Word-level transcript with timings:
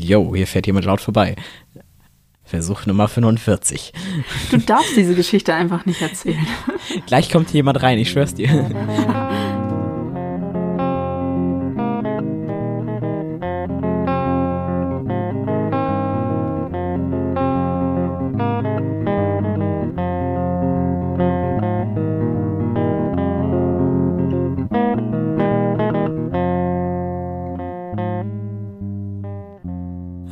Yo, 0.00 0.34
hier 0.34 0.46
fährt 0.46 0.66
jemand 0.66 0.86
laut 0.86 1.00
vorbei. 1.00 1.34
Versuch 2.44 2.86
Nummer 2.86 3.08
45. 3.08 3.92
Du 4.50 4.58
darfst 4.58 4.96
diese 4.96 5.14
Geschichte 5.14 5.52
einfach 5.52 5.86
nicht 5.86 6.00
erzählen. 6.00 6.46
Gleich 7.06 7.30
kommt 7.30 7.50
hier 7.50 7.58
jemand 7.58 7.82
rein, 7.82 7.98
ich 7.98 8.10
schwör's 8.10 8.34
dir. 8.34 8.48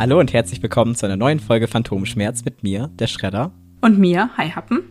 Hallo 0.06 0.20
und 0.20 0.32
herzlich 0.32 0.62
willkommen 0.62 0.94
zu 0.94 1.04
einer 1.04 1.16
neuen 1.16 1.40
Folge 1.40 1.66
Phantomschmerz 1.66 2.44
mit 2.44 2.62
mir, 2.62 2.88
der 2.96 3.08
Schredder. 3.08 3.50
Und 3.80 3.98
mir, 3.98 4.30
Hi 4.36 4.50
Happen. 4.50 4.84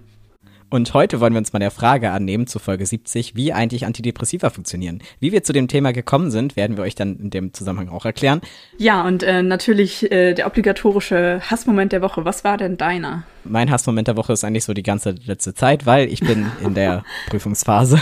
Und 0.69 0.93
heute 0.93 1.21
wollen 1.21 1.31
wir 1.31 1.37
uns 1.37 1.53
mal 1.53 1.59
der 1.59 1.71
Frage 1.71 2.11
annehmen 2.11 2.47
zu 2.47 2.59
Folge 2.59 2.85
70, 2.85 3.33
wie 3.33 3.53
eigentlich 3.53 3.85
Antidepressiva 3.85 4.49
funktionieren. 4.49 5.01
Wie 5.21 5.31
wir 5.31 5.41
zu 5.41 5.53
dem 5.53 5.69
Thema 5.69 5.93
gekommen 5.93 6.31
sind, 6.31 6.57
werden 6.57 6.75
wir 6.75 6.83
euch 6.83 6.95
dann 6.95 7.17
in 7.17 7.29
dem 7.29 7.53
Zusammenhang 7.53 7.87
auch 7.87 8.03
erklären. 8.03 8.41
Ja, 8.77 9.07
und 9.07 9.23
äh, 9.23 9.41
natürlich 9.41 10.11
äh, 10.11 10.33
der 10.33 10.47
obligatorische 10.47 11.39
Hassmoment 11.49 11.93
der 11.93 12.01
Woche. 12.01 12.25
Was 12.25 12.43
war 12.43 12.57
denn 12.57 12.75
deiner? 12.75 13.23
Mein 13.45 13.71
Hassmoment 13.71 14.09
der 14.09 14.17
Woche 14.17 14.33
ist 14.33 14.43
eigentlich 14.43 14.65
so 14.65 14.73
die 14.73 14.83
ganze 14.83 15.11
letzte 15.11 15.53
Zeit, 15.53 15.85
weil 15.85 16.11
ich 16.11 16.19
bin 16.19 16.47
in 16.61 16.73
der 16.73 17.05
Prüfungsphase. 17.27 18.01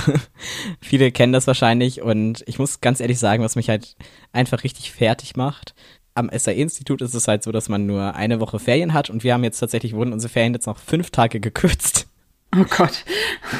Viele 0.81 1.11
kennen 1.11 1.33
das 1.33 1.45
wahrscheinlich 1.45 2.01
und 2.01 2.43
ich 2.47 2.57
muss 2.57 2.81
ganz 2.81 3.01
ehrlich 3.01 3.19
sagen, 3.19 3.43
was 3.43 3.55
mich 3.55 3.69
halt 3.69 3.97
einfach 4.31 4.63
richtig 4.63 4.91
fertig 4.93 5.35
macht, 5.35 5.75
am 6.15 6.29
SAE-Institut 6.31 7.01
ist 7.01 7.13
es 7.13 7.27
halt 7.27 7.43
so, 7.43 7.51
dass 7.51 7.69
man 7.69 7.85
nur 7.85 8.15
eine 8.15 8.39
Woche 8.39 8.59
Ferien 8.59 8.93
hat 8.93 9.09
und 9.09 9.23
wir 9.23 9.33
haben 9.33 9.43
jetzt 9.43 9.59
tatsächlich, 9.59 9.93
wurden 9.93 10.13
unsere 10.13 10.31
Ferien 10.31 10.53
jetzt 10.53 10.67
noch 10.67 10.77
fünf 10.77 11.11
Tage 11.11 11.39
gekürzt. 11.39 12.07
Oh 12.55 12.65
Gott. 12.65 13.03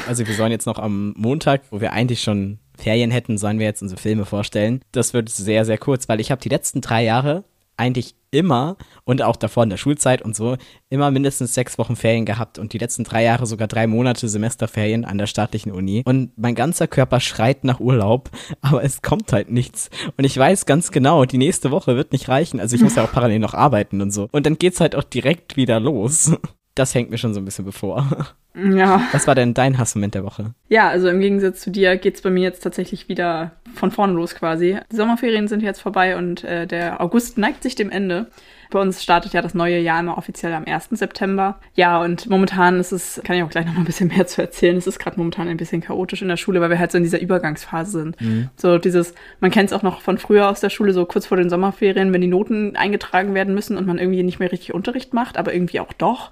Also 0.06 0.26
wir 0.26 0.34
sollen 0.34 0.52
jetzt 0.52 0.66
noch 0.66 0.78
am 0.78 1.14
Montag, 1.16 1.62
wo 1.70 1.80
wir 1.80 1.92
eigentlich 1.92 2.22
schon 2.22 2.58
Ferien 2.76 3.10
hätten, 3.10 3.38
sollen 3.38 3.58
wir 3.58 3.66
jetzt 3.66 3.82
unsere 3.82 4.00
Filme 4.00 4.24
vorstellen. 4.24 4.82
Das 4.92 5.14
wird 5.14 5.28
sehr, 5.28 5.64
sehr 5.64 5.78
kurz, 5.78 6.08
weil 6.08 6.20
ich 6.20 6.30
habe 6.30 6.40
die 6.40 6.48
letzten 6.48 6.80
drei 6.80 7.02
Jahre 7.02 7.44
eigentlich 7.76 8.14
immer 8.30 8.76
und 9.04 9.22
auch 9.22 9.36
davor 9.36 9.62
in 9.62 9.70
der 9.70 9.76
Schulzeit 9.76 10.22
und 10.22 10.34
so 10.34 10.56
immer 10.90 11.10
mindestens 11.10 11.54
sechs 11.54 11.78
Wochen 11.78 11.96
Ferien 11.96 12.24
gehabt 12.24 12.58
und 12.58 12.72
die 12.72 12.78
letzten 12.78 13.04
drei 13.04 13.22
Jahre 13.22 13.46
sogar 13.46 13.68
drei 13.68 13.86
Monate 13.86 14.28
Semesterferien 14.28 15.04
an 15.04 15.18
der 15.18 15.26
staatlichen 15.26 15.72
Uni. 15.72 16.02
Und 16.04 16.36
mein 16.36 16.54
ganzer 16.54 16.88
Körper 16.88 17.20
schreit 17.20 17.64
nach 17.64 17.80
Urlaub, 17.80 18.30
aber 18.60 18.82
es 18.82 19.02
kommt 19.02 19.32
halt 19.32 19.50
nichts. 19.50 19.90
Und 20.16 20.24
ich 20.24 20.36
weiß 20.36 20.66
ganz 20.66 20.90
genau, 20.90 21.24
die 21.24 21.38
nächste 21.38 21.70
Woche 21.70 21.96
wird 21.96 22.12
nicht 22.12 22.28
reichen. 22.28 22.60
Also 22.60 22.76
ich 22.76 22.82
muss 22.82 22.96
ja 22.96 23.04
auch 23.04 23.12
parallel 23.12 23.38
noch 23.38 23.54
arbeiten 23.54 24.00
und 24.00 24.10
so. 24.10 24.28
Und 24.32 24.46
dann 24.46 24.58
geht's 24.58 24.80
halt 24.80 24.94
auch 24.94 25.04
direkt 25.04 25.56
wieder 25.56 25.80
los. 25.80 26.32
Das 26.76 26.92
hängt 26.92 27.08
mir 27.08 27.18
schon 27.18 27.32
so 27.34 27.40
ein 27.40 27.44
bisschen 27.44 27.64
bevor. 27.64 28.34
Ja. 28.56 29.02
Was 29.12 29.26
war 29.26 29.34
denn 29.34 29.52
dein 29.52 29.78
Hassmoment 29.78 30.14
der 30.14 30.24
Woche? 30.24 30.54
Ja, 30.68 30.88
also 30.88 31.08
im 31.08 31.20
Gegensatz 31.20 31.60
zu 31.60 31.70
dir 31.70 31.96
geht's 31.96 32.22
bei 32.22 32.30
mir 32.30 32.42
jetzt 32.42 32.62
tatsächlich 32.62 33.08
wieder 33.08 33.52
von 33.74 33.90
vorne 33.90 34.12
los 34.12 34.34
quasi. 34.34 34.78
Die 34.92 34.96
Sommerferien 34.96 35.48
sind 35.48 35.62
jetzt 35.62 35.80
vorbei 35.80 36.16
und 36.16 36.44
äh, 36.44 36.66
der 36.66 37.00
August 37.00 37.36
neigt 37.36 37.64
sich 37.64 37.74
dem 37.74 37.90
Ende. 37.90 38.30
Bei 38.70 38.80
uns 38.80 39.02
startet 39.02 39.32
ja 39.32 39.42
das 39.42 39.54
neue 39.54 39.78
Jahr 39.78 40.00
immer 40.00 40.16
offiziell 40.16 40.52
am 40.52 40.64
1. 40.66 40.88
September. 40.92 41.58
Ja, 41.74 42.00
und 42.00 42.28
momentan 42.28 42.78
ist 42.78 42.92
es, 42.92 43.20
kann 43.24 43.36
ich 43.36 43.42
auch 43.42 43.50
gleich 43.50 43.66
noch 43.66 43.74
mal 43.74 43.80
ein 43.80 43.86
bisschen 43.86 44.08
mehr 44.16 44.26
zu 44.26 44.40
erzählen, 44.40 44.76
es 44.76 44.86
ist 44.86 45.00
gerade 45.00 45.16
momentan 45.16 45.48
ein 45.48 45.56
bisschen 45.56 45.80
chaotisch 45.80 46.22
in 46.22 46.28
der 46.28 46.36
Schule, 46.36 46.60
weil 46.60 46.70
wir 46.70 46.78
halt 46.78 46.92
so 46.92 46.98
in 46.98 47.04
dieser 47.04 47.20
Übergangsphase 47.20 47.90
sind. 47.90 48.20
Mhm. 48.20 48.50
So 48.56 48.78
dieses, 48.78 49.14
man 49.40 49.50
kennt 49.50 49.70
es 49.70 49.76
auch 49.76 49.82
noch 49.82 50.00
von 50.00 50.16
früher 50.18 50.48
aus 50.48 50.60
der 50.60 50.70
Schule, 50.70 50.92
so 50.92 51.04
kurz 51.06 51.26
vor 51.26 51.36
den 51.36 51.50
Sommerferien, 51.50 52.12
wenn 52.12 52.20
die 52.20 52.28
Noten 52.28 52.76
eingetragen 52.76 53.34
werden 53.34 53.54
müssen 53.54 53.76
und 53.76 53.86
man 53.86 53.98
irgendwie 53.98 54.22
nicht 54.22 54.38
mehr 54.38 54.52
richtig 54.52 54.74
Unterricht 54.74 55.12
macht, 55.12 55.36
aber 55.36 55.52
irgendwie 55.52 55.80
auch 55.80 55.92
doch. 55.92 56.30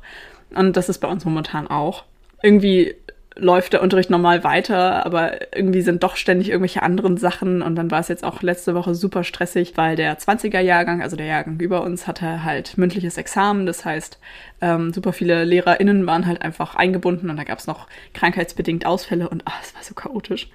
Und 0.54 0.76
das 0.76 0.88
ist 0.88 0.98
bei 0.98 1.08
uns 1.08 1.24
momentan 1.24 1.66
auch 1.66 2.04
irgendwie 2.42 2.94
läuft 3.34 3.72
der 3.72 3.82
Unterricht 3.82 4.10
normal 4.10 4.44
weiter, 4.44 5.06
aber 5.06 5.56
irgendwie 5.56 5.80
sind 5.82 6.02
doch 6.02 6.16
ständig 6.16 6.48
irgendwelche 6.48 6.82
anderen 6.82 7.16
Sachen 7.16 7.62
und 7.62 7.76
dann 7.76 7.90
war 7.90 8.00
es 8.00 8.08
jetzt 8.08 8.24
auch 8.24 8.42
letzte 8.42 8.74
Woche 8.74 8.94
super 8.94 9.24
stressig, 9.24 9.72
weil 9.76 9.96
der 9.96 10.18
20er 10.18 10.60
Jahrgang, 10.60 11.02
also 11.02 11.16
der 11.16 11.26
Jahrgang 11.26 11.58
über 11.58 11.82
uns, 11.82 12.06
hatte 12.06 12.44
halt 12.44 12.76
mündliches 12.76 13.16
Examen, 13.16 13.64
das 13.66 13.84
heißt, 13.84 14.18
ähm, 14.60 14.92
super 14.92 15.12
viele 15.12 15.44
LehrerInnen 15.44 16.06
waren 16.06 16.26
halt 16.26 16.42
einfach 16.42 16.74
eingebunden 16.74 17.30
und 17.30 17.36
da 17.36 17.44
gab 17.44 17.58
es 17.58 17.66
noch 17.66 17.86
krankheitsbedingt 18.12 18.84
Ausfälle 18.84 19.28
und 19.28 19.42
ah, 19.46 19.54
es 19.62 19.74
war 19.74 19.82
so 19.82 19.94
chaotisch. 19.94 20.48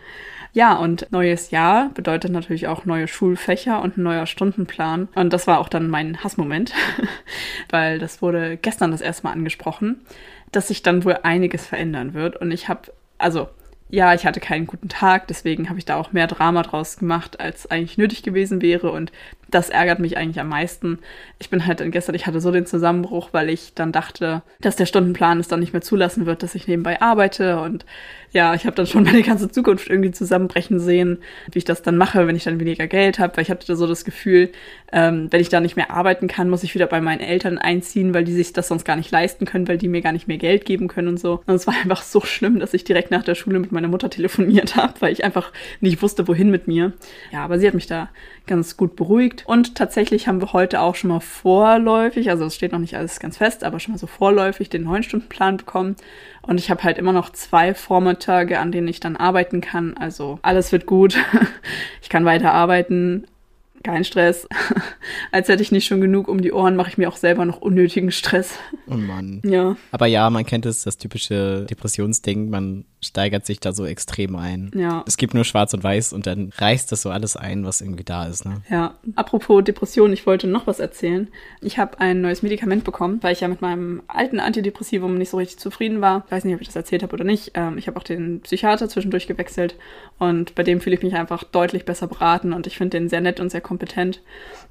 Ja, 0.53 0.75
und 0.75 1.11
neues 1.11 1.51
Jahr 1.51 1.89
bedeutet 1.93 2.31
natürlich 2.31 2.67
auch 2.67 2.85
neue 2.85 3.07
Schulfächer 3.07 3.81
und 3.81 3.97
ein 3.97 4.03
neuer 4.03 4.25
Stundenplan. 4.25 5.07
Und 5.13 5.33
das 5.33 5.45
war 5.45 5.59
auch 5.59 5.69
dann 5.69 5.89
mein 5.89 6.23
Hassmoment, 6.23 6.73
weil 7.69 7.99
das 7.99 8.21
wurde 8.21 8.57
gestern 8.57 8.91
das 8.91 9.01
erste 9.01 9.23
Mal 9.23 9.33
angesprochen 9.33 10.01
dass 10.51 10.69
sich 10.69 10.83
dann 10.83 11.03
wohl 11.03 11.19
einiges 11.23 11.65
verändern 11.65 12.13
wird. 12.13 12.37
Und 12.37 12.51
ich 12.51 12.69
habe, 12.69 12.93
also 13.17 13.49
ja, 13.89 14.13
ich 14.13 14.25
hatte 14.25 14.39
keinen 14.39 14.67
guten 14.67 14.89
Tag, 14.89 15.27
deswegen 15.27 15.69
habe 15.69 15.79
ich 15.79 15.85
da 15.85 15.95
auch 15.95 16.11
mehr 16.11 16.27
Drama 16.27 16.61
draus 16.63 16.97
gemacht, 16.97 17.39
als 17.39 17.71
eigentlich 17.71 17.97
nötig 17.97 18.23
gewesen 18.23 18.61
wäre. 18.61 18.91
Und 18.91 19.11
das 19.49 19.69
ärgert 19.69 19.99
mich 19.99 20.17
eigentlich 20.17 20.39
am 20.39 20.49
meisten. 20.49 20.99
Ich 21.39 21.49
bin 21.49 21.65
halt 21.65 21.79
dann 21.79 21.91
gestern, 21.91 22.15
ich 22.15 22.27
hatte 22.27 22.41
so 22.41 22.51
den 22.51 22.65
Zusammenbruch, 22.65 23.29
weil 23.31 23.49
ich 23.49 23.73
dann 23.73 23.91
dachte, 23.91 24.41
dass 24.59 24.75
der 24.75 24.85
Stundenplan 24.85 25.39
es 25.39 25.47
dann 25.47 25.59
nicht 25.59 25.73
mehr 25.73 25.81
zulassen 25.81 26.25
wird, 26.25 26.43
dass 26.43 26.55
ich 26.55 26.67
nebenbei 26.67 27.01
arbeite. 27.01 27.59
Und 27.59 27.85
ja, 28.31 28.53
ich 28.53 28.65
habe 28.65 28.75
dann 28.75 28.87
schon 28.87 29.03
meine 29.03 29.23
ganze 29.23 29.49
Zukunft 29.49 29.89
irgendwie 29.89 30.11
zusammenbrechen 30.11 30.79
sehen, 30.79 31.19
wie 31.51 31.59
ich 31.59 31.65
das 31.65 31.81
dann 31.81 31.97
mache, 31.97 32.27
wenn 32.27 32.35
ich 32.35 32.43
dann 32.43 32.59
weniger 32.59 32.87
Geld 32.87 33.19
habe, 33.19 33.37
weil 33.37 33.43
ich 33.43 33.49
hatte 33.49 33.75
so 33.75 33.87
das 33.87 34.03
Gefühl, 34.03 34.51
ähm, 34.91 35.27
wenn 35.31 35.41
ich 35.41 35.49
da 35.49 35.59
nicht 35.59 35.75
mehr 35.75 35.91
arbeiten 35.91 36.27
kann, 36.27 36.49
muss 36.49 36.63
ich 36.63 36.75
wieder 36.75 36.87
bei 36.87 37.01
meinen 37.01 37.19
Eltern 37.19 37.57
einziehen, 37.57 38.13
weil 38.13 38.23
die 38.23 38.33
sich 38.33 38.53
das 38.53 38.67
sonst 38.67 38.85
gar 38.85 38.95
nicht 38.95 39.11
leisten 39.11 39.45
können, 39.45 39.67
weil 39.67 39.77
die 39.77 39.87
mir 39.87 40.01
gar 40.01 40.11
nicht 40.11 40.27
mehr 40.27 40.37
Geld 40.37 40.65
geben 40.65 40.87
können 40.87 41.09
und 41.09 41.19
so. 41.19 41.41
Und 41.45 41.55
es 41.55 41.67
war 41.67 41.75
einfach 41.75 42.01
so 42.01 42.21
schlimm, 42.21 42.59
dass 42.59 42.73
ich 42.73 42.83
direkt 42.83 43.11
nach 43.11 43.23
der 43.23 43.35
Schule 43.35 43.59
mit 43.59 43.71
meiner 43.71 43.87
Mutter 43.87 44.09
telefoniert 44.09 44.75
habe, 44.75 44.93
weil 44.99 45.13
ich 45.13 45.23
einfach 45.23 45.51
nicht 45.79 46.01
wusste, 46.01 46.27
wohin 46.27 46.51
mit 46.51 46.67
mir. 46.67 46.93
Ja, 47.31 47.43
aber 47.43 47.59
sie 47.59 47.67
hat 47.67 47.73
mich 47.73 47.87
da 47.87 48.09
ganz 48.45 48.77
gut 48.77 48.95
beruhigt. 48.95 49.36
Und 49.45 49.75
tatsächlich 49.75 50.27
haben 50.27 50.41
wir 50.41 50.53
heute 50.53 50.81
auch 50.81 50.95
schon 50.95 51.09
mal 51.09 51.19
vorläufig, 51.19 52.29
also 52.29 52.45
es 52.45 52.55
steht 52.55 52.71
noch 52.71 52.79
nicht 52.79 52.95
alles 52.95 53.19
ganz 53.19 53.37
fest, 53.37 53.63
aber 53.63 53.79
schon 53.79 53.93
mal 53.93 53.97
so 53.97 54.07
vorläufig 54.07 54.69
den 54.69 54.83
neun 54.83 55.03
Stunden 55.03 55.29
Plan 55.29 55.57
bekommen. 55.57 55.95
Und 56.41 56.59
ich 56.59 56.69
habe 56.69 56.83
halt 56.83 56.97
immer 56.97 57.13
noch 57.13 57.31
zwei 57.31 57.73
Vormittage, 57.73 58.59
an 58.59 58.71
denen 58.71 58.87
ich 58.87 58.99
dann 58.99 59.17
arbeiten 59.17 59.61
kann. 59.61 59.95
Also 59.97 60.39
alles 60.41 60.71
wird 60.71 60.85
gut. 60.85 61.17
ich 62.01 62.09
kann 62.09 62.25
weiter 62.25 62.53
arbeiten 62.53 63.27
kein 63.83 64.03
Stress. 64.03 64.47
Als 65.31 65.47
hätte 65.47 65.63
ich 65.63 65.71
nicht 65.71 65.85
schon 65.85 66.01
genug 66.01 66.27
um 66.27 66.41
die 66.41 66.51
Ohren, 66.51 66.75
mache 66.75 66.89
ich 66.89 66.97
mir 66.97 67.07
auch 67.07 67.15
selber 67.15 67.45
noch 67.45 67.61
unnötigen 67.61 68.11
Stress. 68.11 68.57
Oh 68.87 68.95
Mann. 68.95 69.41
Ja. 69.45 69.77
Aber 69.91 70.07
ja, 70.07 70.29
man 70.29 70.45
kennt 70.45 70.65
es, 70.65 70.83
das 70.83 70.97
typische 70.97 71.65
Depressionsding, 71.69 72.49
man 72.49 72.85
steigert 73.07 73.45
sich 73.45 73.59
da 73.59 73.73
so 73.73 73.85
extrem 73.85 74.35
ein. 74.35 74.71
Ja. 74.75 75.03
Es 75.07 75.17
gibt 75.17 75.33
nur 75.33 75.43
schwarz 75.43 75.73
und 75.73 75.83
weiß 75.83 76.13
und 76.13 76.27
dann 76.27 76.51
reißt 76.57 76.91
das 76.91 77.01
so 77.01 77.09
alles 77.09 77.35
ein, 77.35 77.65
was 77.65 77.81
irgendwie 77.81 78.03
da 78.03 78.25
ist, 78.25 78.45
ne? 78.45 78.61
Ja. 78.69 78.95
Apropos 79.15 79.63
Depression, 79.63 80.13
ich 80.13 80.25
wollte 80.25 80.47
noch 80.47 80.67
was 80.67 80.79
erzählen. 80.79 81.27
Ich 81.61 81.79
habe 81.79 81.99
ein 81.99 82.21
neues 82.21 82.43
Medikament 82.43 82.83
bekommen, 82.83 83.19
weil 83.21 83.33
ich 83.33 83.41
ja 83.41 83.47
mit 83.47 83.61
meinem 83.61 84.01
alten 84.07 84.39
Antidepressivum 84.39 85.17
nicht 85.17 85.29
so 85.29 85.37
richtig 85.37 85.59
zufrieden 85.59 86.01
war. 86.01 86.23
Ich 86.25 86.31
weiß 86.31 86.45
nicht, 86.45 86.55
ob 86.55 86.61
ich 86.61 86.67
das 86.67 86.75
erzählt 86.75 87.03
habe 87.03 87.13
oder 87.13 87.23
nicht. 87.23 87.51
Ähm, 87.55 87.77
ich 87.77 87.87
habe 87.87 87.97
auch 87.97 88.03
den 88.03 88.41
Psychiater 88.41 88.89
zwischendurch 88.89 89.27
gewechselt 89.27 89.75
und 90.19 90.55
bei 90.55 90.63
dem 90.63 90.81
fühle 90.81 90.95
ich 90.95 91.03
mich 91.03 91.15
einfach 91.15 91.43
deutlich 91.43 91.85
besser 91.85 92.07
beraten 92.07 92.53
und 92.53 92.67
ich 92.67 92.77
finde 92.77 92.97
den 92.97 93.09
sehr 93.09 93.21
nett 93.21 93.39
und 93.39 93.49
sehr 93.49 93.61
kompetent. 93.61 94.21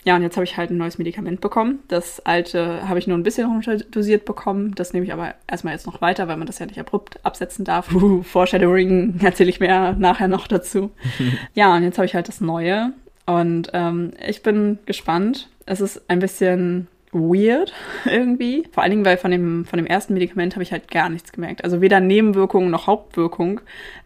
Ja, 0.04 0.16
und 0.16 0.22
jetzt 0.22 0.36
habe 0.36 0.44
ich 0.44 0.56
halt 0.56 0.70
ein 0.70 0.76
neues 0.76 0.98
Medikament 0.98 1.40
bekommen. 1.40 1.80
Das 1.88 2.20
alte 2.24 2.88
habe 2.88 2.98
ich 2.98 3.06
nur 3.06 3.16
ein 3.16 3.22
bisschen 3.22 3.48
runterdosiert 3.48 4.24
bekommen. 4.24 4.74
Das 4.74 4.92
nehme 4.92 5.04
ich 5.04 5.12
aber 5.12 5.34
erstmal 5.48 5.74
jetzt 5.74 5.86
noch 5.86 6.00
weiter, 6.00 6.28
weil 6.28 6.36
man 6.36 6.46
das 6.46 6.58
ja 6.58 6.66
nicht 6.66 6.78
abrupt 6.78 7.24
absetzen 7.24 7.64
darf. 7.64 7.92
Uh, 7.92 8.22
Foreshadowing 8.26 9.20
erzähle 9.22 9.50
ich 9.50 9.60
mehr 9.60 9.94
nachher 9.98 10.28
noch 10.28 10.46
dazu. 10.46 10.90
ja, 11.54 11.74
und 11.74 11.82
jetzt 11.82 11.98
habe 11.98 12.06
ich 12.06 12.14
halt 12.14 12.28
das 12.28 12.40
Neue. 12.40 12.92
Und 13.24 13.70
ähm, 13.72 14.12
ich 14.26 14.42
bin 14.42 14.78
gespannt. 14.86 15.48
Es 15.64 15.80
ist 15.80 16.08
ein 16.08 16.20
bisschen 16.20 16.86
weird 17.12 17.72
irgendwie. 18.04 18.64
Vor 18.72 18.82
allen 18.82 18.90
Dingen, 18.90 19.04
weil 19.04 19.16
von 19.16 19.30
dem, 19.30 19.64
von 19.64 19.78
dem 19.78 19.86
ersten 19.86 20.14
Medikament 20.14 20.54
habe 20.54 20.62
ich 20.62 20.72
halt 20.72 20.90
gar 20.90 21.08
nichts 21.08 21.32
gemerkt. 21.32 21.64
Also 21.64 21.80
weder 21.80 22.00
Nebenwirkungen 22.00 22.70
noch 22.70 22.86
Hauptwirkung. 22.86 23.60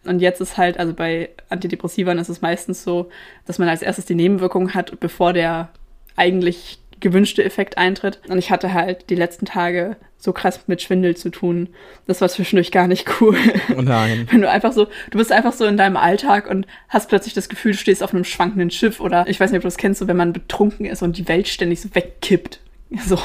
Und 0.05 0.21
jetzt 0.21 0.41
ist 0.41 0.57
halt, 0.57 0.79
also 0.79 0.93
bei 0.93 1.29
Antidepressivern 1.49 2.17
ist 2.17 2.29
es 2.29 2.41
meistens 2.41 2.83
so, 2.83 3.09
dass 3.45 3.59
man 3.59 3.69
als 3.69 3.81
erstes 3.81 4.05
die 4.05 4.15
Nebenwirkung 4.15 4.73
hat, 4.73 4.99
bevor 4.99 5.33
der 5.33 5.69
eigentlich 6.15 6.79
gewünschte 7.01 7.43
Effekt 7.43 7.77
eintritt. 7.77 8.21
Und 8.29 8.37
ich 8.37 8.51
hatte 8.51 8.73
halt 8.73 9.09
die 9.09 9.15
letzten 9.15 9.45
Tage 9.45 9.97
so 10.17 10.31
krass 10.33 10.61
mit 10.67 10.81
Schwindel 10.81 11.17
zu 11.17 11.29
tun. 11.29 11.69
Das 12.07 12.21
war 12.21 12.29
zwischendurch 12.29 12.71
gar 12.71 12.87
nicht 12.87 13.07
cool. 13.19 13.37
Oh 13.75 13.81
nein. 13.81 14.27
Wenn 14.31 14.41
du 14.41 14.49
einfach 14.49 14.71
so, 14.71 14.85
du 15.09 15.17
bist 15.17 15.31
einfach 15.31 15.53
so 15.53 15.65
in 15.65 15.77
deinem 15.77 15.97
Alltag 15.97 16.49
und 16.49 16.67
hast 16.87 17.09
plötzlich 17.09 17.33
das 17.33 17.49
Gefühl, 17.49 17.73
du 17.73 17.77
stehst 17.77 18.03
auf 18.03 18.13
einem 18.13 18.23
schwankenden 18.23 18.71
Schiff 18.71 18.99
oder 18.99 19.27
ich 19.27 19.39
weiß 19.39 19.51
nicht, 19.51 19.57
ob 19.57 19.63
du 19.63 19.67
das 19.67 19.77
kennst, 19.77 19.99
so 19.99 20.07
wenn 20.07 20.17
man 20.17 20.33
betrunken 20.33 20.85
ist 20.85 21.01
und 21.01 21.17
die 21.17 21.27
Welt 21.27 21.47
ständig 21.47 21.81
so 21.81 21.93
wegkippt. 21.93 22.59
So. 23.07 23.17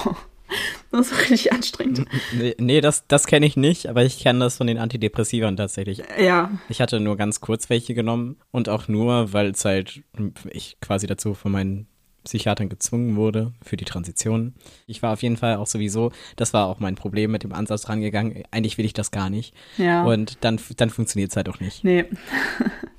Das 0.92 1.10
ist 1.10 1.18
richtig 1.22 1.52
anstrengend. 1.52 2.04
Nee, 2.32 2.54
nee 2.58 2.80
das, 2.80 3.06
das 3.08 3.26
kenne 3.26 3.46
ich 3.46 3.56
nicht, 3.56 3.88
aber 3.88 4.04
ich 4.04 4.20
kenne 4.20 4.38
das 4.38 4.56
von 4.56 4.68
den 4.68 4.78
Antidepressivern 4.78 5.56
tatsächlich. 5.56 6.04
Ja. 6.20 6.52
Ich 6.68 6.80
hatte 6.80 7.00
nur 7.00 7.16
ganz 7.16 7.40
kurz 7.40 7.68
welche 7.68 7.94
genommen 7.94 8.36
und 8.52 8.68
auch 8.68 8.86
nur, 8.86 9.32
weil 9.32 9.50
es 9.50 9.64
halt 9.64 10.02
ich 10.50 10.76
quasi 10.80 11.08
dazu 11.08 11.34
von 11.34 11.50
meinen 11.50 11.88
Psychiatern 12.26 12.68
gezwungen 12.68 13.16
wurde 13.16 13.52
für 13.62 13.76
die 13.76 13.84
Transition. 13.84 14.54
Ich 14.86 15.02
war 15.02 15.12
auf 15.12 15.22
jeden 15.22 15.36
Fall 15.36 15.56
auch 15.56 15.66
sowieso, 15.66 16.12
das 16.36 16.52
war 16.52 16.66
auch 16.66 16.80
mein 16.80 16.94
Problem 16.94 17.30
mit 17.30 17.42
dem 17.42 17.52
Ansatz 17.52 17.88
rangegangen. 17.88 18.42
Eigentlich 18.50 18.76
will 18.78 18.84
ich 18.84 18.92
das 18.92 19.10
gar 19.10 19.30
nicht. 19.30 19.54
Ja. 19.78 20.04
Und 20.04 20.38
dann, 20.42 20.60
dann 20.76 20.90
funktioniert 20.90 21.30
es 21.30 21.36
halt 21.36 21.48
auch 21.48 21.60
nicht. 21.60 21.84
Nee. 21.84 22.04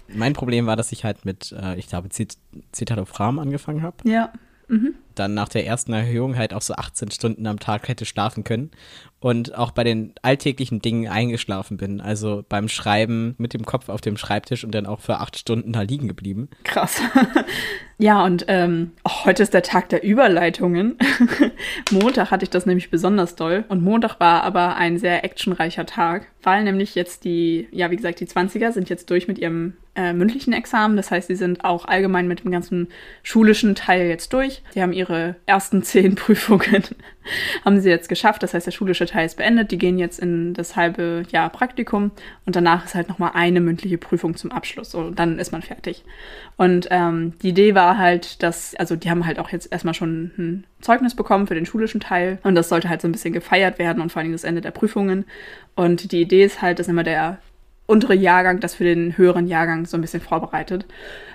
Mein 0.08 0.34
Problem 0.34 0.66
war, 0.68 0.78
dass 0.78 0.94
ich 0.94 1.04
halt 1.04 1.26
mit, 1.26 1.52
äh, 1.52 1.76
ich 1.76 1.88
glaube, 1.88 2.10
Zit 2.10 2.38
Citalopram 2.74 3.40
angefangen 3.40 3.84
habe. 3.84 3.98
Ja. 4.10 4.32
Mhm. 4.70 4.96
Dann 5.20 5.34
nach 5.34 5.50
der 5.50 5.66
ersten 5.66 5.94
Erhöhung 5.94 6.38
halt 6.38 6.54
auch 6.54 6.62
so 6.62 6.74
18 6.76 7.12
Stunden 7.12 7.48
am 7.48 7.60
Tag 7.60 7.88
hätte 7.88 8.06
schlafen 8.06 8.44
können. 8.44 8.72
Und 9.20 9.56
auch 9.56 9.72
bei 9.72 9.84
den 9.84 10.14
alltäglichen 10.22 10.80
Dingen 10.80 11.08
eingeschlafen 11.08 11.78
bin. 11.78 12.02
Also 12.02 12.46
beim 12.48 12.70
Schreiben 12.70 13.34
mit 13.40 13.56
dem 13.56 13.66
Kopf 13.66 13.90
auf 13.90 14.00
dem 14.00 14.16
Schreibtisch 14.16 14.64
und 14.64 14.76
dann 14.76 14.86
auch 14.86 15.00
für 15.00 15.18
acht 15.18 15.38
Stunden 15.38 15.74
da 15.74 15.82
liegen 15.82 16.08
geblieben. 16.08 16.50
Krass. 16.64 17.02
ja, 17.98 18.24
und 18.24 18.46
ähm, 18.48 18.92
auch 19.04 19.26
heute 19.26 19.42
ist 19.42 19.56
der 19.56 19.64
Tag 19.64 19.90
der 19.90 20.04
Überleitungen. 20.04 20.98
Montag 21.92 22.30
hatte 22.30 22.44
ich 22.44 22.52
das 22.52 22.68
nämlich 22.68 22.92
besonders 22.92 23.36
doll. 23.36 23.66
Und 23.70 23.82
Montag 23.82 24.20
war 24.20 24.44
aber 24.44 24.76
ein 24.76 25.00
sehr 25.00 25.26
actionreicher 25.26 25.88
Tag, 25.88 26.28
weil 26.44 26.64
nämlich 26.64 26.94
jetzt 26.94 27.24
die, 27.24 27.68
ja, 27.72 27.90
wie 27.90 27.96
gesagt, 27.96 28.20
die 28.20 28.28
20er 28.28 28.72
sind 28.72 28.88
jetzt 28.90 29.10
durch 29.10 29.28
mit 29.28 29.40
ihrem 29.40 29.74
äh, 29.98 30.14
mündlichen 30.14 30.54
Examen. 30.54 30.96
Das 30.96 31.10
heißt, 31.10 31.28
sie 31.28 31.36
sind 31.36 31.66
auch 31.66 31.86
allgemein 31.86 32.28
mit 32.28 32.44
dem 32.44 32.52
ganzen 32.52 32.88
schulischen 33.24 33.74
Teil 33.74 34.08
jetzt 34.08 34.32
durch. 34.32 34.62
Sie 34.72 34.82
haben 34.82 34.94
ihre 34.94 35.07
ersten 35.46 35.84
zehn 35.84 36.16
Prüfungen 36.16 36.84
haben 37.66 37.80
sie 37.80 37.90
jetzt 37.90 38.10
geschafft. 38.10 38.44
Das 38.44 38.54
heißt, 38.54 38.66
der 38.66 38.72
schulische 38.72 39.06
Teil 39.06 39.26
ist 39.26 39.38
beendet. 39.38 39.72
Die 39.72 39.78
gehen 39.78 39.98
jetzt 40.00 40.20
in 40.20 40.54
das 40.54 40.76
halbe 40.76 41.24
Jahr 41.30 41.50
Praktikum 41.50 42.12
und 42.46 42.56
danach 42.56 42.86
ist 42.86 42.96
halt 42.96 43.10
nochmal 43.10 43.32
eine 43.34 43.60
mündliche 43.62 43.98
Prüfung 43.98 44.36
zum 44.36 44.52
Abschluss 44.52 44.96
und 44.96 45.18
dann 45.20 45.40
ist 45.40 45.52
man 45.52 45.62
fertig. 45.62 46.04
Und 46.56 46.88
ähm, 46.92 47.34
die 47.42 47.50
Idee 47.50 47.76
war 47.76 47.98
halt, 47.98 48.42
dass, 48.44 48.76
also 48.76 48.96
die 48.96 49.10
haben 49.10 49.26
halt 49.26 49.40
auch 49.40 49.50
jetzt 49.50 49.72
erstmal 49.72 49.94
schon 49.94 50.32
ein 50.38 50.68
Zeugnis 50.82 51.16
bekommen 51.16 51.48
für 51.48 51.56
den 51.56 51.66
schulischen 51.66 52.00
Teil 52.00 52.40
und 52.44 52.56
das 52.56 52.70
sollte 52.70 52.90
halt 52.90 53.02
so 53.02 53.08
ein 53.08 53.12
bisschen 53.12 53.34
gefeiert 53.34 53.80
werden 53.80 54.02
und 54.02 54.12
vor 54.12 54.22
allem 54.22 54.32
das 54.32 54.44
Ende 54.44 54.62
der 54.62 54.72
Prüfungen. 54.72 55.26
Und 55.76 56.12
die 56.12 56.22
Idee 56.22 56.46
ist 56.46 56.62
halt, 56.62 56.80
dass 56.80 56.88
immer 56.88 57.04
der 57.04 57.40
untere 57.88 58.14
Jahrgang 58.14 58.60
das 58.60 58.76
für 58.76 58.84
den 58.84 59.18
höheren 59.18 59.48
Jahrgang 59.48 59.86
so 59.86 59.98
ein 59.98 60.02
bisschen 60.02 60.22
vorbereitet. 60.22 60.86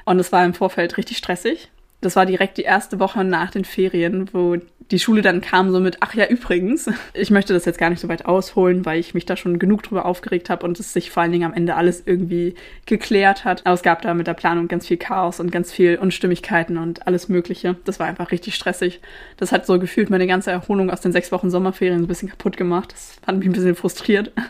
Und 0.05 0.19
es 0.19 0.31
war 0.31 0.45
im 0.45 0.55
Vorfeld 0.55 0.97
richtig 0.97 1.17
stressig. 1.17 1.71
Das 2.03 2.17
war 2.17 2.27
direkt 2.27 2.59
die 2.59 2.63
erste 2.63 3.01
Woche 3.01 3.25
nach 3.25 3.51
den 3.51 3.65
Ferien, 3.65 4.29
wo 4.33 4.57
die 4.91 4.99
Schule 4.99 5.23
dann 5.23 5.41
kam 5.41 5.73
so 5.73 5.81
mit, 5.81 5.99
ach 6.01 6.15
ja, 6.15 6.27
übrigens, 6.27 6.91
ich 7.15 7.31
möchte 7.31 7.55
das 7.55 7.65
jetzt 7.65 7.79
gar 7.79 7.89
nicht 7.91 8.01
so 8.01 8.09
weit 8.09 8.27
ausholen, 8.27 8.85
weil 8.85 9.01
ich 9.01 9.15
mich 9.15 9.25
da 9.25 9.37
schon 9.37 9.59
genug 9.59 9.83
drüber 9.83 10.05
aufgeregt 10.05 10.51
habe 10.51 10.67
und 10.67 10.79
es 10.79 10.93
sich 10.93 11.11
vor 11.11 11.23
allen 11.23 11.33
Dingen 11.33 11.45
am 11.45 11.55
Ende 11.55 11.75
alles 11.77 12.03
irgendwie 12.05 12.55
geklärt 12.85 13.45
hat. 13.45 13.65
Aber 13.65 13.75
es 13.75 13.83
gab 13.83 14.03
da 14.03 14.13
mit 14.15 14.27
der 14.27 14.35
Planung 14.35 14.69
ganz 14.69 14.87
viel 14.87 14.99
Chaos 14.99 15.41
und 15.41 15.51
ganz 15.51 15.73
viel 15.73 15.97
Unstimmigkeiten 15.97 16.77
und 16.77 17.07
alles 17.07 17.29
Mögliche. 17.29 17.77
Das 17.85 17.99
war 18.01 18.07
einfach 18.07 18.31
richtig 18.33 18.55
stressig. 18.55 19.01
Das 19.39 19.53
hat 19.53 19.65
so 19.65 19.79
gefühlt 19.79 20.11
meine 20.11 20.27
ganze 20.27 20.51
Erholung 20.51 20.91
aus 20.91 21.01
den 21.01 21.13
sechs 21.13 21.33
Wochen 21.33 21.51
Sommerferien 21.51 22.03
ein 22.03 22.09
bisschen 22.09 22.29
kaputt 22.29 22.57
gemacht. 22.57 22.93
Das 22.93 23.17
fand 23.25 23.39
mich 23.39 23.49
ein 23.49 23.53
bisschen 23.53 23.77
frustriert. 23.77 24.33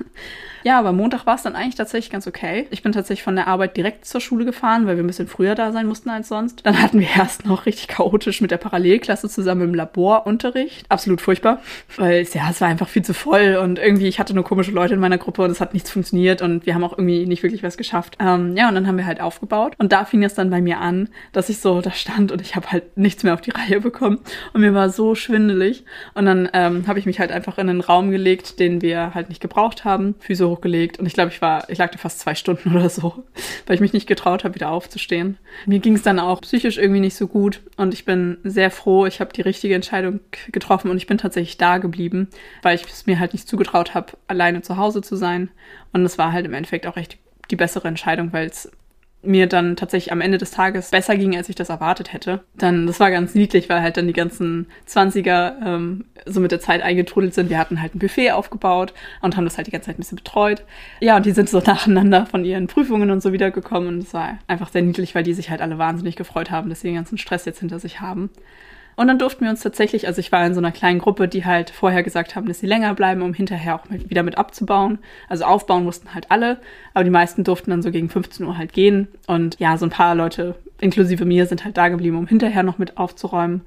Ja, 0.64 0.78
aber 0.78 0.92
Montag 0.92 1.26
war 1.26 1.34
es 1.34 1.42
dann 1.42 1.56
eigentlich 1.56 1.74
tatsächlich 1.74 2.10
ganz 2.10 2.26
okay. 2.26 2.66
Ich 2.70 2.82
bin 2.82 2.92
tatsächlich 2.92 3.24
von 3.24 3.34
der 3.34 3.48
Arbeit 3.48 3.76
direkt 3.76 4.04
zur 4.04 4.20
Schule 4.20 4.44
gefahren, 4.44 4.86
weil 4.86 4.96
wir 4.96 5.02
ein 5.02 5.08
bisschen 5.08 5.26
früher 5.26 5.54
da 5.54 5.72
sein 5.72 5.86
mussten 5.86 6.08
als 6.08 6.28
sonst. 6.28 6.64
Dann 6.64 6.80
hatten 6.80 7.00
wir 7.00 7.08
erst 7.16 7.41
noch 7.44 7.66
richtig 7.66 7.88
chaotisch 7.88 8.40
mit 8.40 8.50
der 8.50 8.56
Parallelklasse 8.56 9.28
zusammen 9.28 9.62
im 9.62 9.74
Laborunterricht. 9.74 10.86
Absolut 10.88 11.20
furchtbar, 11.20 11.60
weil 11.96 12.26
ja, 12.32 12.48
es 12.50 12.60
war 12.60 12.68
einfach 12.68 12.88
viel 12.88 13.02
zu 13.02 13.14
voll 13.14 13.58
und 13.62 13.78
irgendwie, 13.78 14.08
ich 14.08 14.18
hatte 14.18 14.34
nur 14.34 14.44
komische 14.44 14.70
Leute 14.70 14.94
in 14.94 15.00
meiner 15.00 15.18
Gruppe 15.18 15.42
und 15.42 15.50
es 15.50 15.60
hat 15.60 15.74
nichts 15.74 15.90
funktioniert 15.90 16.42
und 16.42 16.66
wir 16.66 16.74
haben 16.74 16.84
auch 16.84 16.92
irgendwie 16.92 17.26
nicht 17.26 17.42
wirklich 17.42 17.62
was 17.62 17.76
geschafft. 17.76 18.16
Ähm, 18.20 18.56
ja, 18.56 18.68
und 18.68 18.74
dann 18.74 18.86
haben 18.86 18.96
wir 18.96 19.06
halt 19.06 19.20
aufgebaut 19.20 19.74
und 19.78 19.92
da 19.92 20.04
fing 20.04 20.22
es 20.24 20.34
dann 20.34 20.50
bei 20.50 20.60
mir 20.60 20.78
an, 20.78 21.08
dass 21.32 21.48
ich 21.48 21.58
so 21.58 21.80
da 21.80 21.92
stand 21.92 22.32
und 22.32 22.40
ich 22.40 22.56
habe 22.56 22.70
halt 22.70 22.96
nichts 22.96 23.22
mehr 23.22 23.34
auf 23.34 23.40
die 23.40 23.50
Reihe 23.50 23.80
bekommen 23.80 24.18
und 24.52 24.60
mir 24.60 24.74
war 24.74 24.90
so 24.90 25.14
schwindelig 25.14 25.84
und 26.14 26.26
dann 26.26 26.48
ähm, 26.52 26.86
habe 26.86 26.98
ich 26.98 27.06
mich 27.06 27.20
halt 27.20 27.32
einfach 27.32 27.58
in 27.58 27.68
einen 27.68 27.80
Raum 27.80 28.10
gelegt, 28.10 28.60
den 28.60 28.82
wir 28.82 29.14
halt 29.14 29.28
nicht 29.28 29.40
gebraucht 29.40 29.84
haben, 29.84 30.14
Füße 30.20 30.48
hochgelegt 30.48 30.98
und 30.98 31.06
ich 31.06 31.14
glaube, 31.14 31.30
ich 31.30 31.42
war, 31.42 31.68
ich 31.68 31.78
lag 31.78 31.90
da 31.90 31.98
fast 31.98 32.20
zwei 32.20 32.34
Stunden 32.34 32.70
oder 32.74 32.88
so, 32.88 33.24
weil 33.66 33.74
ich 33.74 33.80
mich 33.80 33.92
nicht 33.92 34.06
getraut 34.06 34.44
habe, 34.44 34.54
wieder 34.54 34.70
aufzustehen. 34.70 35.38
Mir 35.66 35.78
ging 35.78 35.94
es 35.94 36.02
dann 36.02 36.18
auch 36.18 36.40
psychisch 36.42 36.78
irgendwie 36.78 37.00
nicht 37.00 37.16
so 37.16 37.26
gut 37.32 37.62
und 37.76 37.92
ich 37.94 38.04
bin 38.04 38.38
sehr 38.44 38.70
froh, 38.70 39.06
ich 39.06 39.20
habe 39.20 39.32
die 39.32 39.40
richtige 39.40 39.74
Entscheidung 39.74 40.20
getroffen 40.52 40.90
und 40.90 40.96
ich 40.98 41.06
bin 41.06 41.18
tatsächlich 41.18 41.56
da 41.56 41.78
geblieben, 41.78 42.28
weil 42.62 42.76
ich 42.76 42.84
es 42.84 43.06
mir 43.06 43.18
halt 43.18 43.32
nicht 43.32 43.48
zugetraut 43.48 43.94
habe, 43.94 44.12
alleine 44.28 44.62
zu 44.62 44.76
Hause 44.76 45.02
zu 45.02 45.16
sein. 45.16 45.50
Und 45.92 46.04
es 46.04 46.18
war 46.18 46.32
halt 46.32 46.46
im 46.46 46.54
Endeffekt 46.54 46.86
auch 46.86 46.96
echt 46.96 47.18
die 47.50 47.56
bessere 47.56 47.88
Entscheidung, 47.88 48.32
weil 48.32 48.46
es 48.46 48.70
mir 49.22 49.46
dann 49.46 49.76
tatsächlich 49.76 50.12
am 50.12 50.20
Ende 50.20 50.38
des 50.38 50.50
Tages 50.50 50.90
besser 50.90 51.16
ging, 51.16 51.36
als 51.36 51.48
ich 51.48 51.54
das 51.54 51.68
erwartet 51.68 52.12
hätte. 52.12 52.40
Dann, 52.56 52.86
das 52.86 52.98
war 52.98 53.10
ganz 53.10 53.34
niedlich, 53.34 53.68
weil 53.68 53.80
halt 53.80 53.96
dann 53.96 54.06
die 54.06 54.12
ganzen 54.12 54.66
Zwanziger 54.84 55.56
ähm, 55.64 56.06
so 56.26 56.40
mit 56.40 56.50
der 56.50 56.60
Zeit 56.60 56.82
eingetrudelt 56.82 57.32
sind. 57.32 57.48
Wir 57.48 57.58
hatten 57.58 57.80
halt 57.80 57.94
ein 57.94 58.00
Buffet 58.00 58.32
aufgebaut 58.32 58.92
und 59.20 59.36
haben 59.36 59.44
das 59.44 59.56
halt 59.56 59.68
die 59.68 59.70
ganze 59.70 59.86
Zeit 59.86 59.96
ein 59.96 60.00
bisschen 60.00 60.16
betreut. 60.16 60.64
Ja, 61.00 61.16
und 61.16 61.26
die 61.26 61.32
sind 61.32 61.48
so 61.48 61.60
nacheinander 61.64 62.26
von 62.26 62.44
ihren 62.44 62.66
Prüfungen 62.66 63.10
und 63.10 63.22
so 63.22 63.32
wiedergekommen 63.32 63.88
und 63.88 63.98
es 64.00 64.12
war 64.12 64.38
einfach 64.48 64.70
sehr 64.70 64.82
niedlich, 64.82 65.14
weil 65.14 65.22
die 65.22 65.34
sich 65.34 65.50
halt 65.50 65.62
alle 65.62 65.78
wahnsinnig 65.78 66.16
gefreut 66.16 66.50
haben, 66.50 66.68
dass 66.68 66.80
sie 66.80 66.88
den 66.88 66.96
ganzen 66.96 67.18
Stress 67.18 67.44
jetzt 67.44 67.60
hinter 67.60 67.78
sich 67.78 68.00
haben. 68.00 68.30
Und 68.96 69.08
dann 69.08 69.18
durften 69.18 69.44
wir 69.44 69.50
uns 69.50 69.62
tatsächlich, 69.62 70.06
also 70.06 70.20
ich 70.20 70.32
war 70.32 70.44
in 70.44 70.54
so 70.54 70.60
einer 70.60 70.72
kleinen 70.72 70.98
Gruppe, 70.98 71.28
die 71.28 71.44
halt 71.44 71.70
vorher 71.70 72.02
gesagt 72.02 72.36
haben, 72.36 72.46
dass 72.46 72.60
sie 72.60 72.66
länger 72.66 72.94
bleiben, 72.94 73.22
um 73.22 73.32
hinterher 73.32 73.76
auch 73.76 73.88
mit, 73.88 74.10
wieder 74.10 74.22
mit 74.22 74.36
abzubauen. 74.36 74.98
Also 75.28 75.44
aufbauen 75.44 75.84
mussten 75.84 76.14
halt 76.14 76.30
alle, 76.30 76.58
aber 76.94 77.04
die 77.04 77.10
meisten 77.10 77.44
durften 77.44 77.70
dann 77.70 77.82
so 77.82 77.90
gegen 77.90 78.10
15 78.10 78.46
Uhr 78.46 78.58
halt 78.58 78.72
gehen. 78.72 79.08
Und 79.26 79.58
ja, 79.60 79.76
so 79.78 79.86
ein 79.86 79.90
paar 79.90 80.14
Leute, 80.14 80.54
inklusive 80.80 81.24
mir, 81.24 81.46
sind 81.46 81.64
halt 81.64 81.76
da 81.76 81.88
geblieben, 81.88 82.18
um 82.18 82.26
hinterher 82.26 82.62
noch 82.62 82.78
mit 82.78 82.98
aufzuräumen. 82.98 83.62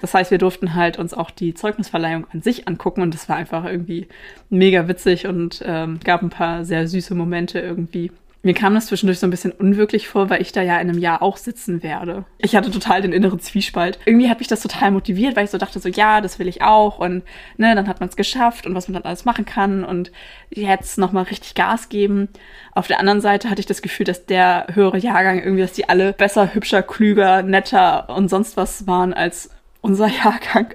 Das 0.00 0.14
heißt, 0.14 0.30
wir 0.30 0.38
durften 0.38 0.74
halt 0.74 0.98
uns 0.98 1.12
auch 1.12 1.30
die 1.30 1.52
Zeugnisverleihung 1.52 2.26
an 2.32 2.40
sich 2.40 2.66
angucken 2.66 3.02
und 3.02 3.12
das 3.12 3.28
war 3.28 3.36
einfach 3.36 3.66
irgendwie 3.66 4.08
mega 4.48 4.88
witzig 4.88 5.26
und 5.26 5.62
ähm, 5.66 6.00
gab 6.02 6.22
ein 6.22 6.30
paar 6.30 6.64
sehr 6.64 6.88
süße 6.88 7.14
Momente 7.14 7.60
irgendwie. 7.60 8.10
Mir 8.42 8.54
kam 8.54 8.74
das 8.74 8.86
zwischendurch 8.86 9.18
so 9.18 9.26
ein 9.26 9.30
bisschen 9.30 9.52
unwirklich 9.52 10.08
vor, 10.08 10.30
weil 10.30 10.40
ich 10.40 10.52
da 10.52 10.62
ja 10.62 10.80
in 10.80 10.88
einem 10.88 10.98
Jahr 10.98 11.20
auch 11.20 11.36
sitzen 11.36 11.82
werde. 11.82 12.24
Ich 12.38 12.56
hatte 12.56 12.70
total 12.70 13.02
den 13.02 13.12
inneren 13.12 13.38
Zwiespalt. 13.38 13.98
Irgendwie 14.06 14.30
hat 14.30 14.38
mich 14.38 14.48
das 14.48 14.62
total 14.62 14.92
motiviert, 14.92 15.36
weil 15.36 15.44
ich 15.44 15.50
so 15.50 15.58
dachte, 15.58 15.78
so 15.78 15.90
ja, 15.90 16.22
das 16.22 16.38
will 16.38 16.48
ich 16.48 16.62
auch 16.62 16.98
und 16.98 17.22
ne, 17.58 17.74
dann 17.74 17.86
hat 17.86 18.00
man 18.00 18.08
es 18.08 18.16
geschafft 18.16 18.66
und 18.66 18.74
was 18.74 18.88
man 18.88 18.94
dann 18.94 19.04
alles 19.04 19.26
machen 19.26 19.44
kann 19.44 19.84
und 19.84 20.10
jetzt 20.48 20.96
nochmal 20.96 21.24
richtig 21.24 21.54
Gas 21.54 21.90
geben. 21.90 22.28
Auf 22.72 22.86
der 22.86 22.98
anderen 22.98 23.20
Seite 23.20 23.50
hatte 23.50 23.60
ich 23.60 23.66
das 23.66 23.82
Gefühl, 23.82 24.06
dass 24.06 24.24
der 24.24 24.68
höhere 24.72 24.98
Jahrgang 24.98 25.38
irgendwie, 25.38 25.62
dass 25.62 25.72
die 25.72 25.90
alle 25.90 26.14
besser, 26.14 26.54
hübscher, 26.54 26.82
klüger, 26.82 27.42
netter 27.42 28.08
und 28.08 28.28
sonst 28.28 28.56
was 28.56 28.86
waren 28.86 29.12
als 29.12 29.50
unser 29.82 30.06
Jahrgang 30.24 30.74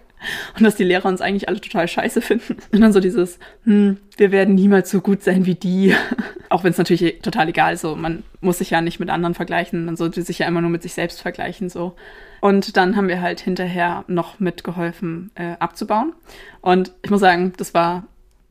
und 0.57 0.63
dass 0.63 0.75
die 0.75 0.83
Lehrer 0.83 1.07
uns 1.07 1.21
eigentlich 1.21 1.49
alle 1.49 1.61
total 1.61 1.87
scheiße 1.87 2.21
finden. 2.21 2.57
Und 2.71 2.81
dann 2.81 2.93
so 2.93 2.99
dieses, 2.99 3.39
hm, 3.63 3.97
wir 4.17 4.31
werden 4.31 4.55
niemals 4.55 4.91
so 4.91 5.01
gut 5.01 5.23
sein 5.23 5.45
wie 5.45 5.55
die. 5.55 5.95
Auch 6.49 6.63
wenn 6.63 6.71
es 6.71 6.77
natürlich 6.77 7.19
total 7.21 7.49
egal 7.49 7.73
ist, 7.73 7.81
so 7.81 7.95
man 7.95 8.23
muss 8.41 8.59
sich 8.59 8.69
ja 8.69 8.81
nicht 8.81 8.99
mit 8.99 9.09
anderen 9.09 9.33
vergleichen, 9.33 9.85
man 9.85 9.97
sollte 9.97 10.21
sich 10.21 10.39
ja 10.39 10.47
immer 10.47 10.61
nur 10.61 10.69
mit 10.69 10.83
sich 10.83 10.93
selbst 10.93 11.21
vergleichen, 11.21 11.69
so. 11.69 11.95
Und 12.41 12.77
dann 12.77 12.95
haben 12.95 13.07
wir 13.07 13.21
halt 13.21 13.39
hinterher 13.39 14.03
noch 14.07 14.39
mitgeholfen, 14.39 15.31
äh, 15.35 15.55
abzubauen. 15.59 16.13
Und 16.61 16.91
ich 17.01 17.09
muss 17.09 17.21
sagen, 17.21 17.53
das 17.57 17.73
war 17.73 18.03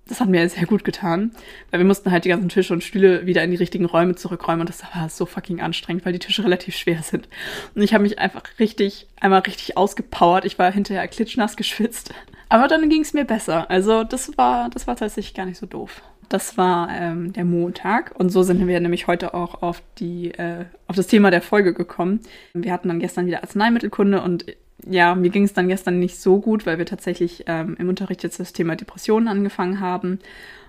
das 0.07 0.21
hat 0.21 0.29
mir 0.29 0.47
sehr 0.49 0.67
gut 0.67 0.85
getan, 0.85 1.33
weil 1.71 1.81
wir 1.81 1.87
mussten 1.87 2.11
halt 2.11 2.25
die 2.25 2.29
ganzen 2.29 2.49
Tische 2.49 2.75
und 2.75 2.85
Stühle 2.85 3.27
wieder 3.27 3.43
in 3.43 3.51
die 3.51 3.57
richtigen 3.57 3.87
Räume 3.87 4.15
zurückräumen 4.15 4.61
und 4.61 4.69
das 4.69 4.83
war 4.83 5.09
so 5.09 5.25
fucking 5.25 5.61
anstrengend, 5.61 6.05
weil 6.05 6.13
die 6.13 6.19
Tische 6.19 6.45
relativ 6.45 6.77
schwer 6.77 7.03
sind. 7.03 7.29
Und 7.75 7.83
ich 7.83 7.95
habe 7.95 8.03
mich 8.03 8.19
einfach 8.19 8.43
richtig, 8.59 9.07
einmal 9.21 9.41
richtig 9.41 9.77
ausgepowert. 9.77 10.45
Ich 10.45 10.59
war 10.59 10.71
hinterher 10.71 11.07
klitschnass 11.09 11.57
geschwitzt. 11.57 12.13
Aber 12.51 12.69
dann 12.69 12.89
ging 12.91 13.01
es 13.01 13.15
mir 13.15 13.25
besser. 13.25 13.71
Also 13.71 14.05
das 14.05 14.37
war, 14.37 14.69
das 14.69 14.87
war 14.87 14.97
tatsächlich 14.97 15.35
gar 15.35 15.47
nicht 15.47 15.59
so 15.59 15.67
doof. 15.67 16.03
Das 16.29 16.57
war 16.57 16.89
ähm, 16.91 17.33
der 17.33 17.45
Montag 17.45 18.13
und 18.19 18.31
so 18.31 18.43
sind 18.43 18.67
wir 18.67 18.81
nämlich 18.81 19.07
heute 19.07 19.35
auch 19.35 19.63
auf 19.63 19.83
die 19.99 20.33
äh, 20.33 20.65
auf 20.87 20.97
das 20.97 21.07
Thema 21.07 21.31
der 21.31 21.43
Folge 21.43 21.75
gekommen. 21.75 22.21
Wir 22.55 22.73
hatten 22.73 22.89
dann 22.89 22.99
gestern 22.99 23.27
wieder 23.27 23.43
Arzneimittelkunde 23.43 24.23
und 24.23 24.47
ja, 24.89 25.15
mir 25.15 25.31
ging 25.31 25.45
es 25.45 25.53
dann 25.53 25.69
gestern 25.69 25.99
nicht 25.99 26.19
so 26.21 26.41
gut, 26.41 26.67
weil 26.67 26.79
wir 26.79 26.87
tatsächlich 26.87 27.45
ähm, 27.47 27.77
im 27.79 27.89
Unterricht 27.89 28.23
jetzt 28.23 28.41
das 28.41 28.53
Thema 28.53 28.77
Depressionen 28.77 29.29
angefangen 29.29 29.81
haben. 29.81 30.19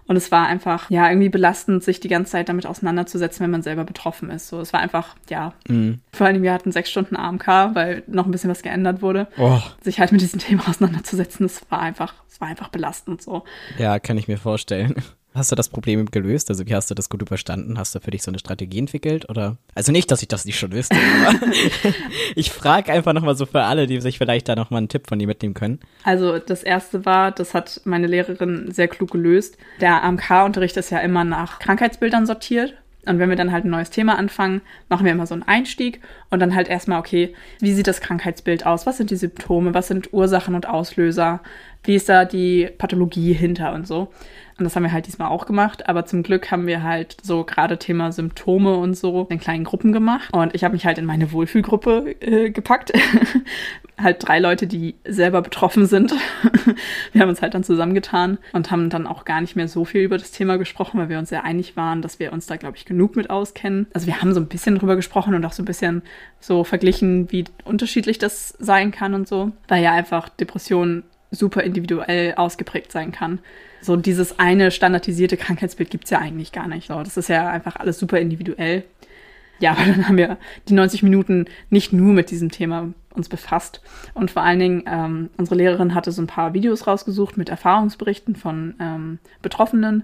Und 0.07 0.17
es 0.17 0.31
war 0.31 0.45
einfach, 0.45 0.89
ja, 0.91 1.09
irgendwie 1.09 1.29
belastend, 1.29 1.83
sich 1.83 1.99
die 1.99 2.09
ganze 2.09 2.33
Zeit 2.33 2.47
damit 2.47 2.67
auseinanderzusetzen, 2.67 3.43
wenn 3.43 3.49
man 3.49 3.63
selber 3.63 3.85
betroffen 3.85 4.29
ist. 4.29 4.49
So, 4.49 4.59
es 4.59 4.71
war 4.71 4.79
einfach, 4.79 5.15
ja. 5.29 5.53
Mhm. 5.67 5.99
Vor 6.13 6.27
allem, 6.27 6.43
wir 6.43 6.53
hatten 6.53 6.71
sechs 6.71 6.91
Stunden 6.91 7.15
AMK, 7.15 7.47
weil 7.47 8.03
noch 8.05 8.25
ein 8.25 8.31
bisschen 8.31 8.51
was 8.51 8.61
geändert 8.61 9.01
wurde. 9.01 9.27
Oh. 9.37 9.59
Sich 9.81 9.99
halt 9.99 10.11
mit 10.11 10.21
diesem 10.21 10.39
Thema 10.39 10.69
auseinanderzusetzen, 10.69 11.47
das 11.47 11.61
war 11.69 11.79
einfach, 11.79 12.13
es 12.29 12.39
war 12.39 12.47
einfach 12.47 12.69
belastend 12.69 13.21
so. 13.21 13.45
Ja, 13.79 13.97
kann 13.97 14.17
ich 14.17 14.27
mir 14.27 14.37
vorstellen. 14.37 14.95
Hast 15.35 15.51
du 15.51 15.55
das 15.55 15.67
Problem 15.67 16.05
gelöst? 16.05 16.49
Also 16.49 16.65
wie 16.65 16.73
hast 16.73 16.89
du 16.89 16.95
das 16.95 17.09
gut 17.09 17.21
überstanden? 17.21 17.77
Hast 17.77 17.93
du 17.93 17.99
für 17.99 18.11
dich 18.11 18.23
so 18.23 18.31
eine 18.31 18.39
Strategie 18.39 18.79
entwickelt? 18.79 19.29
Oder? 19.29 19.57
Also 19.75 19.91
nicht, 19.91 20.09
dass 20.09 20.21
ich 20.21 20.29
das 20.29 20.45
nicht 20.45 20.57
schon 20.57 20.71
wüsste, 20.71 20.95
aber 21.27 21.39
ich 22.35 22.51
frage 22.51 22.93
einfach 22.93 23.11
nochmal 23.11 23.35
so 23.35 23.45
für 23.45 23.63
alle, 23.63 23.85
die 23.85 23.99
sich 23.99 24.17
vielleicht 24.17 24.47
da 24.47 24.55
nochmal 24.55 24.77
einen 24.77 24.89
Tipp 24.89 25.07
von 25.07 25.19
dir 25.19 25.27
mitnehmen 25.27 25.53
können. 25.53 25.79
Also 26.03 26.39
das 26.39 26.63
erste 26.63 27.05
war, 27.05 27.31
das 27.31 27.53
hat 27.53 27.81
meine 27.83 28.07
Lehrerin 28.07 28.71
sehr 28.71 28.87
klug 28.87 29.11
gelöst. 29.11 29.57
Der 29.81 30.03
AMK-Unterricht 30.03 30.77
ist 30.77 30.89
ja 30.89 30.99
immer 30.99 31.25
nach 31.25 31.59
Krankheitsbildern 31.59 32.25
sortiert. 32.25 32.73
Und 33.05 33.19
wenn 33.19 33.29
wir 33.29 33.35
dann 33.35 33.51
halt 33.51 33.65
ein 33.65 33.69
neues 33.69 33.91
Thema 33.91 34.17
anfangen, 34.17 34.61
machen 34.89 35.05
wir 35.05 35.11
immer 35.11 35.27
so 35.27 35.35
einen 35.35 35.43
Einstieg 35.43 36.01
und 36.31 36.39
dann 36.39 36.55
halt 36.55 36.67
erstmal, 36.67 36.99
okay, 36.99 37.35
wie 37.59 37.73
sieht 37.73 37.87
das 37.87 38.01
Krankheitsbild 38.01 38.65
aus? 38.65 38.85
Was 38.85 38.97
sind 38.97 39.11
die 39.11 39.15
Symptome? 39.15 39.73
Was 39.73 39.89
sind 39.89 40.11
Ursachen 40.11 40.55
und 40.55 40.67
Auslöser? 40.67 41.41
Wie 41.83 41.95
ist 41.95 42.09
da 42.09 42.25
die 42.25 42.67
Pathologie 42.77 43.33
hinter 43.33 43.73
und 43.73 43.85
so? 43.85 44.11
Und 44.57 44.63
das 44.63 44.75
haben 44.75 44.83
wir 44.83 44.93
halt 44.93 45.07
diesmal 45.07 45.29
auch 45.29 45.45
gemacht. 45.45 45.89
Aber 45.89 46.05
zum 46.05 46.23
Glück 46.23 46.49
haben 46.49 46.65
wir 46.65 46.81
halt 46.83 47.17
so 47.21 47.43
gerade 47.43 47.77
Thema 47.77 48.11
Symptome 48.11 48.75
und 48.75 48.95
so 48.95 49.27
in 49.29 49.39
kleinen 49.39 49.65
Gruppen 49.65 49.91
gemacht. 49.91 50.33
Und 50.33 50.55
ich 50.55 50.63
habe 50.63 50.73
mich 50.73 50.85
halt 50.85 50.97
in 50.97 51.05
meine 51.05 51.31
Wohlfühlgruppe 51.33 52.15
äh, 52.21 52.49
gepackt. 52.51 52.93
halt 53.97 54.25
drei 54.25 54.39
Leute, 54.39 54.67
die 54.67 54.95
selber 55.05 55.41
betroffen 55.41 55.85
sind. 55.85 56.13
wir 57.11 57.21
haben 57.21 57.29
uns 57.29 57.41
halt 57.41 57.53
dann 57.53 57.63
zusammengetan 57.63 58.37
und 58.53 58.71
haben 58.71 58.89
dann 58.89 59.07
auch 59.07 59.25
gar 59.25 59.41
nicht 59.41 59.55
mehr 59.55 59.67
so 59.67 59.83
viel 59.83 60.01
über 60.01 60.17
das 60.17 60.31
Thema 60.31 60.57
gesprochen, 60.57 60.99
weil 60.99 61.09
wir 61.09 61.19
uns 61.19 61.29
sehr 61.29 61.43
einig 61.43 61.75
waren, 61.75 62.01
dass 62.01 62.19
wir 62.19 62.31
uns 62.31 62.45
da, 62.45 62.55
glaube 62.55 62.77
ich, 62.77 62.85
genug 62.85 63.15
mit 63.15 63.29
auskennen. 63.29 63.87
Also 63.93 64.07
wir 64.07 64.21
haben 64.21 64.33
so 64.33 64.39
ein 64.39 64.47
bisschen 64.47 64.77
drüber 64.77 64.95
gesprochen 64.95 65.33
und 65.33 65.45
auch 65.45 65.53
so 65.53 65.63
ein 65.63 65.65
bisschen 65.65 66.01
so 66.39 66.63
verglichen, 66.63 67.31
wie 67.31 67.45
unterschiedlich 67.65 68.19
das 68.19 68.49
sein 68.59 68.91
kann 68.91 69.13
und 69.13 69.27
so. 69.27 69.51
Weil 69.67 69.83
ja 69.83 69.91
einfach 69.91 70.29
Depressionen 70.29 71.03
super 71.31 71.63
individuell 71.63 72.35
ausgeprägt 72.35 72.91
sein 72.91 73.11
kann. 73.11 73.39
So 73.85 73.95
dieses 73.95 74.39
eine 74.39 74.71
standardisierte 74.71 75.37
Krankheitsbild 75.37 75.89
gibt 75.91 76.05
es 76.05 76.09
ja 76.09 76.19
eigentlich 76.19 76.51
gar 76.51 76.67
nicht. 76.67 76.87
So, 76.87 77.03
das 77.03 77.17
ist 77.17 77.29
ja 77.29 77.49
einfach 77.49 77.75
alles 77.75 77.99
super 77.99 78.19
individuell. 78.19 78.83
Ja, 79.59 79.71
aber 79.73 79.85
dann 79.85 80.07
haben 80.07 80.17
wir 80.17 80.37
die 80.67 80.73
90 80.73 81.03
Minuten 81.03 81.45
nicht 81.69 81.93
nur 81.93 82.13
mit 82.13 82.31
diesem 82.31 82.51
Thema 82.51 82.93
uns 83.17 83.29
befasst. 83.29 83.81
Und 84.13 84.31
vor 84.31 84.43
allen 84.43 84.59
Dingen, 84.59 84.83
ähm, 84.87 85.29
unsere 85.37 85.55
Lehrerin 85.55 85.95
hatte 85.95 86.11
so 86.11 86.21
ein 86.21 86.27
paar 86.27 86.53
Videos 86.53 86.87
rausgesucht 86.87 87.37
mit 87.37 87.49
Erfahrungsberichten 87.49 88.35
von 88.35 88.75
ähm, 88.79 89.19
Betroffenen 89.41 90.03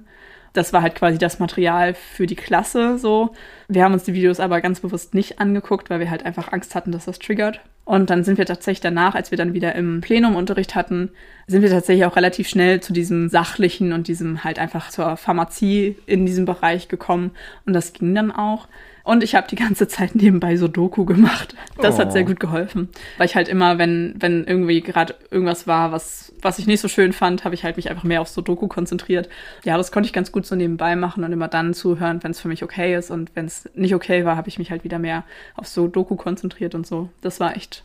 das 0.53 0.73
war 0.73 0.81
halt 0.81 0.95
quasi 0.95 1.17
das 1.17 1.39
Material 1.39 1.93
für 1.93 2.25
die 2.25 2.35
Klasse 2.35 2.97
so. 2.97 3.33
Wir 3.67 3.83
haben 3.83 3.93
uns 3.93 4.03
die 4.03 4.13
Videos 4.13 4.39
aber 4.39 4.61
ganz 4.61 4.81
bewusst 4.81 5.13
nicht 5.13 5.39
angeguckt, 5.39 5.89
weil 5.89 5.99
wir 5.99 6.09
halt 6.09 6.25
einfach 6.25 6.51
Angst 6.51 6.75
hatten, 6.75 6.91
dass 6.91 7.05
das 7.05 7.19
triggert. 7.19 7.61
Und 7.85 8.09
dann 8.09 8.23
sind 8.23 8.37
wir 8.37 8.45
tatsächlich 8.45 8.81
danach, 8.81 9.15
als 9.15 9.31
wir 9.31 9.37
dann 9.37 9.53
wieder 9.53 9.73
im 9.75 10.01
Plenum 10.01 10.35
Unterricht 10.35 10.75
hatten, 10.75 11.09
sind 11.47 11.61
wir 11.61 11.69
tatsächlich 11.69 12.05
auch 12.05 12.15
relativ 12.15 12.47
schnell 12.47 12.79
zu 12.79 12.93
diesem 12.93 13.27
sachlichen 13.29 13.91
und 13.91 14.07
diesem 14.07 14.43
halt 14.43 14.59
einfach 14.59 14.89
zur 14.89 15.17
Pharmazie 15.17 15.97
in 16.05 16.25
diesem 16.25 16.45
Bereich 16.45 16.89
gekommen. 16.89 17.31
Und 17.65 17.73
das 17.73 17.93
ging 17.93 18.13
dann 18.13 18.31
auch. 18.31 18.67
Und 19.03 19.23
ich 19.23 19.35
habe 19.35 19.47
die 19.47 19.55
ganze 19.55 19.87
Zeit 19.87 20.15
nebenbei 20.15 20.55
so 20.55 20.67
Doku 20.67 21.05
gemacht. 21.05 21.55
Das 21.77 21.95
oh. 21.95 21.99
hat 21.99 22.13
sehr 22.13 22.23
oh. 22.23 22.27
gut 22.27 22.39
geholfen. 22.39 22.89
Weil 23.17 23.25
ich 23.25 23.35
halt 23.35 23.47
immer, 23.47 23.77
wenn, 23.77 24.15
wenn 24.19 24.45
irgendwie 24.45 24.81
gerade 24.81 25.15
irgendwas 25.31 25.67
war, 25.67 25.91
was, 25.91 26.33
was 26.41 26.59
ich 26.59 26.67
nicht 26.67 26.81
so 26.81 26.87
schön 26.87 27.13
fand, 27.13 27.43
habe 27.43 27.55
ich 27.55 27.63
halt 27.63 27.77
mich 27.77 27.89
einfach 27.89 28.03
mehr 28.03 28.21
auf 28.21 28.27
so 28.27 28.41
Doku 28.41 28.67
konzentriert. 28.67 29.29
Ja, 29.63 29.77
das 29.77 29.91
konnte 29.91 30.07
ich 30.07 30.13
ganz 30.13 30.31
gut 30.31 30.45
so 30.45 30.55
nebenbei 30.55 30.95
machen 30.95 31.23
und 31.23 31.31
immer 31.31 31.47
dann 31.47 31.73
zuhören, 31.73 32.23
wenn 32.23 32.31
es 32.31 32.39
für 32.39 32.47
mich 32.47 32.63
okay 32.63 32.95
ist. 32.95 33.11
Und 33.11 33.31
wenn 33.35 33.45
es 33.45 33.69
nicht 33.73 33.95
okay 33.95 34.25
war, 34.25 34.35
habe 34.35 34.49
ich 34.49 34.59
mich 34.59 34.71
halt 34.71 34.83
wieder 34.83 34.99
mehr 34.99 35.23
auf 35.55 35.67
so 35.67 35.87
Doku 35.87 36.15
konzentriert 36.15 36.75
und 36.75 36.85
so. 36.85 37.09
Das 37.21 37.39
war 37.39 37.55
echt, 37.55 37.83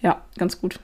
ja, 0.00 0.22
ganz 0.36 0.60
gut. 0.60 0.78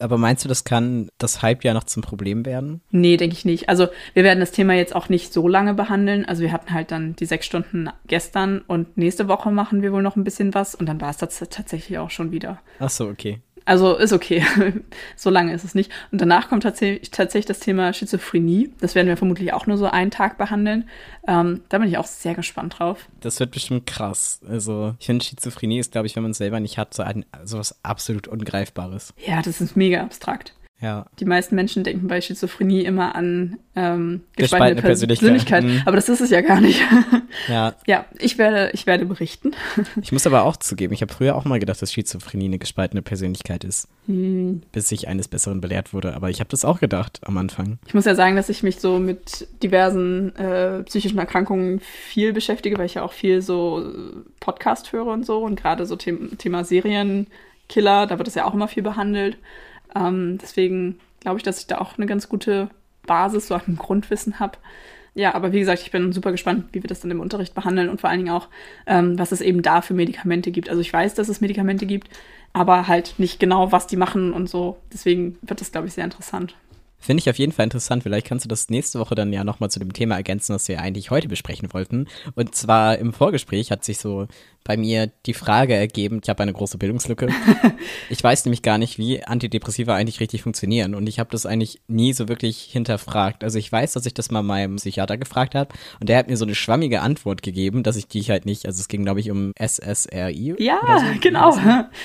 Aber 0.00 0.16
meinst 0.16 0.44
du, 0.44 0.48
das 0.48 0.64
kann 0.64 1.08
das 1.18 1.42
Halbjahr 1.42 1.74
noch 1.74 1.84
zum 1.84 2.02
Problem 2.02 2.46
werden? 2.46 2.80
Nee, 2.90 3.16
denke 3.16 3.34
ich 3.34 3.44
nicht. 3.44 3.68
Also 3.68 3.88
wir 4.14 4.22
werden 4.22 4.40
das 4.40 4.52
Thema 4.52 4.74
jetzt 4.74 4.94
auch 4.94 5.08
nicht 5.08 5.32
so 5.32 5.48
lange 5.48 5.74
behandeln. 5.74 6.24
Also 6.24 6.42
wir 6.42 6.52
hatten 6.52 6.72
halt 6.72 6.92
dann 6.92 7.16
die 7.16 7.26
sechs 7.26 7.46
Stunden 7.46 7.90
gestern 8.06 8.60
und 8.60 8.96
nächste 8.96 9.26
Woche 9.26 9.50
machen 9.50 9.82
wir 9.82 9.92
wohl 9.92 10.02
noch 10.02 10.16
ein 10.16 10.24
bisschen 10.24 10.54
was 10.54 10.74
und 10.74 10.86
dann 10.86 11.00
war 11.00 11.10
es 11.10 11.16
tatsächlich 11.16 11.98
auch 11.98 12.10
schon 12.10 12.30
wieder. 12.30 12.60
Ach 12.78 12.90
so, 12.90 13.08
okay. 13.08 13.40
Also 13.68 13.96
ist 13.96 14.14
okay. 14.14 14.42
so 15.16 15.28
lange 15.28 15.52
ist 15.52 15.62
es 15.62 15.74
nicht. 15.74 15.92
Und 16.10 16.22
danach 16.22 16.48
kommt 16.48 16.62
tatsächlich, 16.62 17.10
tatsächlich 17.10 17.44
das 17.44 17.60
Thema 17.60 17.92
Schizophrenie. 17.92 18.70
Das 18.80 18.94
werden 18.94 19.08
wir 19.08 19.18
vermutlich 19.18 19.52
auch 19.52 19.66
nur 19.66 19.76
so 19.76 19.84
einen 19.84 20.10
Tag 20.10 20.38
behandeln. 20.38 20.88
Ähm, 21.26 21.60
da 21.68 21.76
bin 21.76 21.86
ich 21.86 21.98
auch 21.98 22.06
sehr 22.06 22.34
gespannt 22.34 22.78
drauf. 22.78 23.10
Das 23.20 23.38
wird 23.40 23.50
bestimmt 23.50 23.86
krass. 23.86 24.40
Also 24.48 24.94
ich 24.98 25.04
finde, 25.04 25.22
Schizophrenie 25.22 25.80
ist, 25.80 25.92
glaube 25.92 26.06
ich, 26.06 26.16
wenn 26.16 26.22
man 26.22 26.32
es 26.32 26.38
selber 26.38 26.60
nicht 26.60 26.78
hat, 26.78 26.94
so, 26.94 27.02
ein, 27.02 27.26
so 27.44 27.58
was 27.58 27.84
absolut 27.84 28.26
Ungreifbares. 28.26 29.12
Ja, 29.26 29.42
das 29.42 29.60
ist 29.60 29.76
mega 29.76 30.00
abstrakt. 30.00 30.54
Ja. 30.80 31.06
Die 31.18 31.24
meisten 31.24 31.56
Menschen 31.56 31.82
denken 31.82 32.06
bei 32.06 32.20
Schizophrenie 32.20 32.82
immer 32.82 33.16
an 33.16 33.58
ähm, 33.74 34.20
gespaltene, 34.36 34.80
Persönlichkeit. 34.80 35.18
Persönlichkeit. 35.18 35.64
Mhm. 35.64 35.82
Aber 35.86 35.96
das 35.96 36.08
ist 36.08 36.20
es 36.20 36.30
ja 36.30 36.40
gar 36.40 36.60
nicht. 36.60 36.80
Ja. 37.46 37.74
Ja, 37.86 38.04
ich 38.18 38.36
werde, 38.38 38.70
ich 38.72 38.86
werde 38.86 39.04
berichten. 39.04 39.52
Ich 40.02 40.12
muss 40.12 40.26
aber 40.26 40.44
auch 40.44 40.56
zugeben, 40.56 40.92
ich 40.92 41.02
habe 41.02 41.12
früher 41.12 41.36
auch 41.36 41.44
mal 41.44 41.58
gedacht, 41.58 41.80
dass 41.80 41.92
Schizophrenie 41.92 42.46
eine 42.46 42.58
gespaltene 42.58 43.02
Persönlichkeit 43.02 43.64
ist. 43.64 43.88
Hm. 44.06 44.62
Bis 44.72 44.90
ich 44.92 45.08
eines 45.08 45.28
Besseren 45.28 45.60
belehrt 45.60 45.92
wurde. 45.92 46.14
Aber 46.14 46.30
ich 46.30 46.40
habe 46.40 46.50
das 46.50 46.64
auch 46.64 46.80
gedacht 46.80 47.20
am 47.22 47.36
Anfang. 47.36 47.78
Ich 47.86 47.94
muss 47.94 48.06
ja 48.06 48.14
sagen, 48.14 48.36
dass 48.36 48.48
ich 48.48 48.62
mich 48.62 48.80
so 48.80 48.98
mit 48.98 49.46
diversen 49.62 50.34
äh, 50.36 50.82
psychischen 50.84 51.18
Erkrankungen 51.18 51.80
viel 51.80 52.32
beschäftige, 52.32 52.78
weil 52.78 52.86
ich 52.86 52.94
ja 52.94 53.02
auch 53.02 53.12
viel 53.12 53.42
so 53.42 53.84
Podcast 54.40 54.92
höre 54.92 55.06
und 55.06 55.24
so. 55.24 55.38
Und 55.44 55.60
gerade 55.60 55.86
so 55.86 55.96
The 55.98 56.36
Thema 56.38 56.64
Serienkiller, 56.64 58.06
da 58.06 58.18
wird 58.18 58.28
es 58.28 58.34
ja 58.34 58.46
auch 58.46 58.54
immer 58.54 58.68
viel 58.68 58.82
behandelt. 58.82 59.36
Ähm, 59.94 60.38
deswegen 60.40 60.98
glaube 61.20 61.38
ich, 61.38 61.42
dass 61.42 61.60
ich 61.60 61.66
da 61.66 61.78
auch 61.78 61.96
eine 61.96 62.06
ganz 62.06 62.28
gute 62.28 62.70
Basis, 63.06 63.48
so 63.48 63.54
ein 63.54 63.76
Grundwissen 63.76 64.38
habe. 64.40 64.58
Ja, 65.14 65.34
aber 65.34 65.52
wie 65.52 65.58
gesagt, 65.58 65.82
ich 65.82 65.90
bin 65.90 66.12
super 66.12 66.30
gespannt, 66.30 66.66
wie 66.72 66.82
wir 66.82 66.88
das 66.88 67.00
dann 67.00 67.10
im 67.10 67.20
Unterricht 67.20 67.54
behandeln 67.54 67.88
und 67.88 68.00
vor 68.00 68.08
allen 68.08 68.20
Dingen 68.20 68.34
auch, 68.34 68.48
ähm, 68.86 69.18
was 69.18 69.32
es 69.32 69.40
eben 69.40 69.62
da 69.62 69.82
für 69.82 69.94
Medikamente 69.94 70.52
gibt. 70.52 70.68
Also 70.68 70.80
ich 70.80 70.92
weiß, 70.92 71.14
dass 71.14 71.28
es 71.28 71.40
Medikamente 71.40 71.86
gibt, 71.86 72.08
aber 72.52 72.86
halt 72.86 73.14
nicht 73.18 73.40
genau, 73.40 73.72
was 73.72 73.88
die 73.88 73.96
machen 73.96 74.32
und 74.32 74.48
so. 74.48 74.76
Deswegen 74.92 75.36
wird 75.42 75.60
das, 75.60 75.72
glaube 75.72 75.88
ich, 75.88 75.94
sehr 75.94 76.04
interessant. 76.04 76.54
Finde 77.00 77.20
ich 77.20 77.30
auf 77.30 77.38
jeden 77.38 77.52
Fall 77.52 77.64
interessant. 77.64 78.02
Vielleicht 78.02 78.26
kannst 78.26 78.44
du 78.44 78.48
das 78.48 78.70
nächste 78.70 78.98
Woche 78.98 79.14
dann 79.14 79.32
ja 79.32 79.44
nochmal 79.44 79.70
zu 79.70 79.78
dem 79.78 79.92
Thema 79.92 80.16
ergänzen, 80.16 80.54
was 80.54 80.66
wir 80.66 80.80
eigentlich 80.80 81.10
heute 81.10 81.28
besprechen 81.28 81.72
wollten. 81.72 82.08
Und 82.34 82.54
zwar 82.56 82.98
im 82.98 83.12
Vorgespräch 83.12 83.70
hat 83.70 83.84
sich 83.84 83.98
so 83.98 84.26
bei 84.68 84.76
mir 84.76 85.10
die 85.24 85.32
Frage 85.32 85.74
ergeben, 85.74 86.20
ich 86.22 86.28
habe 86.28 86.42
eine 86.42 86.52
große 86.52 86.76
Bildungslücke. 86.76 87.28
ich 88.10 88.22
weiß 88.22 88.44
nämlich 88.44 88.60
gar 88.60 88.76
nicht, 88.76 88.98
wie 88.98 89.24
Antidepressiva 89.24 89.94
eigentlich 89.94 90.20
richtig 90.20 90.42
funktionieren 90.42 90.94
und 90.94 91.08
ich 91.08 91.18
habe 91.18 91.30
das 91.30 91.46
eigentlich 91.46 91.80
nie 91.88 92.12
so 92.12 92.28
wirklich 92.28 92.68
hinterfragt. 92.70 93.44
Also 93.44 93.58
ich 93.58 93.72
weiß, 93.72 93.94
dass 93.94 94.04
ich 94.04 94.12
das 94.12 94.30
mal 94.30 94.42
meinem 94.42 94.76
Psychiater 94.76 95.16
gefragt 95.16 95.54
habe 95.54 95.70
und 96.00 96.10
der 96.10 96.18
hat 96.18 96.28
mir 96.28 96.36
so 96.36 96.44
eine 96.44 96.54
schwammige 96.54 97.00
Antwort 97.00 97.42
gegeben, 97.42 97.82
dass 97.82 97.96
ich 97.96 98.08
die 98.08 98.22
halt 98.24 98.44
nicht, 98.44 98.66
also 98.66 98.78
es 98.78 98.88
ging 98.88 99.04
glaube 99.04 99.20
ich 99.20 99.30
um 99.30 99.54
SSRI. 99.58 100.56
Ja, 100.58 100.80
so, 100.84 101.18
genau. 101.18 101.56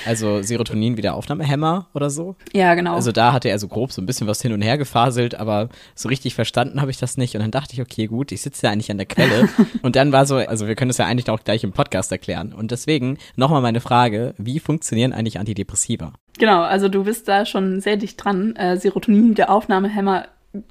Also 0.06 0.42
Serotonin 0.42 0.96
Wiederaufnahmehemmer 0.96 1.90
oder 1.94 2.10
so. 2.10 2.38
Ja, 2.54 2.76
genau. 2.76 2.96
Also 2.96 3.12
da 3.12 3.34
hatte 3.34 3.50
er 3.50 3.60
so 3.60 3.68
grob 3.68 3.92
so 3.92 4.02
ein 4.02 4.06
bisschen 4.06 4.28
was 4.28 4.42
hin 4.42 4.54
und 4.54 4.62
her 4.62 4.78
gefaselt, 4.78 5.36
aber 5.36 5.68
so 5.96 6.08
richtig 6.08 6.34
verstanden 6.34 6.80
habe 6.80 6.92
ich 6.92 6.98
das 6.98 7.18
nicht 7.18 7.36
und 7.36 7.42
dann 7.42 7.52
dachte 7.52 7.74
ich, 7.74 7.82
okay, 7.82 8.06
gut, 8.06 8.32
ich 8.32 8.42
sitze 8.42 8.68
ja 8.68 8.72
eigentlich 8.72 8.90
an 8.90 8.98
der 8.98 9.06
Quelle 9.06 9.50
und 9.82 9.98
dann 9.98 10.14
war 10.14 10.26
so, 10.26 10.38
also 10.38 10.66
wir 10.66 10.76
können 10.76 10.92
es 10.92 10.98
ja 10.98 11.06
eigentlich 11.06 11.30
auch 11.30 11.44
gleich 11.44 11.66
im 11.66 11.74
Podcast 11.74 12.10
erklären. 12.14 12.53
Und 12.54 12.72
deswegen 12.72 13.18
nochmal 13.36 13.62
meine 13.62 13.82
Frage, 13.82 14.34
wie 14.38 14.60
funktionieren 14.60 15.14
eigentlich 15.14 15.40
Antidepressiva? 15.40 16.14
Genau, 16.38 16.62
also 16.62 16.90
du 16.90 17.04
bist 17.04 17.28
da 17.28 17.46
schon 17.46 17.82
sehr 17.82 17.98
dicht 17.98 18.24
dran. 18.24 18.56
Äh, 18.56 18.78
Serotonin, 18.78 19.36
der 19.36 19.50
Aufnahmehemmer, 19.50 20.28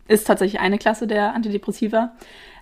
ist 0.08 0.26
tatsächlich 0.26 0.60
eine 0.60 0.78
Klasse 0.78 1.06
der 1.06 1.34
Antidepressiva. 1.34 2.12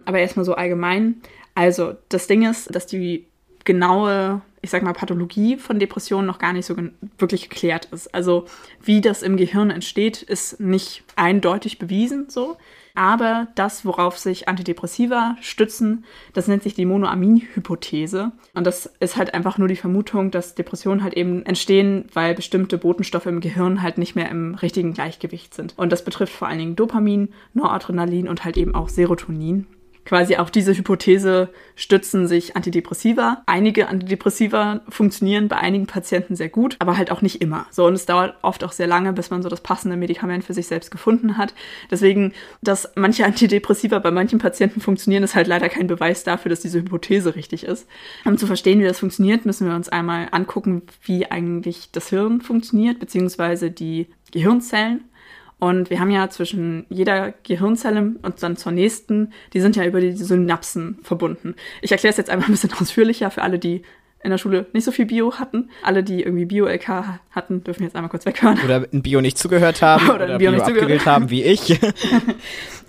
Aber 0.05 0.19
erstmal 0.19 0.45
so 0.45 0.55
allgemein. 0.55 1.17
Also 1.55 1.95
das 2.09 2.27
Ding 2.27 2.49
ist, 2.49 2.75
dass 2.75 2.87
die 2.87 3.27
genaue, 3.65 4.41
ich 4.63 4.71
sag 4.71 4.83
mal, 4.83 4.93
Pathologie 4.93 5.57
von 5.57 5.79
Depressionen 5.79 6.27
noch 6.27 6.39
gar 6.39 6.53
nicht 6.53 6.67
so 6.67 6.77
wirklich 7.19 7.51
geklärt 7.51 7.89
ist. 7.93 8.15
Also 8.15 8.47
wie 8.83 9.01
das 9.01 9.23
im 9.23 9.37
Gehirn 9.37 9.71
entsteht, 9.71 10.23
ist 10.23 10.61
nicht 10.61 11.05
eindeutig 11.17 11.79
bewiesen 11.79 12.29
so. 12.29 12.57
Aber 13.01 13.49
das, 13.55 13.87
worauf 13.87 14.19
sich 14.19 14.47
Antidepressiva 14.47 15.35
stützen, 15.41 16.05
das 16.35 16.49
nennt 16.49 16.63
sich 16.63 16.75
die 16.75 16.85
Monoamin-Hypothese. 16.85 18.33
Und 18.53 18.67
das 18.67 18.93
ist 19.01 19.17
halt 19.17 19.33
einfach 19.33 19.57
nur 19.57 19.69
die 19.69 19.77
Vermutung, 19.77 20.31
dass 20.31 20.55
Depressionen 20.55 21.03
halt 21.03 21.15
eben 21.15 21.47
entstehen, 21.47 22.05
weil 22.13 22.35
bestimmte 22.35 22.77
Botenstoffe 22.77 23.25
im 23.25 23.41
Gehirn 23.41 23.81
halt 23.81 23.97
nicht 23.97 24.17
mehr 24.17 24.29
im 24.29 24.55
richtigen 24.55 24.93
Gleichgewicht 24.93 25.55
sind. 25.55 25.73
Und 25.79 25.93
das 25.93 26.05
betrifft 26.05 26.35
vor 26.35 26.49
allen 26.49 26.59
Dingen 26.59 26.77
Dopamin, 26.77 27.33
Noradrenalin 27.55 28.29
und 28.29 28.45
halt 28.45 28.59
eben 28.59 28.75
auch 28.75 28.91
Serotonin 28.91 29.67
quasi 30.05 30.37
auf 30.37 30.51
diese 30.51 30.77
Hypothese 30.77 31.51
stützen 31.77 32.27
sich 32.27 32.57
Antidepressiva. 32.57 33.43
Einige 33.47 33.89
Antidepressiva 33.89 34.81
funktionieren 34.89 35.49
bei 35.49 35.57
einigen 35.57 35.87
Patienten 35.87 36.37
sehr 36.37 36.49
gut, 36.49 36.77
aber 36.79 36.97
halt 36.97 37.11
auch 37.11 37.23
nicht 37.23 37.41
immer. 37.41 37.67
So, 37.71 37.87
und 37.87 37.95
es 37.95 38.07
dauert 38.07 38.37
oft 38.43 38.65
auch 38.65 38.73
sehr 38.73 38.87
lange, 38.87 39.13
bis 39.13 39.31
man 39.31 39.43
so 39.43 39.49
das 39.49 39.61
passende 39.61 39.97
Medikament 39.97 40.45
für 40.45 40.55
sich 40.55 40.67
selbst 40.67 40.91
gefunden 40.91 41.37
hat. 41.37 41.55
Deswegen, 41.91 42.33
dass 42.63 42.91
manche 42.97 43.25
Antidepressiva 43.25 43.99
bei 43.99 44.11
manchen 44.11 44.39
Patienten 44.39 44.81
funktionieren, 44.81 45.23
ist 45.23 45.35
halt 45.35 45.47
leider 45.47 45.69
kein 45.69 45.87
Beweis 45.87 46.25
dafür, 46.25 46.51
dass 46.51 46.61
diese 46.61 46.81
Hypothese 46.81 47.37
richtig 47.37 47.65
ist. 47.65 47.87
Um 48.25 48.39
zu 48.39 48.47
verstehen, 48.47 48.81
wie 48.81 48.85
das 48.85 48.99
funktioniert, 48.99 49.47
müssen 49.47 49.67
wir 49.67 49.75
uns 49.75 49.89
einmal 49.89 50.29
angucken, 50.33 50.83
wie 51.03 51.31
eigentlich 51.31 51.91
das 51.93 52.09
Hirn 52.09 52.41
funktioniert, 52.41 52.99
beziehungsweise 52.99 53.71
die 53.71 54.09
Gehirnzellen 54.33 55.05
und 55.61 55.91
wir 55.91 56.01
haben 56.01 56.11
ja 56.11 56.29
zwischen 56.31 56.87
jeder 56.89 57.33
Gehirnzelle 57.43 58.15
und 58.23 58.43
dann 58.43 58.57
zur 58.57 58.73
nächsten, 58.73 59.33
die 59.53 59.61
sind 59.61 59.77
ja 59.77 59.85
über 59.85 60.01
die 60.01 60.13
Synapsen 60.13 60.99
verbunden. 61.03 61.55
Ich 61.83 61.93
erkläre 61.93 62.11
es 62.11 62.17
jetzt 62.17 62.31
einmal 62.31 62.49
ein 62.49 62.53
bisschen 62.53 62.73
ausführlicher 62.81 63.31
für 63.31 63.43
alle, 63.43 63.59
die 63.59 63.83
in 64.23 64.31
der 64.31 64.39
Schule 64.39 64.67
nicht 64.73 64.85
so 64.85 64.93
viel 64.93 65.07
Bio 65.07 65.39
hatten. 65.39 65.71
Alle, 65.83 66.03
die 66.03 66.23
irgendwie 66.23 66.45
Bio-LK 66.45 67.21
hatten, 67.31 67.65
dürfen 67.65 67.85
jetzt 67.85 67.97
einmal 67.97 68.11
kurz 68.11 68.27
weghören. 68.27 68.59
Oder 68.65 68.93
in 68.93 69.03
Bio 69.03 69.21
nicht 69.21 69.39
zugehört 69.39 69.83
haben 69.83 70.09
oder, 70.11 70.25
oder 70.25 70.39
Bio, 70.39 70.51
Bio 70.51 70.53
nicht 70.53 70.67
abgewählt 70.67 71.07
haben, 71.07 71.31
wie 71.31 71.43
ich. 71.43 71.81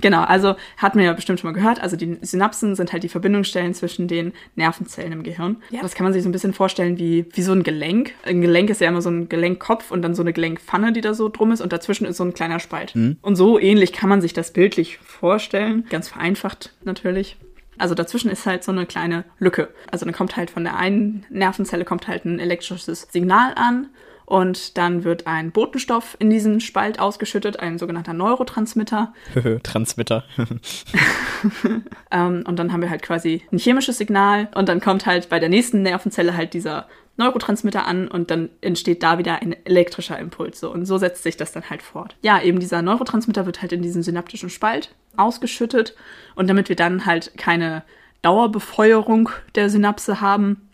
Genau, 0.01 0.23
also 0.23 0.55
hat 0.77 0.95
man 0.95 1.05
ja 1.05 1.13
bestimmt 1.13 1.39
schon 1.39 1.51
mal 1.51 1.53
gehört. 1.53 1.79
Also 1.81 1.95
die 1.95 2.17
Synapsen 2.21 2.75
sind 2.75 2.91
halt 2.91 3.03
die 3.03 3.09
Verbindungsstellen 3.09 3.73
zwischen 3.73 4.07
den 4.07 4.33
Nervenzellen 4.55 5.13
im 5.13 5.23
Gehirn. 5.23 5.57
Ja, 5.69 5.81
das 5.81 5.95
kann 5.95 6.03
man 6.03 6.13
sich 6.13 6.23
so 6.23 6.29
ein 6.29 6.31
bisschen 6.31 6.53
vorstellen 6.53 6.97
wie, 6.97 7.25
wie 7.33 7.41
so 7.41 7.53
ein 7.53 7.63
Gelenk. 7.63 8.13
Ein 8.25 8.41
Gelenk 8.41 8.69
ist 8.69 8.81
ja 8.81 8.89
immer 8.89 9.01
so 9.01 9.09
ein 9.09 9.29
Gelenkkopf 9.29 9.91
und 9.91 10.01
dann 10.01 10.15
so 10.15 10.23
eine 10.23 10.33
Gelenkpfanne, 10.33 10.91
die 10.91 11.01
da 11.01 11.13
so 11.13 11.29
drum 11.29 11.51
ist 11.51 11.61
und 11.61 11.71
dazwischen 11.71 12.05
ist 12.05 12.17
so 12.17 12.23
ein 12.23 12.33
kleiner 12.33 12.59
Spalt. 12.59 12.95
Mhm. 12.95 13.17
Und 13.21 13.35
so 13.35 13.59
ähnlich 13.59 13.93
kann 13.93 14.09
man 14.09 14.21
sich 14.21 14.33
das 14.33 14.51
bildlich 14.51 14.97
vorstellen. 14.97 15.85
Ganz 15.89 16.09
vereinfacht 16.09 16.73
natürlich. 16.83 17.37
Also 17.81 17.95
dazwischen 17.95 18.29
ist 18.29 18.45
halt 18.45 18.63
so 18.63 18.71
eine 18.71 18.85
kleine 18.85 19.25
Lücke. 19.39 19.69
Also 19.89 20.05
dann 20.05 20.13
kommt 20.13 20.37
halt 20.37 20.51
von 20.51 20.63
der 20.63 20.77
einen 20.77 21.25
Nervenzelle 21.31 21.83
kommt 21.83 22.07
halt 22.07 22.25
ein 22.25 22.39
elektrisches 22.39 23.07
Signal 23.09 23.53
an 23.55 23.89
und 24.25 24.77
dann 24.77 25.03
wird 25.03 25.25
ein 25.25 25.51
Botenstoff 25.51 26.15
in 26.19 26.29
diesen 26.29 26.61
Spalt 26.61 26.99
ausgeschüttet, 26.99 27.59
ein 27.59 27.79
sogenannter 27.79 28.13
Neurotransmitter. 28.13 29.13
Transmitter. 29.63 30.23
ähm, 32.11 32.43
und 32.47 32.59
dann 32.59 32.71
haben 32.71 32.83
wir 32.83 32.91
halt 32.91 33.01
quasi 33.01 33.41
ein 33.51 33.57
chemisches 33.57 33.97
Signal 33.97 34.47
und 34.53 34.69
dann 34.69 34.79
kommt 34.79 35.07
halt 35.07 35.27
bei 35.29 35.39
der 35.39 35.49
nächsten 35.49 35.81
Nervenzelle 35.81 36.37
halt 36.37 36.53
dieser 36.53 36.87
Neurotransmitter 37.17 37.85
an 37.85 38.07
und 38.07 38.31
dann 38.31 38.49
entsteht 38.61 39.03
da 39.03 39.17
wieder 39.17 39.41
ein 39.41 39.55
elektrischer 39.65 40.17
Impuls. 40.17 40.59
So. 40.59 40.71
Und 40.71 40.85
so 40.85 40.97
setzt 40.97 41.23
sich 41.23 41.37
das 41.37 41.51
dann 41.51 41.69
halt 41.69 41.81
fort. 41.81 42.15
Ja, 42.21 42.41
eben 42.41 42.59
dieser 42.59 42.81
Neurotransmitter 42.81 43.45
wird 43.45 43.61
halt 43.61 43.73
in 43.73 43.81
diesen 43.81 44.03
synaptischen 44.03 44.49
Spalt 44.49 44.95
ausgeschüttet 45.17 45.95
und 46.35 46.49
damit 46.49 46.69
wir 46.69 46.75
dann 46.75 47.05
halt 47.05 47.37
keine 47.37 47.83
Dauerbefeuerung 48.21 49.29
der 49.55 49.69
Synapse 49.69 50.21
haben, 50.21 50.69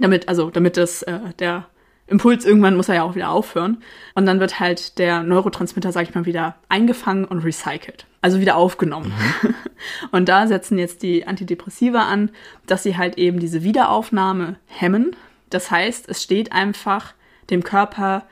damit, 0.00 0.28
also 0.28 0.50
damit 0.50 0.76
das, 0.76 1.02
äh, 1.02 1.20
der 1.38 1.66
Impuls, 2.06 2.44
irgendwann 2.44 2.76
muss 2.76 2.88
er 2.88 2.96
ja 2.96 3.02
auch 3.02 3.14
wieder 3.14 3.30
aufhören. 3.30 3.78
Und 4.14 4.26
dann 4.26 4.40
wird 4.40 4.60
halt 4.60 4.98
der 4.98 5.22
Neurotransmitter, 5.22 5.92
sag 5.92 6.08
ich 6.08 6.14
mal, 6.14 6.26
wieder 6.26 6.56
eingefangen 6.68 7.24
und 7.24 7.40
recycelt. 7.40 8.06
Also 8.20 8.40
wieder 8.40 8.56
aufgenommen. 8.56 9.12
Mhm. 9.42 9.54
Und 10.12 10.28
da 10.28 10.46
setzen 10.46 10.78
jetzt 10.78 11.02
die 11.02 11.26
Antidepressiva 11.26 12.02
an, 12.02 12.30
dass 12.66 12.84
sie 12.84 12.96
halt 12.96 13.18
eben 13.18 13.40
diese 13.40 13.64
Wiederaufnahme 13.64 14.56
hemmen. 14.66 15.16
Das 15.54 15.70
heißt, 15.70 16.08
es 16.08 16.22
steht 16.22 16.52
einfach 16.52 17.14
dem 17.50 17.62
Körper 17.62 18.24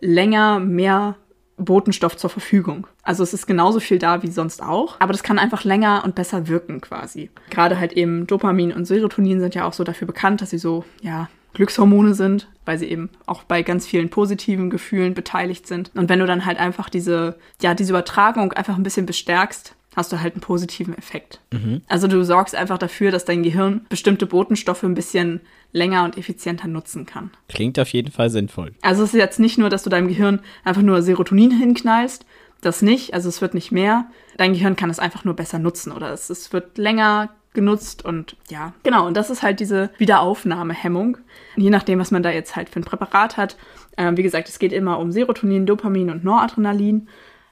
länger 0.00 0.60
mehr 0.60 1.16
Botenstoff 1.56 2.16
zur 2.16 2.30
Verfügung. 2.30 2.86
Also 3.02 3.22
es 3.22 3.34
ist 3.34 3.46
genauso 3.46 3.80
viel 3.80 3.98
da 3.98 4.22
wie 4.22 4.30
sonst 4.30 4.62
auch, 4.62 4.96
aber 4.98 5.12
das 5.12 5.22
kann 5.22 5.38
einfach 5.38 5.64
länger 5.64 6.02
und 6.04 6.14
besser 6.14 6.48
wirken 6.48 6.80
quasi. 6.80 7.30
Gerade 7.50 7.78
halt 7.78 7.92
eben 7.92 8.26
Dopamin 8.26 8.72
und 8.72 8.86
Serotonin 8.86 9.40
sind 9.40 9.54
ja 9.54 9.66
auch 9.66 9.74
so 9.74 9.84
dafür 9.84 10.06
bekannt, 10.06 10.40
dass 10.40 10.50
sie 10.50 10.58
so, 10.58 10.84
ja, 11.02 11.28
Glückshormone 11.52 12.14
sind, 12.14 12.48
weil 12.64 12.78
sie 12.78 12.86
eben 12.86 13.10
auch 13.26 13.42
bei 13.42 13.62
ganz 13.62 13.86
vielen 13.86 14.08
positiven 14.08 14.70
Gefühlen 14.70 15.14
beteiligt 15.14 15.66
sind. 15.66 15.90
Und 15.94 16.08
wenn 16.08 16.20
du 16.20 16.26
dann 16.26 16.46
halt 16.46 16.58
einfach 16.58 16.88
diese, 16.88 17.36
ja, 17.60 17.74
diese 17.74 17.92
Übertragung 17.92 18.52
einfach 18.52 18.76
ein 18.76 18.84
bisschen 18.84 19.06
bestärkst, 19.06 19.74
hast 19.96 20.12
du 20.12 20.20
halt 20.20 20.34
einen 20.34 20.40
positiven 20.40 20.96
Effekt. 20.96 21.40
Mhm. 21.52 21.82
Also 21.88 22.06
du 22.06 22.24
sorgst 22.24 22.54
einfach 22.54 22.78
dafür, 22.78 23.10
dass 23.10 23.24
dein 23.24 23.42
Gehirn 23.42 23.84
bestimmte 23.88 24.26
Botenstoffe 24.26 24.84
ein 24.84 24.94
bisschen 24.94 25.40
länger 25.72 26.04
und 26.04 26.18
effizienter 26.18 26.68
nutzen 26.68 27.06
kann. 27.06 27.30
Klingt 27.48 27.78
auf 27.78 27.92
jeden 27.92 28.10
Fall 28.12 28.30
sinnvoll. 28.30 28.72
Also 28.82 29.04
es 29.04 29.14
ist 29.14 29.18
jetzt 29.18 29.40
nicht 29.40 29.58
nur, 29.58 29.70
dass 29.70 29.82
du 29.82 29.90
deinem 29.90 30.08
Gehirn 30.08 30.40
einfach 30.64 30.82
nur 30.82 31.02
Serotonin 31.02 31.50
hinknallst, 31.50 32.26
das 32.60 32.82
nicht, 32.82 33.14
also 33.14 33.28
es 33.28 33.40
wird 33.40 33.54
nicht 33.54 33.72
mehr. 33.72 34.06
Dein 34.36 34.52
Gehirn 34.52 34.76
kann 34.76 34.90
es 34.90 34.98
einfach 34.98 35.24
nur 35.24 35.34
besser 35.34 35.58
nutzen 35.58 35.92
oder 35.92 36.12
es, 36.12 36.28
es 36.28 36.52
wird 36.52 36.76
länger 36.76 37.30
genutzt 37.52 38.04
und 38.04 38.36
ja, 38.48 38.74
genau. 38.82 39.06
Und 39.06 39.16
das 39.16 39.30
ist 39.30 39.42
halt 39.42 39.60
diese 39.60 39.90
Wiederaufnahmehemmung. 39.98 41.18
Je 41.56 41.70
nachdem, 41.70 41.98
was 41.98 42.10
man 42.10 42.22
da 42.22 42.30
jetzt 42.30 42.54
halt 42.56 42.68
für 42.68 42.80
ein 42.80 42.84
Präparat 42.84 43.36
hat. 43.36 43.56
Ähm, 43.96 44.16
wie 44.16 44.22
gesagt, 44.22 44.48
es 44.48 44.58
geht 44.58 44.72
immer 44.72 44.98
um 44.98 45.10
Serotonin, 45.10 45.66
Dopamin 45.66 46.10
und 46.10 46.24
Noradrenalin. 46.24 47.08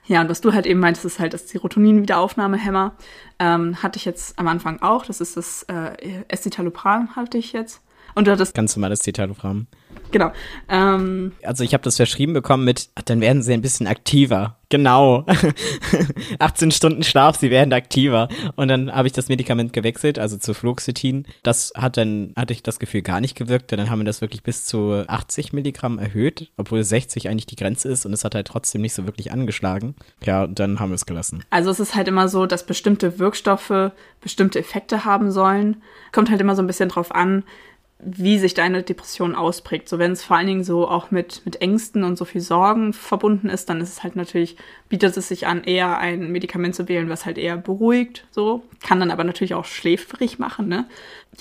Ja, 0.07 0.23
und 0.23 0.29
was 0.31 0.41
du 0.41 0.55
halt 0.55 0.67
eben 0.67 0.81
meintest, 0.81 1.05
ist 1.05 1.19
halt 1.19 1.35
das 1.35 1.49
Serotonin-Wiederaufnahmehemmer. 1.49 2.95
Ähm, 3.39 3.83
hatte 3.83 3.99
ich 3.99 4.05
jetzt 4.05 4.39
am 4.39 4.49
Anfang 4.49 4.81
auch. 4.81 5.05
Das 5.05 5.21
ist 5.21 5.37
das 5.37 5.65
äh, 5.65 6.23
Escitalopram, 6.29 7.15
hatte 7.17 7.37
ich 7.37 7.53
jetzt. 7.53 7.83
Und 8.19 8.27
du 8.27 8.33
hattest. 8.33 8.53
Ganz 8.53 8.75
normales 8.75 9.03
Citalopram. 9.03 9.69
Genau. 10.11 10.33
Ähm, 10.69 11.33
also 11.45 11.63
ich 11.63 11.73
habe 11.73 11.85
das 11.85 11.97
verschrieben 11.97 12.33
bekommen 12.33 12.65
mit, 12.65 12.89
dann 13.05 13.21
werden 13.21 13.43
sie 13.43 13.53
ein 13.53 13.61
bisschen 13.61 13.87
aktiver. 13.87 14.57
Genau. 14.71 15.25
18 16.41 16.73
Stunden 16.73 17.03
Schlaf, 17.03 17.37
sie 17.37 17.51
werden 17.51 17.73
aktiver. 17.73 18.29
Und 18.57 18.69
dann 18.69 18.93
habe 18.93 19.07
ich 19.07 19.13
das 19.13 19.29
Medikament 19.29 19.73
gewechselt, 19.73 20.19
also 20.19 20.37
zu 20.37 20.53
Fluoxetin. 20.53 21.27
Das 21.45 21.73
hat 21.77 21.97
dann, 21.97 22.33
hatte 22.37 22.53
ich 22.53 22.63
das 22.63 22.81
Gefühl 22.81 23.03
gar 23.03 23.21
nicht 23.21 23.37
gewirkt. 23.37 23.71
Dann 23.71 23.89
haben 23.89 24.01
wir 24.01 24.05
das 24.05 24.21
wirklich 24.21 24.43
bis 24.43 24.67
zu 24.67 25.05
80 25.07 25.53
Milligramm 25.53 26.01
erhöht, 26.01 26.51
obwohl 26.57 26.83
60 26.83 27.29
eigentlich 27.29 27.47
die 27.47 27.57
Grenze 27.57 27.89
ist 27.89 28.05
und 28.05 28.13
es 28.13 28.25
hat 28.25 28.35
halt 28.35 28.49
trotzdem 28.49 28.81
nicht 28.81 28.95
so 28.95 29.07
wirklich 29.07 29.31
angeschlagen. 29.31 29.95
Ja, 30.25 30.43
und 30.43 30.59
dann 30.59 30.81
haben 30.81 30.91
wir 30.91 30.97
es 30.97 31.07
gelassen. 31.07 31.45
Also 31.51 31.71
es 31.71 31.79
ist 31.79 31.95
halt 31.95 32.09
immer 32.09 32.29
so, 32.29 32.47
dass 32.47 32.67
bestimmte 32.67 33.21
Wirkstoffe 33.21 33.93
bestimmte 34.21 34.59
Effekte 34.59 35.05
haben 35.05 35.31
sollen. 35.31 35.83
Kommt 36.13 36.31
halt 36.31 36.41
immer 36.41 36.57
so 36.57 36.63
ein 36.63 36.67
bisschen 36.67 36.89
drauf 36.89 37.15
an, 37.15 37.45
wie 38.01 38.39
sich 38.39 38.55
deine 38.55 38.85
Depression 38.85 39.35
ausprägt. 39.35 39.89
So 39.89 39.99
wenn 39.99 40.13
es 40.13 40.23
vor 40.23 40.37
allen 40.37 40.47
Dingen 40.47 40.65
so 40.65 40.87
auch 40.87 41.11
mit, 41.11 41.43
mit 41.45 41.61
Ängsten 41.61 42.05
und 42.05 42.17
so 42.17 42.25
viel 42.25 42.41
Sorgen 42.41 42.93
verbunden 42.93 43.49
ist, 43.49 43.69
dann 43.69 43.81
ist 43.81 43.89
es 43.89 44.03
halt 44.05 44.15
natürlich, 44.15 44.57
bietet 44.89 45.17
es 45.17 45.29
sich 45.29 45.49
an, 45.49 45.65
eher 45.65 45.99
ein 45.99 46.31
Medikament 46.31 46.77
zu 46.77 46.89
wählen, 46.89 47.09
was 47.09 47.27
halt 47.27 47.39
eher 47.39 47.57
beruhigt, 47.57 48.27
so. 48.31 48.63
Kann 48.87 49.01
dann 49.01 49.11
aber 49.11 49.25
natürlich 49.25 49.55
auch 49.55 49.65
schläfrig 49.65 50.39
machen, 50.39 50.69
ne? 50.69 50.87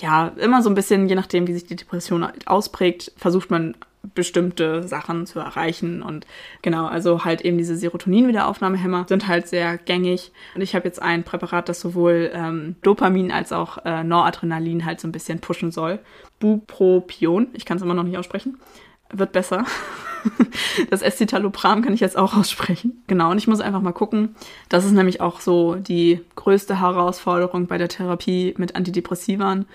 Ja, 0.00 0.32
immer 0.36 0.62
so 0.62 0.68
ein 0.68 0.74
bisschen, 0.74 1.08
je 1.08 1.14
nachdem, 1.14 1.46
wie 1.46 1.54
sich 1.54 1.66
die 1.66 1.76
Depression 1.76 2.24
halt 2.24 2.48
ausprägt, 2.48 3.12
versucht 3.16 3.50
man 3.50 3.76
bestimmte 4.14 4.86
Sachen 4.86 5.26
zu 5.26 5.38
erreichen. 5.38 6.02
Und 6.02 6.26
genau, 6.62 6.86
also 6.86 7.24
halt 7.24 7.40
eben 7.42 7.58
diese 7.58 7.76
Serotonin-Wiederaufnahmehämmer 7.76 9.06
sind 9.08 9.28
halt 9.28 9.48
sehr 9.48 9.78
gängig. 9.78 10.32
Und 10.54 10.62
ich 10.62 10.74
habe 10.74 10.86
jetzt 10.86 11.00
ein 11.00 11.24
Präparat, 11.24 11.68
das 11.68 11.80
sowohl 11.80 12.30
ähm, 12.32 12.76
Dopamin 12.82 13.30
als 13.32 13.52
auch 13.52 13.78
äh, 13.84 14.04
Noradrenalin 14.04 14.84
halt 14.84 15.00
so 15.00 15.08
ein 15.08 15.12
bisschen 15.12 15.40
pushen 15.40 15.70
soll. 15.70 15.98
Bupropion, 16.40 17.48
ich 17.52 17.64
kann 17.64 17.76
es 17.76 17.82
immer 17.82 17.94
noch 17.94 18.04
nicht 18.04 18.18
aussprechen. 18.18 18.58
Wird 19.10 19.32
besser. 19.32 19.64
das 20.90 21.02
Escitalopram 21.02 21.82
kann 21.82 21.94
ich 21.94 22.00
jetzt 22.00 22.16
auch 22.16 22.36
aussprechen. 22.36 23.02
Genau, 23.06 23.30
und 23.30 23.38
ich 23.38 23.48
muss 23.48 23.60
einfach 23.60 23.80
mal 23.80 23.92
gucken. 23.92 24.34
Das 24.68 24.84
ist 24.84 24.92
nämlich 24.92 25.20
auch 25.20 25.40
so 25.40 25.76
die 25.76 26.20
größte 26.36 26.80
Herausforderung 26.80 27.66
bei 27.66 27.78
der 27.78 27.88
Therapie 27.88 28.54
mit 28.58 28.76
Antidepressivern 28.76 29.66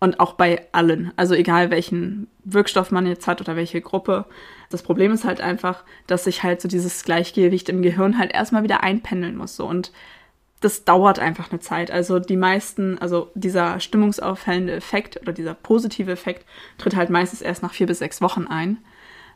und 0.00 0.20
auch 0.20 0.34
bei 0.34 0.66
allen. 0.72 1.12
Also 1.16 1.34
egal 1.34 1.70
welchen 1.70 2.28
Wirkstoff 2.44 2.90
man 2.90 3.06
jetzt 3.06 3.26
hat 3.26 3.40
oder 3.40 3.56
welche 3.56 3.80
Gruppe. 3.80 4.26
Das 4.70 4.82
Problem 4.82 5.12
ist 5.12 5.24
halt 5.24 5.40
einfach, 5.40 5.84
dass 6.06 6.24
sich 6.24 6.42
halt 6.42 6.60
so 6.60 6.68
dieses 6.68 7.04
Gleichgewicht 7.04 7.68
im 7.68 7.82
Gehirn 7.82 8.18
halt 8.18 8.32
erstmal 8.32 8.62
wieder 8.62 8.82
einpendeln 8.82 9.36
muss. 9.36 9.56
So. 9.56 9.66
Und 9.66 9.92
das 10.60 10.84
dauert 10.84 11.18
einfach 11.18 11.50
eine 11.50 11.60
Zeit. 11.60 11.90
Also 11.90 12.18
die 12.18 12.36
meisten, 12.36 12.98
also 12.98 13.30
dieser 13.34 13.80
stimmungsaufhellende 13.80 14.74
Effekt 14.74 15.20
oder 15.20 15.32
dieser 15.32 15.54
positive 15.54 16.10
Effekt 16.10 16.46
tritt 16.78 16.96
halt 16.96 17.10
meistens 17.10 17.40
erst 17.40 17.62
nach 17.62 17.72
vier 17.72 17.86
bis 17.86 17.98
sechs 17.98 18.20
Wochen 18.20 18.46
ein. 18.46 18.78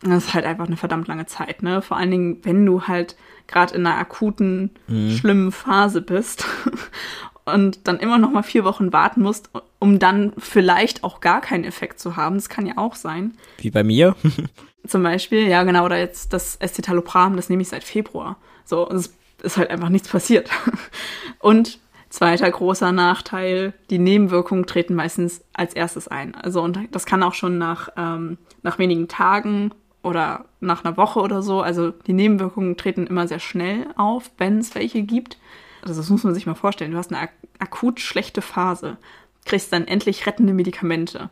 Und 0.03 0.11
das 0.11 0.27
ist 0.27 0.35
halt 0.35 0.47
einfach 0.47 0.67
eine 0.67 0.79
verdammt 0.79 1.09
lange 1.09 1.27
Zeit, 1.27 1.63
ne? 1.63 1.83
Vor 1.83 1.99
allen 1.99 2.11
Dingen, 2.11 2.39
wenn 2.43 2.65
du 2.65 2.87
halt 2.87 3.17
gerade 3.47 3.75
in 3.75 3.87
einer 3.87 3.99
akuten, 3.99 4.71
mhm. 4.87 5.11
schlimmen 5.11 5.53
Phase 5.53 6.01
bist 6.01 6.47
und 7.47 7.87
dann 7.87 7.99
immer 7.99 8.19
noch 8.19 8.31
mal 8.31 8.43
vier 8.43 8.65
Wochen 8.65 8.93
warten 8.93 9.23
musst, 9.23 9.51
um 9.79 9.99
dann 9.99 10.33
vielleicht 10.39 11.05
auch 11.05 11.21
gar 11.21 11.41
keinen 11.41 11.65
Effekt 11.65 12.01
zu 12.01 12.17
haben. 12.17 12.37
Das 12.37 12.49
kann 12.49 12.67
ja 12.67 12.75
auch 12.77 12.95
sein. 12.95 13.35
Wie 13.59 13.71
bei 13.71 13.83
mir. 13.83 14.17
Zum 14.87 15.03
Beispiel, 15.03 15.47
ja 15.47 15.63
genau, 15.63 15.85
oder 15.85 15.99
jetzt 15.99 16.33
das 16.33 16.57
Escitalopram, 16.57 17.37
das 17.37 17.49
nehme 17.49 17.63
ich 17.63 17.69
seit 17.69 17.85
Februar. 17.85 18.37
So, 18.65 18.89
es 18.89 19.15
ist 19.43 19.57
halt 19.57 19.71
einfach 19.71 19.89
nichts 19.89 20.09
passiert. 20.09 20.51
Und 21.39 21.79
zweiter 22.09 22.51
großer 22.51 22.93
Nachteil, 22.93 23.73
die 23.91 23.99
Nebenwirkungen 23.99 24.67
treten 24.67 24.95
meistens 24.95 25.43
als 25.53 25.75
erstes 25.75 26.09
ein. 26.09 26.35
Also 26.35 26.63
und 26.63 26.79
das 26.93 27.07
kann 27.07 27.23
auch 27.23 27.35
schon 27.35 27.59
nach, 27.59 27.91
ähm, 27.97 28.39
nach 28.63 28.79
wenigen 28.79 29.09
Tagen 29.09 29.73
oder 30.03 30.47
nach 30.61 30.85
einer 30.85 30.97
Woche 30.97 31.21
oder 31.21 31.43
so. 31.43 31.61
Also 31.61 31.91
die 31.91 32.13
Nebenwirkungen 32.13 32.77
treten 32.77 33.07
immer 33.07 33.29
sehr 33.29 33.39
schnell 33.39 33.87
auf, 33.97 34.31
wenn 34.39 34.59
es 34.59 34.75
welche 34.75 35.03
gibt. 35.03 35.39
Also 35.83 36.01
das 36.01 36.11
muss 36.11 36.25
man 36.25 36.35
sich 36.35 36.47
mal 36.47 36.55
vorstellen. 36.55 36.93
Du 36.93 36.99
hast 36.99 37.13
eine 37.13 37.21
ak 37.21 37.33
akut 37.59 38.01
schlechte 38.01 38.43
Phase, 38.43 38.97
kriegst 39.45 39.73
dann 39.73 39.87
endlich 39.87 40.27
rettende 40.27 40.55
Medikamente. 40.55 41.31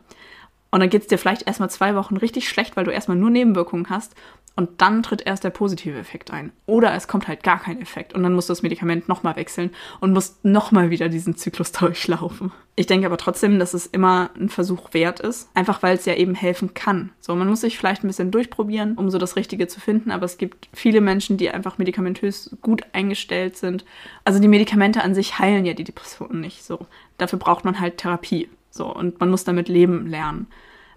Und 0.71 0.81
dann 0.81 0.89
geht 0.89 1.01
es 1.01 1.07
dir 1.07 1.17
vielleicht 1.17 1.47
erstmal 1.47 1.69
zwei 1.69 1.95
Wochen 1.95 2.17
richtig 2.17 2.47
schlecht, 2.47 2.77
weil 2.77 2.85
du 2.85 2.91
erstmal 2.91 3.17
nur 3.17 3.29
Nebenwirkungen 3.29 3.89
hast 3.89 4.15
und 4.59 4.81
dann 4.81 5.03
tritt 5.03 5.25
erst 5.25 5.45
der 5.45 5.51
positive 5.51 5.97
Effekt 5.97 6.31
ein. 6.31 6.51
Oder 6.65 6.93
es 6.93 7.07
kommt 7.07 7.29
halt 7.29 7.43
gar 7.43 7.59
kein 7.59 7.81
Effekt 7.81 8.13
und 8.13 8.23
dann 8.23 8.33
musst 8.33 8.49
du 8.49 8.51
das 8.51 8.61
Medikament 8.61 9.07
nochmal 9.07 9.37
wechseln 9.37 9.71
und 10.01 10.11
musst 10.11 10.43
nochmal 10.43 10.89
wieder 10.89 11.07
diesen 11.07 11.37
Zyklus 11.37 11.71
durchlaufen. 11.73 12.51
Ich 12.75 12.85
denke 12.85 13.05
aber 13.05 13.17
trotzdem, 13.17 13.57
dass 13.57 13.73
es 13.73 13.85
immer 13.87 14.31
ein 14.37 14.49
Versuch 14.49 14.93
wert 14.93 15.21
ist, 15.21 15.49
einfach 15.53 15.81
weil 15.81 15.95
es 15.95 16.05
ja 16.05 16.13
eben 16.15 16.35
helfen 16.35 16.73
kann. 16.73 17.11
So, 17.21 17.35
man 17.35 17.47
muss 17.47 17.61
sich 17.61 17.77
vielleicht 17.77 18.03
ein 18.03 18.07
bisschen 18.07 18.31
durchprobieren, 18.31 18.95
um 18.95 19.09
so 19.09 19.17
das 19.17 19.37
Richtige 19.37 19.67
zu 19.67 19.79
finden, 19.79 20.11
aber 20.11 20.25
es 20.25 20.37
gibt 20.37 20.67
viele 20.73 20.99
Menschen, 20.99 21.37
die 21.37 21.49
einfach 21.49 21.77
medikamentös 21.77 22.55
gut 22.61 22.83
eingestellt 22.91 23.55
sind. 23.55 23.85
Also 24.25 24.39
die 24.39 24.47
Medikamente 24.49 25.03
an 25.03 25.15
sich 25.15 25.39
heilen 25.39 25.65
ja 25.65 25.73
die 25.73 25.85
Depressionen 25.85 26.41
nicht. 26.41 26.63
So, 26.63 26.85
dafür 27.17 27.39
braucht 27.39 27.63
man 27.63 27.79
halt 27.79 27.97
Therapie. 27.97 28.49
So, 28.69 28.93
und 28.93 29.19
man 29.19 29.29
muss 29.29 29.43
damit 29.43 29.69
leben 29.69 30.07
lernen. 30.07 30.47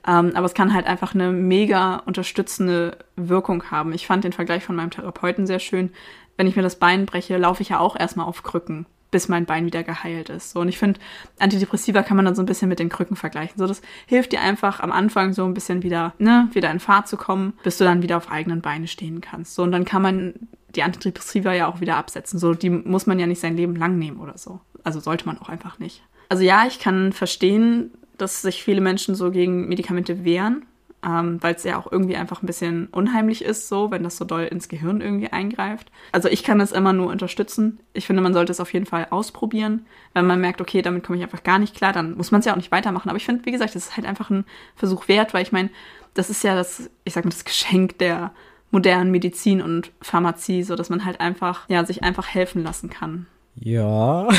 Ähm, 0.07 0.33
aber 0.35 0.47
es 0.47 0.55
kann 0.55 0.75
halt 0.75 0.87
einfach 0.87 1.15
eine 1.15 1.31
mega 1.31 1.97
unterstützende 2.07 2.97
Wirkung 3.17 3.71
haben. 3.71 3.93
Ich 3.93 4.07
fand 4.07 4.25
den 4.25 4.33
Vergleich 4.33 4.65
von 4.65 4.77
meinem 4.77 4.91
Therapeuten 4.91 5.47
sehr 5.47 5.61
schön. 5.61 5.91
Wenn 6.37 6.47
ich 6.47 6.57
mir 6.57 6.63
das 6.63 6.77
Bein 6.77 7.07
breche, 7.07 7.37
laufe 7.39 7.63
ich 7.63 7.69
ja 7.69 7.79
auch 7.79 7.95
erstmal 7.95 8.27
auf 8.27 8.43
Krücken. 8.43 8.87
bis 9.13 9.29
mein 9.29 9.45
Bein 9.45 9.67
wieder 9.67 9.85
geheilt 9.85 10.31
ist. 10.31 10.51
So, 10.53 10.61
und 10.61 10.69
ich 10.69 10.79
finde, 10.79 10.99
Antidepressiva 11.39 12.03
kann 12.03 12.17
man 12.17 12.25
dann 12.25 12.35
so 12.35 12.43
ein 12.43 12.47
bisschen 12.47 12.69
mit 12.69 12.81
den 12.81 12.89
Krücken 12.89 13.15
vergleichen. 13.15 13.59
So, 13.59 13.67
das 13.69 13.83
hilft 14.07 14.33
dir 14.33 14.41
einfach 14.41 14.81
am 14.81 14.91
Anfang 14.91 15.35
so 15.35 15.45
ein 15.45 15.55
bisschen 15.55 15.83
wieder, 15.85 16.15
ne, 16.19 16.49
wieder 16.53 16.71
in 16.71 16.81
Fahrt 16.81 17.07
zu 17.07 17.17
kommen, 17.17 17.53
bis 17.63 17.77
du 17.77 17.85
dann 17.85 18.03
wieder 18.03 18.17
auf 18.17 18.33
eigenen 18.33 18.63
Beinen 18.63 18.89
stehen 18.89 19.21
kannst. 19.21 19.55
So, 19.55 19.63
und 19.63 19.71
dann 19.71 19.85
kann 19.85 20.03
man 20.03 20.35
die 20.75 20.83
Antidepressiva 20.83 21.53
ja 21.53 21.69
auch 21.69 21.81
wieder 21.81 21.97
absetzen. 21.97 22.39
So, 22.39 22.55
die 22.55 22.71
muss 22.71 23.07
man 23.07 23.19
ja 23.19 23.27
nicht 23.27 23.41
sein 23.41 23.57
Leben 23.57 23.77
lang 23.77 23.99
nehmen 23.99 24.19
oder 24.19 24.39
so. 24.39 24.61
Also 24.83 24.99
sollte 24.99 25.27
man 25.27 25.39
auch 25.39 25.51
einfach 25.51 25.79
nicht. 25.79 26.03
Also 26.33 26.45
ja, 26.45 26.67
ich 26.67 26.79
kann 26.79 27.13
verstehen, 27.13 27.91
dass 28.17 28.41
sich 28.41 28.65
viele 28.65 28.81
Menschen 28.81 29.15
so 29.15 29.31
gegen 29.31 29.69
Medikamente 29.69 30.25
wehren, 30.25 30.65
ähm, 31.05 31.37
weil 31.43 31.57
es 31.57 31.63
ja 31.63 31.79
auch 31.79 31.93
irgendwie 31.93 32.17
einfach 32.17 32.43
ein 32.43 32.47
bisschen 32.47 32.87
unheimlich 32.87 33.45
ist, 33.45 33.69
so, 33.69 33.91
wenn 33.91 34.03
das 34.03 34.17
so 34.17 34.25
doll 34.25 34.45
ins 34.45 34.71
Gehirn 34.71 35.03
irgendwie 35.03 35.29
eingreift. 35.29 35.93
Also 36.11 36.31
ich 36.31 36.43
kann 36.43 36.59
das 36.59 36.73
immer 36.73 36.95
nur 36.95 37.11
unterstützen. 37.11 37.81
Ich 37.93 38.07
finde, 38.07 38.23
man 38.23 38.33
sollte 38.33 38.51
es 38.51 38.61
auf 38.61 38.73
jeden 38.73 38.87
Fall 38.87 39.09
ausprobieren. 39.11 39.85
Wenn 40.15 40.25
man 40.25 40.41
merkt, 40.41 40.63
okay, 40.63 40.81
damit 40.81 41.05
komme 41.05 41.19
ich 41.19 41.23
einfach 41.23 41.43
gar 41.43 41.59
nicht 41.59 41.77
klar, 41.77 41.93
dann 41.93 42.17
muss 42.17 42.31
man 42.31 42.39
es 42.39 42.47
ja 42.47 42.53
auch 42.53 42.57
nicht 42.57 42.73
weitermachen. 42.73 43.11
Aber 43.11 43.19
ich 43.19 43.27
finde, 43.27 43.45
wie 43.45 43.53
gesagt, 43.53 43.75
das 43.75 43.89
ist 43.89 43.97
halt 43.99 44.07
einfach 44.07 44.31
ein 44.31 44.47
Versuch 44.75 45.09
wert, 45.09 45.35
weil 45.35 45.43
ich 45.43 45.53
meine, 45.53 45.69
das 46.15 46.31
ist 46.31 46.43
ja 46.45 46.55
das, 46.55 46.89
ich 47.05 47.13
sag 47.13 47.27
mal, 47.27 47.31
das 47.31 47.45
Geschenk 47.45 47.99
der 47.99 48.33
modernen 48.71 49.11
Medizin 49.11 49.61
und 49.61 49.93
Pharmazie, 50.01 50.63
so 50.63 50.77
dass 50.77 50.89
man 50.89 51.05
halt 51.05 51.21
einfach, 51.21 51.69
ja, 51.69 51.85
sich 51.85 52.03
einfach 52.03 52.27
helfen 52.27 52.63
lassen 52.63 52.89
kann. 52.89 53.27
Ja. 53.55 54.29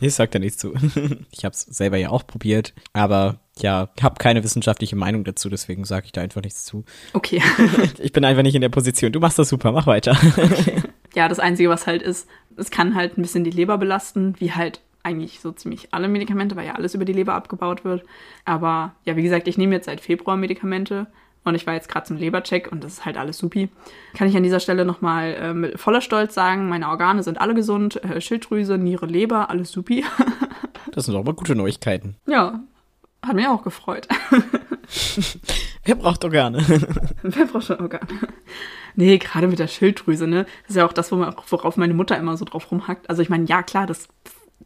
Ich 0.00 0.14
sag 0.14 0.30
da 0.30 0.38
nichts 0.38 0.58
zu. 0.58 0.74
Ich 1.30 1.44
habe 1.44 1.52
es 1.52 1.62
selber 1.62 1.96
ja 1.96 2.10
auch 2.10 2.26
probiert, 2.26 2.74
aber 2.92 3.40
ja, 3.58 3.88
habe 4.00 4.16
keine 4.18 4.42
wissenschaftliche 4.42 4.96
Meinung 4.96 5.24
dazu, 5.24 5.48
deswegen 5.48 5.84
sage 5.84 6.06
ich 6.06 6.12
da 6.12 6.20
einfach 6.20 6.42
nichts 6.42 6.64
zu. 6.64 6.84
Okay. 7.12 7.42
Ich 7.98 8.12
bin 8.12 8.24
einfach 8.24 8.42
nicht 8.42 8.54
in 8.54 8.60
der 8.60 8.68
Position. 8.68 9.12
Du 9.12 9.20
machst 9.20 9.38
das 9.38 9.48
super, 9.48 9.72
mach 9.72 9.86
weiter. 9.86 10.16
Okay. 10.36 10.82
Ja, 11.14 11.26
das 11.26 11.40
Einzige, 11.40 11.70
was 11.70 11.86
halt 11.86 12.02
ist, 12.02 12.28
es 12.56 12.70
kann 12.70 12.94
halt 12.94 13.16
ein 13.16 13.22
bisschen 13.22 13.42
die 13.42 13.50
Leber 13.50 13.78
belasten, 13.78 14.34
wie 14.38 14.52
halt 14.52 14.82
eigentlich 15.02 15.40
so 15.40 15.52
ziemlich 15.52 15.88
alle 15.92 16.06
Medikamente, 16.06 16.54
weil 16.54 16.66
ja 16.66 16.74
alles 16.74 16.94
über 16.94 17.06
die 17.06 17.14
Leber 17.14 17.34
abgebaut 17.34 17.82
wird. 17.82 18.04
Aber 18.44 18.94
ja, 19.04 19.16
wie 19.16 19.22
gesagt, 19.22 19.48
ich 19.48 19.56
nehme 19.56 19.74
jetzt 19.74 19.86
seit 19.86 20.02
Februar 20.02 20.36
Medikamente 20.36 21.06
und 21.44 21.54
ich 21.54 21.66
war 21.66 21.74
jetzt 21.74 21.88
gerade 21.88 22.06
zum 22.06 22.16
Lebercheck 22.16 22.70
und 22.70 22.84
das 22.84 22.94
ist 22.94 23.04
halt 23.04 23.16
alles 23.16 23.38
supi. 23.38 23.68
Kann 24.14 24.28
ich 24.28 24.36
an 24.36 24.42
dieser 24.42 24.60
Stelle 24.60 24.84
nochmal 24.84 25.34
äh, 25.34 25.54
mit 25.54 25.80
voller 25.80 26.00
Stolz 26.00 26.34
sagen, 26.34 26.68
meine 26.68 26.88
Organe 26.88 27.22
sind 27.22 27.40
alle 27.40 27.54
gesund, 27.54 28.02
äh, 28.04 28.20
Schilddrüse, 28.20 28.78
Niere, 28.78 29.06
Leber, 29.06 29.50
alles 29.50 29.70
supi. 29.70 30.04
das 30.92 31.06
sind 31.06 31.14
doch 31.14 31.24
mal 31.24 31.34
gute 31.34 31.54
Neuigkeiten. 31.54 32.16
Ja, 32.26 32.60
hat 33.24 33.34
mich 33.34 33.46
auch 33.46 33.62
gefreut. 33.62 34.06
Wer 35.84 35.94
braucht 35.94 36.24
Organe? 36.24 36.58
Wer 37.22 37.46
braucht 37.46 37.64
schon 37.64 37.80
Organe? 37.80 38.06
Nee, 38.94 39.18
gerade 39.18 39.46
mit 39.46 39.58
der 39.58 39.68
Schilddrüse, 39.68 40.26
ne? 40.26 40.44
Das 40.62 40.70
ist 40.70 40.76
ja 40.76 40.86
auch 40.86 40.92
das, 40.92 41.12
worauf 41.12 41.76
meine 41.76 41.94
Mutter 41.94 42.16
immer 42.16 42.36
so 42.36 42.44
drauf 42.44 42.70
rumhackt. 42.70 43.08
Also 43.08 43.22
ich 43.22 43.28
meine, 43.28 43.44
ja 43.44 43.62
klar, 43.62 43.86
das 43.86 44.08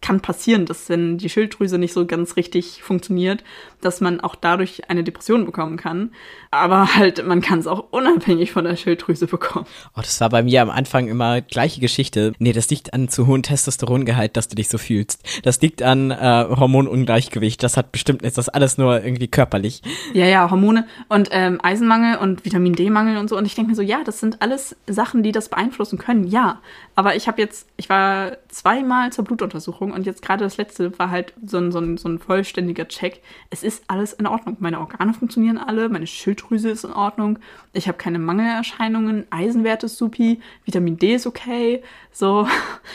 kann 0.00 0.20
passieren, 0.20 0.66
dass 0.66 0.88
wenn 0.88 1.18
die 1.18 1.28
Schilddrüse 1.28 1.78
nicht 1.78 1.92
so 1.92 2.06
ganz 2.06 2.36
richtig 2.36 2.82
funktioniert, 2.82 3.44
dass 3.80 4.00
man 4.00 4.20
auch 4.20 4.34
dadurch 4.34 4.90
eine 4.90 5.04
Depression 5.04 5.44
bekommen 5.44 5.76
kann. 5.76 6.12
Aber 6.50 6.94
halt, 6.94 7.26
man 7.26 7.40
kann 7.40 7.58
es 7.58 7.66
auch 7.66 7.84
unabhängig 7.90 8.52
von 8.52 8.64
der 8.64 8.76
Schilddrüse 8.76 9.26
bekommen. 9.26 9.66
Oh, 9.96 10.00
das 10.00 10.20
war 10.20 10.28
bei 10.30 10.42
mir 10.42 10.62
am 10.62 10.70
Anfang 10.70 11.08
immer 11.08 11.40
gleiche 11.40 11.80
Geschichte. 11.80 12.32
Nee, 12.38 12.52
das 12.52 12.70
liegt 12.70 12.94
an 12.94 13.08
zu 13.08 13.26
hohem 13.26 13.42
Testosterongehalt, 13.42 14.36
dass 14.36 14.48
du 14.48 14.56
dich 14.56 14.68
so 14.68 14.78
fühlst. 14.78 15.22
Das 15.44 15.60
liegt 15.60 15.82
an 15.82 16.10
äh, 16.10 16.46
Hormonungleichgewicht. 16.48 17.62
Das 17.62 17.76
hat 17.76 17.92
bestimmt, 17.92 18.22
ist 18.22 18.38
das 18.38 18.48
alles 18.48 18.78
nur 18.78 19.02
irgendwie 19.02 19.28
körperlich. 19.28 19.82
Ja, 20.14 20.26
ja, 20.26 20.50
Hormone 20.50 20.86
und 21.08 21.28
ähm, 21.32 21.60
Eisenmangel 21.62 22.18
und 22.18 22.44
Vitamin 22.44 22.74
D-Mangel 22.74 23.18
und 23.18 23.28
so. 23.28 23.36
Und 23.36 23.46
ich 23.46 23.54
denke 23.54 23.70
mir 23.70 23.76
so, 23.76 23.82
ja, 23.82 24.02
das 24.04 24.20
sind 24.20 24.42
alles 24.42 24.76
Sachen, 24.86 25.22
die 25.22 25.32
das 25.32 25.48
beeinflussen 25.48 25.98
können, 25.98 26.26
ja. 26.26 26.60
Aber 26.94 27.16
ich 27.16 27.28
habe 27.28 27.40
jetzt, 27.40 27.68
ich 27.76 27.88
war 27.88 28.32
zweimal 28.48 29.12
zur 29.12 29.24
Blutuntersuchung 29.24 29.81
und 29.90 30.06
jetzt 30.06 30.22
gerade 30.22 30.44
das 30.44 30.58
letzte 30.58 30.96
war 30.98 31.10
halt 31.10 31.34
so 31.44 31.58
ein, 31.58 31.72
so, 31.72 31.80
ein, 31.80 31.96
so 31.96 32.08
ein 32.08 32.18
vollständiger 32.20 32.86
Check. 32.86 33.22
Es 33.50 33.64
ist 33.64 33.84
alles 33.88 34.12
in 34.12 34.26
Ordnung. 34.26 34.56
Meine 34.60 34.78
Organe 34.78 35.14
funktionieren 35.14 35.58
alle, 35.58 35.88
meine 35.88 36.06
Schilddrüse 36.06 36.70
ist 36.70 36.84
in 36.84 36.92
Ordnung, 36.92 37.38
ich 37.72 37.88
habe 37.88 37.98
keine 37.98 38.18
Mangelerscheinungen, 38.18 39.26
Eisenwert 39.30 39.82
ist 39.82 39.96
supi, 39.96 40.40
Vitamin 40.64 40.98
D 40.98 41.14
ist 41.14 41.26
okay, 41.26 41.82
so. 42.12 42.46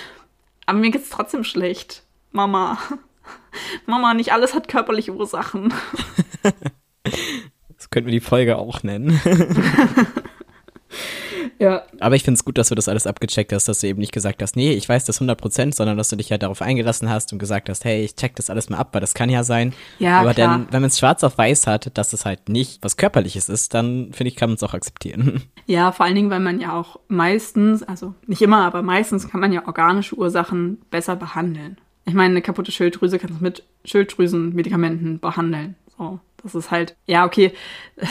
Aber 0.65 0.78
mir 0.78 0.91
geht's 0.91 1.10
trotzdem 1.10 1.43
schlecht. 1.43 2.04
Mama. 2.32 2.78
Mama, 3.86 4.13
nicht 4.13 4.32
alles 4.32 4.54
hat 4.54 4.67
körperliche 4.67 5.13
Ursachen. 5.13 5.73
Das 7.78 7.91
könnten 7.91 8.08
wir 8.08 8.19
die 8.19 8.26
Folge 8.26 8.58
auch 8.58 8.82
nennen. 8.82 9.21
Ja. 11.60 11.84
Aber 12.00 12.15
ich 12.15 12.24
finde 12.24 12.38
es 12.38 12.46
gut, 12.46 12.58
dass 12.58 12.70
du 12.70 12.76
das 12.76 12.88
alles 12.88 13.08
abgecheckt 13.08 13.52
hast, 13.52 13.67
dass 13.67 13.80
du 13.80 13.88
eben 13.88 14.00
nicht 14.00 14.12
gesagt 14.12 14.41
hast, 14.41 14.56
nee, 14.56 14.74
ich 14.74 14.88
weiß 14.88 15.06
das 15.06 15.17
100 15.17 15.39
Prozent, 15.39 15.76
sondern 15.76 15.98
dass 15.98 16.10
du 16.10 16.15
dich 16.15 16.32
halt 16.32 16.43
darauf 16.43 16.62
eingelassen 16.62 17.10
hast 17.10 17.34
und 17.34 17.39
gesagt 17.39 17.70
hast, 17.70 17.84
hey, 17.86 18.04
ich 18.04 18.15
check 18.15 18.36
das 18.36 18.50
alles 18.50 18.70
mal 18.70 18.78
ab, 18.78 18.89
weil 18.91 19.02
das 19.02 19.13
kann 19.13 19.30
ja 19.30 19.43
sein. 19.43 19.74
Ja, 20.00 20.20
Aber 20.20 20.34
klar. 20.34 20.48
dann, 20.48 20.67
wenn 20.72 20.82
man 20.82 20.89
es 20.89 21.00
schwarz 21.00 21.24
auf 21.24 21.38
weiß 21.38 21.67
hat, 21.67 21.98
dass 21.98 22.13
es 22.13 22.26
halt 22.26 22.50
nicht 22.50 22.84
was 22.84 22.98
Körperliches 22.98 23.50
ist, 23.50 23.74
dann 23.74 24.13
finde 24.13 24.30
ich, 24.30 24.36
kann 24.36 24.50
man 24.50 24.56
es 24.56 24.63
auch 24.63 24.74
akzeptieren. 24.74 25.43
Ja, 25.70 25.91
vor 25.91 26.06
allen 26.06 26.15
Dingen, 26.15 26.30
weil 26.30 26.39
man 26.39 26.62
ja 26.62 26.72
auch 26.80 26.98
meistens, 27.10 27.84
also 27.84 28.13
nicht 28.26 28.41
immer, 28.41 28.63
aber 28.65 28.82
meistens 28.84 29.28
kann 29.28 29.41
man 29.41 29.52
ja 29.52 29.67
organische 29.67 30.15
Ursachen 30.15 30.78
besser 30.89 31.17
behandeln. 31.17 31.76
Ich 32.06 32.13
meine, 32.13 32.32
eine 32.32 32.41
kaputte 32.41 32.72
Schilddrüse 32.72 33.20
kannst 33.20 33.41
du 33.41 33.43
mit 33.43 33.63
Schilddrüsenmedikamenten 33.84 35.20
behandeln. 35.20 35.76
So, 35.98 36.22
das 36.43 36.56
ist 36.56 36.71
halt, 36.71 36.95
ja, 37.06 37.26
okay. 37.26 37.54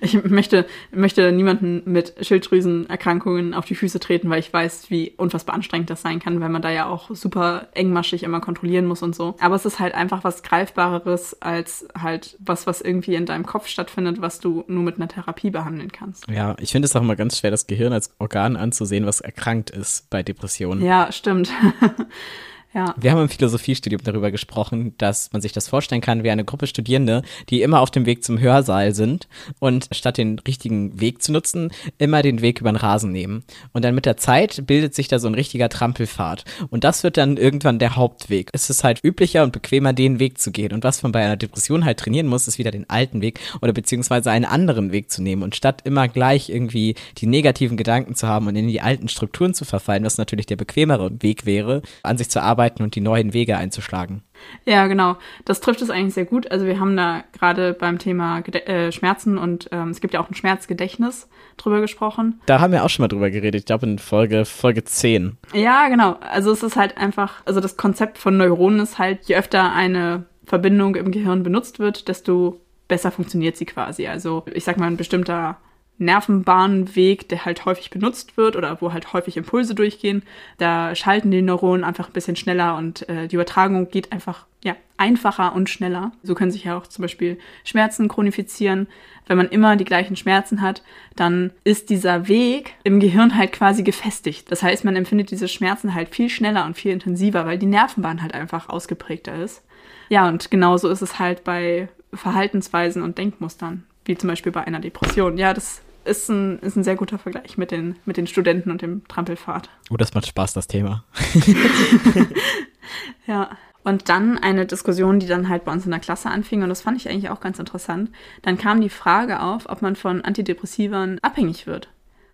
ich 0.00 0.22
möchte, 0.24 0.66
möchte 0.90 1.30
niemanden 1.30 1.82
mit 1.84 2.14
Schilddrüsenerkrankungen 2.20 3.54
auf 3.54 3.64
die 3.64 3.74
Füße 3.74 4.00
treten, 4.00 4.28
weil 4.30 4.40
ich 4.40 4.52
weiß, 4.52 4.90
wie 4.90 5.12
unfassbar 5.16 5.54
anstrengend 5.54 5.90
das 5.90 6.02
sein 6.02 6.18
kann, 6.18 6.40
weil 6.40 6.48
man 6.48 6.62
da 6.62 6.70
ja 6.70 6.86
auch 6.86 7.14
super 7.14 7.68
engmaschig 7.74 8.24
immer 8.24 8.40
kontrollieren 8.40 8.86
muss 8.86 9.02
und 9.02 9.14
so. 9.14 9.36
Aber 9.40 9.54
es 9.54 9.64
ist 9.64 9.78
halt 9.78 9.94
einfach 9.94 10.24
was 10.24 10.42
Greifbareres 10.42 11.40
als 11.40 11.86
halt 11.98 12.36
was, 12.40 12.66
was 12.66 12.80
irgendwie 12.80 13.14
in 13.14 13.26
deinem 13.26 13.46
Kopf 13.46 13.68
stattfindet, 13.68 14.20
was 14.20 14.40
du 14.40 14.64
nur 14.66 14.82
mit 14.82 14.96
einer 14.96 15.08
Therapie 15.08 15.50
behandeln 15.50 15.92
kannst. 15.92 16.26
Ja, 16.28 16.56
ich 16.58 16.72
finde 16.72 16.86
es 16.86 16.96
auch 16.96 17.02
immer 17.02 17.16
ganz 17.16 17.38
schwer, 17.38 17.50
das 17.50 17.66
Gehirn 17.66 17.92
als 17.92 18.12
Organ 18.18 18.56
anzusehen, 18.56 19.06
was 19.06 19.20
erkrankt 19.20 19.70
ist 19.70 20.10
bei 20.10 20.22
Depressionen. 20.22 20.84
Ja, 20.84 21.12
stimmt. 21.12 21.50
Ja. 22.74 22.94
Wir 22.96 23.12
haben 23.12 23.20
im 23.20 23.28
Philosophiestudium 23.28 24.02
darüber 24.02 24.30
gesprochen, 24.30 24.94
dass 24.96 25.30
man 25.32 25.42
sich 25.42 25.52
das 25.52 25.68
vorstellen 25.68 26.00
kann 26.00 26.24
wie 26.24 26.30
eine 26.30 26.44
Gruppe 26.44 26.66
Studierende, 26.66 27.22
die 27.50 27.60
immer 27.60 27.80
auf 27.80 27.90
dem 27.90 28.06
Weg 28.06 28.24
zum 28.24 28.40
Hörsaal 28.40 28.94
sind 28.94 29.28
und 29.58 29.88
statt 29.92 30.16
den 30.16 30.38
richtigen 30.38 30.98
Weg 30.98 31.22
zu 31.22 31.32
nutzen, 31.32 31.70
immer 31.98 32.22
den 32.22 32.40
Weg 32.40 32.60
über 32.60 32.72
den 32.72 32.76
Rasen 32.76 33.12
nehmen. 33.12 33.44
Und 33.72 33.84
dann 33.84 33.94
mit 33.94 34.06
der 34.06 34.16
Zeit 34.16 34.66
bildet 34.66 34.94
sich 34.94 35.08
da 35.08 35.18
so 35.18 35.28
ein 35.28 35.34
richtiger 35.34 35.68
Trampelpfad. 35.68 36.44
Und 36.70 36.84
das 36.84 37.02
wird 37.04 37.18
dann 37.18 37.36
irgendwann 37.36 37.78
der 37.78 37.96
Hauptweg. 37.96 38.48
Es 38.52 38.70
ist 38.70 38.84
halt 38.84 39.04
üblicher 39.04 39.42
und 39.42 39.52
bequemer, 39.52 39.92
den 39.92 40.18
Weg 40.18 40.38
zu 40.38 40.50
gehen. 40.50 40.72
Und 40.72 40.82
was 40.82 41.02
man 41.02 41.12
bei 41.12 41.22
einer 41.22 41.36
Depression 41.36 41.84
halt 41.84 41.98
trainieren 41.98 42.26
muss, 42.26 42.48
ist 42.48 42.58
wieder 42.58 42.70
den 42.70 42.88
alten 42.88 43.20
Weg 43.20 43.40
oder 43.60 43.74
beziehungsweise 43.74 44.30
einen 44.30 44.46
anderen 44.46 44.92
Weg 44.92 45.10
zu 45.10 45.22
nehmen. 45.22 45.42
Und 45.42 45.56
statt 45.56 45.82
immer 45.84 46.08
gleich 46.08 46.48
irgendwie 46.48 46.94
die 47.18 47.26
negativen 47.26 47.76
Gedanken 47.76 48.14
zu 48.14 48.26
haben 48.26 48.46
und 48.46 48.56
in 48.56 48.68
die 48.68 48.80
alten 48.80 49.08
Strukturen 49.08 49.52
zu 49.52 49.66
verfallen, 49.66 50.04
was 50.04 50.16
natürlich 50.16 50.46
der 50.46 50.56
bequemere 50.56 51.10
Weg 51.20 51.44
wäre, 51.44 51.82
an 52.02 52.16
sich 52.16 52.30
zu 52.30 52.42
arbeiten, 52.42 52.61
und 52.70 52.94
die 52.94 53.00
neuen 53.00 53.32
Wege 53.32 53.56
einzuschlagen. 53.56 54.22
Ja, 54.64 54.86
genau. 54.86 55.16
Das 55.44 55.60
trifft 55.60 55.82
es 55.82 55.90
eigentlich 55.90 56.14
sehr 56.14 56.24
gut. 56.24 56.50
Also 56.50 56.66
wir 56.66 56.80
haben 56.80 56.96
da 56.96 57.24
gerade 57.32 57.74
beim 57.74 57.98
Thema 57.98 58.40
Gede 58.40 58.66
äh, 58.66 58.92
Schmerzen 58.92 59.38
und 59.38 59.68
ähm, 59.72 59.90
es 59.90 60.00
gibt 60.00 60.14
ja 60.14 60.20
auch 60.20 60.28
ein 60.28 60.34
Schmerzgedächtnis 60.34 61.28
drüber 61.56 61.80
gesprochen. 61.80 62.40
Da 62.46 62.60
haben 62.60 62.72
wir 62.72 62.84
auch 62.84 62.90
schon 62.90 63.04
mal 63.04 63.08
drüber 63.08 63.30
geredet. 63.30 63.60
Ich 63.60 63.66
glaube 63.66 63.86
in 63.86 63.98
Folge, 63.98 64.44
Folge 64.44 64.84
10. 64.84 65.36
Ja, 65.54 65.88
genau. 65.88 66.16
Also 66.20 66.52
es 66.52 66.62
ist 66.62 66.76
halt 66.76 66.96
einfach, 66.96 67.42
also 67.44 67.60
das 67.60 67.76
Konzept 67.76 68.18
von 68.18 68.36
Neuronen 68.36 68.80
ist 68.80 68.98
halt, 68.98 69.24
je 69.24 69.36
öfter 69.36 69.72
eine 69.72 70.24
Verbindung 70.44 70.96
im 70.96 71.12
Gehirn 71.12 71.42
benutzt 71.42 71.78
wird, 71.78 72.08
desto 72.08 72.60
besser 72.88 73.10
funktioniert 73.10 73.56
sie 73.56 73.64
quasi. 73.64 74.06
Also 74.06 74.44
ich 74.52 74.64
sag 74.64 74.76
mal, 74.76 74.86
ein 74.86 74.96
bestimmter 74.96 75.58
Nervenbahnweg, 76.04 77.28
der 77.28 77.44
halt 77.44 77.64
häufig 77.64 77.90
benutzt 77.90 78.36
wird 78.36 78.56
oder 78.56 78.80
wo 78.80 78.92
halt 78.92 79.12
häufig 79.12 79.36
Impulse 79.36 79.74
durchgehen. 79.74 80.22
Da 80.58 80.94
schalten 80.94 81.30
die 81.30 81.42
Neuronen 81.42 81.84
einfach 81.84 82.08
ein 82.08 82.12
bisschen 82.12 82.36
schneller 82.36 82.76
und 82.76 83.08
äh, 83.08 83.28
die 83.28 83.36
Übertragung 83.36 83.88
geht 83.90 84.12
einfach 84.12 84.46
ja, 84.64 84.76
einfacher 84.96 85.54
und 85.54 85.68
schneller. 85.68 86.12
So 86.22 86.34
können 86.34 86.50
sich 86.50 86.64
ja 86.64 86.76
auch 86.76 86.86
zum 86.86 87.02
Beispiel 87.02 87.38
Schmerzen 87.64 88.08
chronifizieren. 88.08 88.86
Wenn 89.26 89.36
man 89.36 89.48
immer 89.48 89.76
die 89.76 89.84
gleichen 89.84 90.16
Schmerzen 90.16 90.62
hat, 90.62 90.82
dann 91.16 91.50
ist 91.64 91.90
dieser 91.90 92.28
Weg 92.28 92.74
im 92.84 93.00
Gehirn 93.00 93.36
halt 93.36 93.52
quasi 93.52 93.82
gefestigt. 93.82 94.50
Das 94.50 94.62
heißt, 94.62 94.84
man 94.84 94.96
empfindet 94.96 95.30
diese 95.30 95.48
Schmerzen 95.48 95.94
halt 95.94 96.14
viel 96.14 96.28
schneller 96.28 96.64
und 96.64 96.76
viel 96.76 96.92
intensiver, 96.92 97.46
weil 97.46 97.58
die 97.58 97.66
Nervenbahn 97.66 98.22
halt 98.22 98.34
einfach 98.34 98.68
ausgeprägter 98.68 99.34
ist. 99.42 99.62
Ja, 100.08 100.28
und 100.28 100.50
genauso 100.50 100.88
ist 100.88 101.02
es 101.02 101.18
halt 101.18 101.44
bei 101.44 101.88
Verhaltensweisen 102.12 103.02
und 103.02 103.18
Denkmustern, 103.18 103.84
wie 104.04 104.16
zum 104.16 104.28
Beispiel 104.28 104.52
bei 104.52 104.64
einer 104.64 104.80
Depression. 104.80 105.38
Ja, 105.38 105.54
das 105.54 105.80
ist 106.04 106.28
ein, 106.28 106.58
ist 106.60 106.76
ein 106.76 106.84
sehr 106.84 106.96
guter 106.96 107.18
Vergleich 107.18 107.58
mit 107.58 107.70
den, 107.70 107.96
mit 108.04 108.16
den 108.16 108.26
Studenten 108.26 108.70
und 108.70 108.82
dem 108.82 109.06
Trampelpfad. 109.08 109.68
Oh, 109.90 109.96
das 109.96 110.14
macht 110.14 110.26
Spaß, 110.26 110.52
das 110.52 110.66
Thema. 110.66 111.04
ja. 113.26 113.50
Und 113.84 114.08
dann 114.08 114.38
eine 114.38 114.64
Diskussion, 114.64 115.18
die 115.18 115.26
dann 115.26 115.48
halt 115.48 115.64
bei 115.64 115.72
uns 115.72 115.84
in 115.84 115.90
der 115.90 115.98
Klasse 115.98 116.30
anfing, 116.30 116.62
und 116.62 116.68
das 116.68 116.82
fand 116.82 116.98
ich 116.98 117.08
eigentlich 117.08 117.30
auch 117.30 117.40
ganz 117.40 117.58
interessant. 117.58 118.10
Dann 118.42 118.56
kam 118.56 118.80
die 118.80 118.88
Frage 118.88 119.40
auf, 119.40 119.68
ob 119.68 119.82
man 119.82 119.96
von 119.96 120.22
Antidepressivern 120.22 121.18
abhängig 121.20 121.66
wird. 121.66 121.88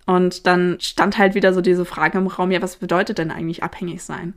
Und 0.05 0.47
dann 0.47 0.77
stand 0.81 1.17
halt 1.17 1.35
wieder 1.35 1.55
so 1.55 1.61
diese 1.61 1.85
Frage 1.85 2.19
im 2.19 2.27
Raum, 2.27 2.51
ja, 2.51 2.61
was 2.61 2.77
bedeutet 2.77 3.19
denn 3.19 3.31
eigentlich 3.31 3.63
abhängig 3.63 4.03
sein? 4.03 4.35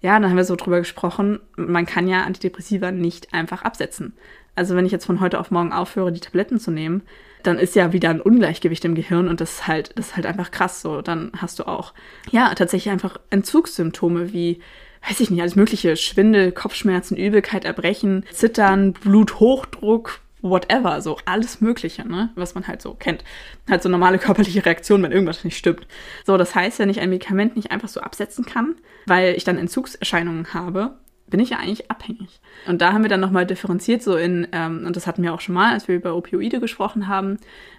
Ja, 0.00 0.18
dann 0.18 0.30
haben 0.30 0.36
wir 0.36 0.44
so 0.44 0.56
drüber 0.56 0.78
gesprochen, 0.78 1.40
man 1.56 1.86
kann 1.86 2.08
ja 2.08 2.24
Antidepressiva 2.24 2.90
nicht 2.90 3.32
einfach 3.32 3.62
absetzen. 3.62 4.14
Also 4.54 4.76
wenn 4.76 4.86
ich 4.86 4.92
jetzt 4.92 5.06
von 5.06 5.20
heute 5.20 5.40
auf 5.40 5.50
morgen 5.50 5.72
aufhöre, 5.72 6.12
die 6.12 6.20
Tabletten 6.20 6.60
zu 6.60 6.70
nehmen, 6.70 7.02
dann 7.46 7.58
ist 7.58 7.76
ja 7.76 7.92
wieder 7.92 8.10
ein 8.10 8.20
Ungleichgewicht 8.20 8.84
im 8.84 8.94
Gehirn 8.94 9.28
und 9.28 9.40
das 9.40 9.52
ist 9.52 9.66
halt, 9.66 9.96
das 9.96 10.08
ist 10.08 10.16
halt 10.16 10.26
einfach 10.26 10.50
krass 10.50 10.80
so. 10.80 11.02
Dann 11.02 11.30
hast 11.36 11.58
du 11.58 11.68
auch, 11.68 11.94
ja, 12.30 12.54
tatsächlich 12.54 12.92
einfach 12.92 13.18
Entzugssymptome 13.30 14.32
wie, 14.32 14.60
weiß 15.08 15.20
ich 15.20 15.30
nicht, 15.30 15.40
alles 15.40 15.56
mögliche, 15.56 15.96
Schwindel, 15.96 16.52
Kopfschmerzen, 16.52 17.16
Übelkeit, 17.16 17.64
Erbrechen, 17.64 18.24
Zittern, 18.32 18.92
Bluthochdruck, 18.92 20.20
whatever, 20.44 21.00
so 21.00 21.18
alles 21.24 21.60
Mögliche, 21.60 22.06
ne, 22.06 22.30
was 22.34 22.54
man 22.54 22.66
halt 22.66 22.82
so 22.82 22.94
kennt. 22.94 23.24
Halt 23.68 23.82
so 23.82 23.88
normale 23.88 24.18
körperliche 24.18 24.64
Reaktionen, 24.64 25.02
wenn 25.02 25.12
irgendwas 25.12 25.42
nicht 25.44 25.56
stimmt. 25.56 25.86
So, 26.24 26.36
das 26.36 26.54
heißt, 26.54 26.78
wenn 26.78 26.90
ich 26.90 27.00
ein 27.00 27.10
Medikament 27.10 27.56
nicht 27.56 27.70
einfach 27.70 27.88
so 27.88 28.00
absetzen 28.00 28.44
kann, 28.44 28.76
weil 29.06 29.34
ich 29.34 29.44
dann 29.44 29.58
Entzugserscheinungen 29.58 30.52
habe, 30.52 30.98
bin 31.34 31.40
ich 31.40 31.50
ja 31.50 31.58
eigentlich 31.58 31.90
abhängig. 31.90 32.38
Und 32.68 32.80
da 32.80 32.92
haben 32.92 33.02
wir 33.02 33.08
dann 33.08 33.18
nochmal 33.18 33.44
differenziert, 33.44 34.04
so 34.04 34.14
in, 34.14 34.46
ähm, 34.52 34.84
und 34.86 34.94
das 34.94 35.08
hatten 35.08 35.20
wir 35.20 35.34
auch 35.34 35.40
schon 35.40 35.56
mal, 35.56 35.72
als 35.72 35.88
wir 35.88 35.96
über 35.96 36.14
Opioide 36.14 36.60
gesprochen 36.60 37.08
haben, 37.08 37.38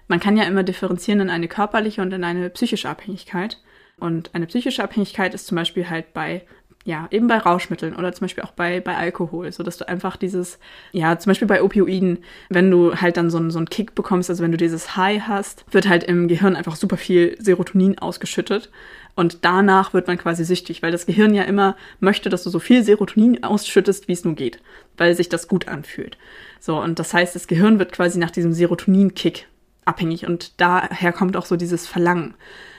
man 0.09 0.19
kann 0.19 0.35
ja 0.35 0.43
immer 0.43 0.63
differenzieren 0.63 1.21
in 1.21 1.29
eine 1.29 1.47
körperliche 1.47 2.01
und 2.01 2.11
in 2.11 2.25
eine 2.25 2.49
psychische 2.49 2.89
Abhängigkeit. 2.89 3.61
Und 3.97 4.35
eine 4.35 4.47
psychische 4.47 4.83
Abhängigkeit 4.83 5.33
ist 5.33 5.47
zum 5.47 5.55
Beispiel 5.55 5.89
halt 5.89 6.13
bei 6.13 6.41
ja, 6.83 7.07
eben 7.11 7.27
bei 7.27 7.37
Rauschmitteln 7.37 7.95
oder 7.95 8.11
zum 8.11 8.25
Beispiel 8.25 8.43
auch 8.43 8.51
bei, 8.51 8.81
bei 8.81 8.95
Alkohol, 8.95 9.51
so 9.51 9.63
dass 9.63 9.77
du 9.77 9.87
einfach 9.87 10.17
dieses, 10.17 10.59
ja, 10.91 11.17
zum 11.17 11.31
Beispiel 11.31 11.47
bei 11.47 11.63
Opioiden, 11.63 12.19
wenn 12.49 12.69
du 12.69 12.93
halt 12.95 13.15
dann 13.17 13.31
so 13.31 13.37
einen, 13.37 13.49
so 13.49 13.57
einen 13.57 13.69
Kick 13.69 13.95
bekommst, 13.95 14.29
also 14.29 14.43
wenn 14.43 14.51
du 14.51 14.57
dieses 14.57 14.95
High 14.95 15.21
hast, 15.21 15.65
wird 15.71 15.87
halt 15.87 16.03
im 16.03 16.27
Gehirn 16.27 16.55
einfach 16.55 16.75
super 16.75 16.97
viel 16.97 17.37
Serotonin 17.39 17.97
ausgeschüttet. 17.97 18.69
Und 19.15 19.45
danach 19.45 19.93
wird 19.93 20.07
man 20.07 20.17
quasi 20.17 20.43
süchtig, 20.43 20.83
weil 20.83 20.91
das 20.91 21.05
Gehirn 21.05 21.33
ja 21.33 21.43
immer 21.43 21.77
möchte, 21.99 22.29
dass 22.29 22.43
du 22.43 22.49
so 22.49 22.59
viel 22.59 22.83
Serotonin 22.83 23.43
ausschüttest, 23.43 24.07
wie 24.07 24.13
es 24.13 24.25
nur 24.25 24.35
geht, 24.35 24.59
weil 24.97 25.15
sich 25.15 25.29
das 25.29 25.47
gut 25.47 25.67
anfühlt. 25.67 26.17
So, 26.59 26.77
und 26.81 26.99
das 26.99 27.13
heißt, 27.13 27.33
das 27.33 27.47
Gehirn 27.47 27.79
wird 27.79 27.93
quasi 27.93 28.19
nach 28.19 28.31
diesem 28.31 28.51
Serotonin-Kick 28.51 29.47
abhängig 29.85 30.25
und 30.27 30.59
daher 30.59 31.13
kommt 31.13 31.37
auch 31.37 31.45
so 31.45 31.55
dieses 31.55 31.87
Verlangen. 31.87 32.33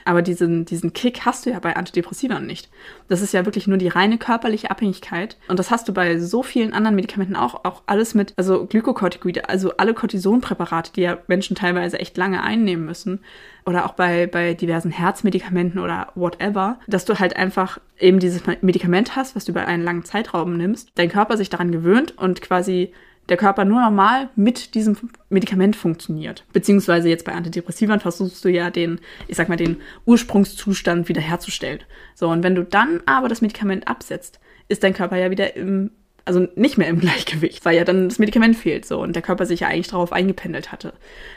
Aber 0.06 0.22
diesen, 0.22 0.64
diesen 0.64 0.92
Kick 0.92 1.22
hast 1.26 1.44
du 1.44 1.50
ja 1.50 1.58
bei 1.58 1.74
Antidepressivern 1.74 2.46
nicht. 2.46 2.68
Das 3.08 3.22
ist 3.22 3.34
ja 3.34 3.44
wirklich 3.44 3.66
nur 3.66 3.76
die 3.76 3.88
reine 3.88 4.18
körperliche 4.18 4.70
Abhängigkeit. 4.70 5.36
Und 5.48 5.58
das 5.58 5.72
hast 5.72 5.88
du 5.88 5.92
bei 5.92 6.20
so 6.20 6.44
vielen 6.44 6.72
anderen 6.72 6.94
Medikamenten 6.94 7.34
auch. 7.34 7.64
Auch 7.64 7.82
alles 7.86 8.14
mit, 8.14 8.32
also 8.36 8.66
Glykokortikoide, 8.66 9.48
also 9.48 9.76
alle 9.78 9.94
Cortisonpräparate, 9.94 10.92
die 10.94 11.00
ja 11.00 11.18
Menschen 11.26 11.56
teilweise 11.56 11.98
echt 11.98 12.16
lange 12.16 12.40
einnehmen 12.44 12.86
müssen. 12.86 13.18
Oder 13.64 13.84
auch 13.84 13.94
bei, 13.94 14.28
bei 14.28 14.54
diversen 14.54 14.92
Herzmedikamenten 14.92 15.80
oder 15.80 16.12
whatever, 16.14 16.78
dass 16.86 17.04
du 17.04 17.18
halt 17.18 17.34
einfach 17.34 17.80
eben 17.98 18.20
dieses 18.20 18.42
Medikament 18.60 19.16
hast, 19.16 19.34
was 19.34 19.44
du 19.44 19.50
über 19.50 19.66
einen 19.66 19.82
langen 19.82 20.04
Zeitraum 20.04 20.56
nimmst, 20.56 20.90
dein 20.94 21.08
Körper 21.08 21.36
sich 21.36 21.50
daran 21.50 21.72
gewöhnt 21.72 22.16
und 22.16 22.42
quasi 22.42 22.92
der 23.28 23.36
Körper 23.36 23.64
nur 23.64 23.80
normal 23.80 24.28
mit 24.36 24.74
diesem 24.74 24.96
Medikament 25.28 25.76
funktioniert. 25.76 26.44
Beziehungsweise 26.52 27.08
jetzt 27.08 27.24
bei 27.24 27.32
Antidepressivern 27.32 28.00
versuchst 28.00 28.44
du 28.44 28.48
ja 28.48 28.70
den, 28.70 29.00
ich 29.26 29.36
sag 29.36 29.48
mal, 29.48 29.56
den 29.56 29.80
Ursprungszustand 30.04 31.08
wiederherzustellen. 31.08 31.80
So, 32.14 32.28
und 32.28 32.42
wenn 32.42 32.54
du 32.54 32.64
dann 32.64 33.00
aber 33.06 33.28
das 33.28 33.42
Medikament 33.42 33.88
absetzt, 33.88 34.38
ist 34.68 34.82
dein 34.84 34.94
Körper 34.94 35.16
ja 35.16 35.30
wieder 35.30 35.56
im, 35.56 35.90
also 36.24 36.46
nicht 36.54 36.78
mehr 36.78 36.88
im 36.88 37.00
Gleichgewicht, 37.00 37.64
weil 37.64 37.76
ja 37.76 37.84
dann 37.84 38.08
das 38.08 38.18
Medikament 38.18 38.56
fehlt, 38.56 38.86
so, 38.86 39.00
und 39.00 39.14
der 39.14 39.22
Körper 39.22 39.46
sich 39.46 39.60
ja 39.60 39.68
eigentlich 39.68 39.88
darauf 39.88 40.12
eingependelt 40.12 40.70
hatte. 40.70 40.92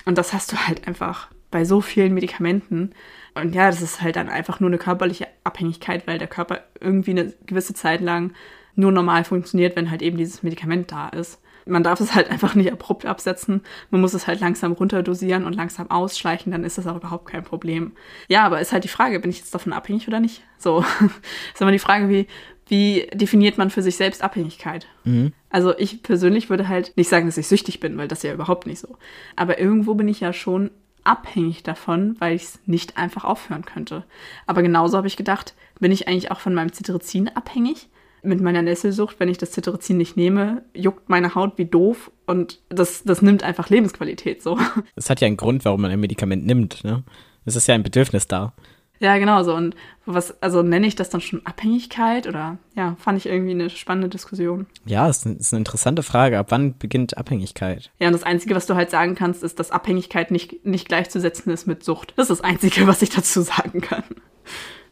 Und 0.05 0.17
das 0.17 0.33
hast 0.33 0.51
du 0.51 0.57
halt 0.57 0.87
einfach 0.87 1.29
bei 1.51 1.65
so 1.65 1.81
vielen 1.81 2.13
Medikamenten. 2.13 2.91
Und 3.33 3.55
ja, 3.55 3.67
das 3.67 3.81
ist 3.81 4.01
halt 4.01 4.15
dann 4.15 4.29
einfach 4.29 4.59
nur 4.59 4.69
eine 4.69 4.77
körperliche 4.77 5.27
Abhängigkeit, 5.43 6.05
weil 6.05 6.19
der 6.19 6.27
Körper 6.27 6.61
irgendwie 6.79 7.11
eine 7.11 7.33
gewisse 7.47 7.73
Zeit 7.73 8.01
lang 8.01 8.33
nur 8.75 8.91
normal 8.91 9.23
funktioniert, 9.23 9.75
wenn 9.75 9.89
halt 9.89 10.03
eben 10.03 10.17
dieses 10.17 10.43
Medikament 10.43 10.91
da 10.91 11.09
ist 11.09 11.41
man 11.69 11.83
darf 11.83 11.99
es 11.99 12.13
halt 12.13 12.29
einfach 12.29 12.55
nicht 12.55 12.71
abrupt 12.71 13.05
absetzen. 13.05 13.61
Man 13.89 14.01
muss 14.01 14.13
es 14.13 14.27
halt 14.27 14.39
langsam 14.39 14.73
runterdosieren 14.73 15.45
und 15.45 15.53
langsam 15.53 15.89
ausschleichen, 15.89 16.51
dann 16.51 16.63
ist 16.63 16.77
das 16.77 16.87
auch 16.87 16.97
überhaupt 16.97 17.27
kein 17.29 17.43
Problem. 17.43 17.93
Ja, 18.27 18.43
aber 18.45 18.59
ist 18.59 18.71
halt 18.71 18.83
die 18.83 18.89
Frage, 18.89 19.19
bin 19.19 19.29
ich 19.31 19.39
jetzt 19.39 19.53
davon 19.53 19.73
abhängig 19.73 20.07
oder 20.07 20.19
nicht? 20.19 20.43
So, 20.57 20.83
ist 21.53 21.61
immer 21.61 21.71
die 21.71 21.79
Frage, 21.79 22.09
wie, 22.09 22.27
wie 22.67 23.07
definiert 23.13 23.57
man 23.57 23.69
für 23.69 23.81
sich 23.81 23.95
selbst 23.95 24.23
Abhängigkeit? 24.23 24.87
Mhm. 25.03 25.33
Also 25.49 25.77
ich 25.77 26.03
persönlich 26.03 26.49
würde 26.49 26.67
halt 26.67 26.95
nicht 26.95 27.09
sagen, 27.09 27.25
dass 27.25 27.37
ich 27.37 27.47
süchtig 27.47 27.79
bin, 27.79 27.97
weil 27.97 28.07
das 28.07 28.19
ist 28.19 28.23
ja 28.23 28.33
überhaupt 28.33 28.67
nicht 28.67 28.79
so. 28.79 28.97
Aber 29.35 29.59
irgendwo 29.59 29.95
bin 29.95 30.07
ich 30.07 30.19
ja 30.19 30.33
schon 30.33 30.71
abhängig 31.03 31.63
davon, 31.63 32.15
weil 32.19 32.35
ich 32.35 32.43
es 32.43 32.59
nicht 32.65 32.97
einfach 32.97 33.23
aufhören 33.23 33.65
könnte. 33.65 34.03
Aber 34.45 34.61
genauso 34.61 34.97
habe 34.97 35.07
ich 35.07 35.17
gedacht, 35.17 35.55
bin 35.79 35.91
ich 35.91 36.07
eigentlich 36.07 36.31
auch 36.31 36.39
von 36.39 36.53
meinem 36.53 36.71
Cetirizin 36.73 37.29
abhängig? 37.29 37.89
Mit 38.21 38.41
meiner 38.41 38.61
Nesselsucht, 38.61 39.19
wenn 39.19 39.29
ich 39.29 39.37
das 39.37 39.51
Cetirizin 39.51 39.97
nicht 39.97 40.17
nehme, 40.17 40.63
juckt 40.73 41.09
meine 41.09 41.35
Haut 41.35 41.57
wie 41.57 41.65
doof 41.65 42.11
und 42.25 42.59
das, 42.69 43.03
das 43.03 43.21
nimmt 43.21 43.43
einfach 43.43 43.69
Lebensqualität 43.69 44.41
so. 44.41 44.57
Das 44.95 45.09
hat 45.09 45.21
ja 45.21 45.27
einen 45.27 45.37
Grund, 45.37 45.65
warum 45.65 45.81
man 45.81 45.91
ein 45.91 45.99
Medikament 45.99 46.45
nimmt, 46.45 46.83
ne? 46.83 47.03
Es 47.45 47.55
ist 47.55 47.67
ja 47.67 47.75
ein 47.75 47.83
Bedürfnis 47.83 48.27
da. 48.27 48.53
Ja, 48.99 49.17
genau 49.17 49.43
so. 49.43 49.55
Und 49.55 49.75
was, 50.05 50.41
also 50.43 50.61
nenne 50.61 50.85
ich 50.85 50.95
das 50.95 51.09
dann 51.09 51.21
schon 51.21 51.45
Abhängigkeit 51.45 52.27
oder 52.27 52.57
ja, 52.75 52.95
fand 52.99 53.17
ich 53.17 53.27
irgendwie 53.27 53.51
eine 53.51 53.69
spannende 53.69 54.09
Diskussion. 54.09 54.67
Ja, 54.85 55.07
das 55.07 55.25
ist 55.25 55.53
eine 55.53 55.59
interessante 55.59 56.03
Frage. 56.03 56.37
Ab 56.37 56.47
wann 56.49 56.77
beginnt 56.77 57.17
Abhängigkeit? 57.17 57.91
Ja, 57.99 58.07
und 58.07 58.13
das 58.13 58.23
Einzige, 58.23 58.55
was 58.55 58.65
du 58.65 58.75
halt 58.75 58.91
sagen 58.91 59.15
kannst, 59.15 59.41
ist, 59.41 59.59
dass 59.59 59.71
Abhängigkeit 59.71 60.31
nicht, 60.31 60.65
nicht 60.65 60.87
gleichzusetzen 60.89 61.51
ist 61.51 61.65
mit 61.65 61.83
Sucht. 61.83 62.13
Das 62.17 62.29
ist 62.29 62.39
das 62.39 62.43
Einzige, 62.49 62.87
was 62.87 63.01
ich 63.01 63.09
dazu 63.09 63.41
sagen 63.41 63.81
kann. 63.81 64.03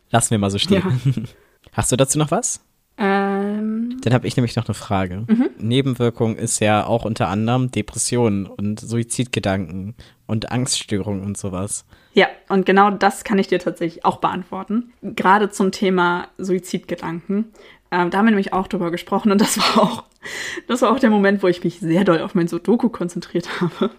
Lassen 0.10 0.32
wir 0.32 0.38
mal 0.38 0.52
so 0.52 0.58
stehen. 0.58 0.84
Ja. 1.04 1.24
Hast 1.74 1.92
du 1.92 1.98
dazu 1.98 2.18
noch 2.18 2.32
was? 2.32 2.62
Ähm, 2.98 3.98
Dann 4.02 4.14
habe 4.14 4.26
ich 4.26 4.36
nämlich 4.36 4.56
noch 4.56 4.68
eine 4.68 4.74
Frage. 4.74 5.26
Mhm. 5.28 5.50
Nebenwirkung 5.60 6.36
ist 6.36 6.60
ja 6.60 6.86
auch 6.86 7.06
unter 7.06 7.28
anderem 7.28 7.70
Depressionen 7.70 8.48
und 8.48 8.80
Suizidgedanken 8.80 9.96
und 10.26 10.52
Angststörungen 10.52 11.24
und 11.24 11.38
sowas. 11.38 11.86
Ja, 12.14 12.28
und 12.50 12.66
genau 12.66 12.90
das 12.90 13.24
kann 13.24 13.38
ich 13.38 13.48
dir 13.48 13.60
tatsächlich 13.60 14.04
auch 14.04 14.18
beantworten. 14.18 14.92
Gerade 15.04 15.52
zum 15.52 15.72
Thema 15.72 16.28
Suizidgedanken. 16.40 17.54
Ähm, 17.92 18.10
da 18.10 18.18
haben 18.18 18.26
wir 18.26 18.32
nämlich 18.32 18.54
auch 18.54 18.68
drüber 18.68 18.90
gesprochen 18.90 19.32
und 19.32 19.40
das 19.42 19.58
war 19.60 19.84
auch, 19.84 20.04
das 20.68 20.82
war 20.82 20.92
auch 20.92 21.00
der 21.00 21.12
Moment, 21.12 21.44
wo 21.44 21.48
ich 21.48 21.64
mich 21.64 21.80
sehr 21.80 22.04
doll 22.04 22.22
auf 22.22 22.34
mein 22.34 22.48
Sudoku 22.48 22.90
konzentriert 22.90 23.62
habe. 23.62 23.92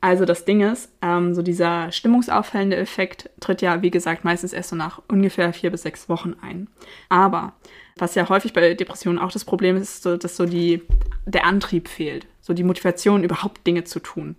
Also 0.00 0.24
das 0.26 0.44
Ding 0.44 0.60
ist, 0.60 0.90
ähm, 1.00 1.34
so 1.34 1.40
dieser 1.40 1.90
stimmungsauffällende 1.92 2.76
Effekt 2.76 3.30
tritt 3.40 3.62
ja, 3.62 3.80
wie 3.80 3.90
gesagt, 3.90 4.24
meistens 4.24 4.52
erst 4.52 4.70
so 4.70 4.76
nach 4.76 5.00
ungefähr 5.08 5.52
vier 5.52 5.70
bis 5.70 5.82
sechs 5.82 6.08
Wochen 6.10 6.34
ein. 6.42 6.68
Aber 7.08 7.54
was 7.96 8.14
ja 8.14 8.28
häufig 8.28 8.52
bei 8.52 8.74
Depressionen 8.74 9.18
auch 9.18 9.32
das 9.32 9.44
Problem 9.44 9.76
ist, 9.76 10.02
so, 10.02 10.16
dass 10.16 10.36
so 10.36 10.46
die, 10.46 10.82
der 11.26 11.46
Antrieb 11.46 11.88
fehlt, 11.88 12.26
so 12.40 12.52
die 12.52 12.64
Motivation, 12.64 13.24
überhaupt 13.24 13.66
Dinge 13.66 13.84
zu 13.84 14.00
tun. 14.00 14.36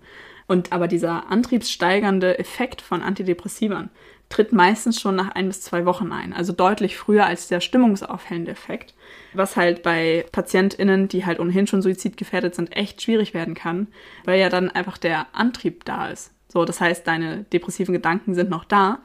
Und 0.48 0.72
aber 0.72 0.88
dieser 0.88 1.32
antriebssteigernde 1.32 2.38
Effekt 2.38 2.82
von 2.82 3.02
Antidepressivern 3.02 3.90
tritt 4.30 4.54
meistens 4.54 5.00
schon 5.00 5.16
nach 5.16 5.30
ein 5.30 5.48
bis 5.48 5.62
zwei 5.62 5.86
Wochen 5.86 6.12
ein, 6.12 6.34
also 6.34 6.52
deutlich 6.52 6.98
früher 6.98 7.26
als 7.26 7.48
der 7.48 7.62
stimmungsaufhellende 7.62 8.52
Effekt, 8.52 8.94
was 9.34 9.56
halt 9.56 9.84
bei 9.84 10.26
PatientInnen, 10.32 11.08
die 11.08 11.26
halt 11.26 11.40
ohnehin 11.40 11.68
schon 11.68 11.82
suizidgefährdet 11.82 12.56
sind, 12.56 12.76
echt 12.76 13.02
schwierig 13.02 13.34
werden 13.34 13.54
kann, 13.54 13.88
weil 14.24 14.40
ja 14.40 14.50
dann 14.50 14.72
einfach 14.72 14.98
der 14.98 15.28
Antrieb 15.34 15.86
da 15.86 16.08
ist. 16.10 16.32
So, 16.48 16.66
das 16.66 16.82
heißt, 16.82 17.08
deine 17.08 17.44
depressiven 17.54 17.94
Gedanken 17.94 18.34
sind 18.34 18.50
noch 18.50 18.66
da, 18.66 19.00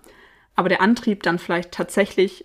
aber 0.56 0.68
der 0.68 0.80
Antrieb 0.80 1.22
dann 1.22 1.38
vielleicht 1.38 1.72
tatsächlich 1.72 2.44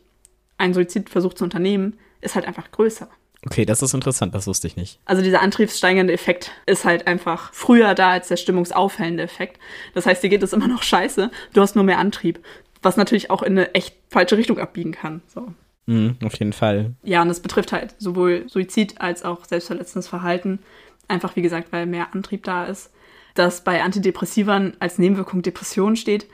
einen 0.57 0.73
Suizidversuch 0.73 1.33
zu 1.33 1.43
unternehmen, 1.43 1.97
ist 2.21 2.35
halt 2.35 2.47
einfach 2.47 2.71
größer. 2.71 3.09
Okay, 3.45 3.65
das 3.65 3.83
ist 3.83 3.93
interessant, 3.93 4.33
das 4.33 4.47
wusste 4.47 4.65
ich 4.67 4.75
nicht. 4.75 4.99
Also 5.05 5.21
dieser 5.21 5.41
antriebssteigernde 5.41 6.13
Effekt 6.13 6.51
ist 6.65 6.83
halt 6.83 7.05
einfach 7.05 7.53
früher 7.53 7.93
da 7.93 8.11
als 8.11 8.27
der 8.27 8.37
stimmungsaufhellende 8.37 9.21
Effekt. 9.21 9.59
Das 9.93 10.07
heißt, 10.07 10.23
dir 10.23 10.29
geht 10.29 10.41
es 10.41 10.53
immer 10.53 10.67
noch 10.67 10.81
scheiße, 10.81 11.29
du 11.53 11.61
hast 11.61 11.75
nur 11.75 11.83
mehr 11.83 11.99
Antrieb, 11.99 12.43
was 12.81 12.97
natürlich 12.97 13.29
auch 13.29 13.43
in 13.43 13.53
eine 13.53 13.75
echt 13.75 13.95
falsche 14.09 14.37
Richtung 14.37 14.57
abbiegen 14.57 14.91
kann. 14.91 15.21
So. 15.27 15.53
Mhm, 15.85 16.17
auf 16.23 16.33
jeden 16.39 16.53
Fall. 16.53 16.95
Ja, 17.03 17.21
und 17.21 17.27
das 17.27 17.39
betrifft 17.39 17.71
halt 17.71 17.95
sowohl 17.99 18.45
Suizid 18.47 18.99
als 18.99 19.23
auch 19.23 19.45
selbstverletzendes 19.45 20.07
Verhalten. 20.07 20.59
Einfach 21.07 21.35
wie 21.35 21.43
gesagt, 21.43 21.71
weil 21.71 21.85
mehr 21.85 22.13
Antrieb 22.13 22.43
da 22.43 22.65
ist. 22.65 22.91
Dass 23.35 23.63
bei 23.63 23.83
Antidepressivern 23.83 24.77
als 24.79 24.97
Nebenwirkung 24.97 25.41
Depression 25.43 25.95
steht. 25.95 26.25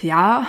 Ja, 0.00 0.46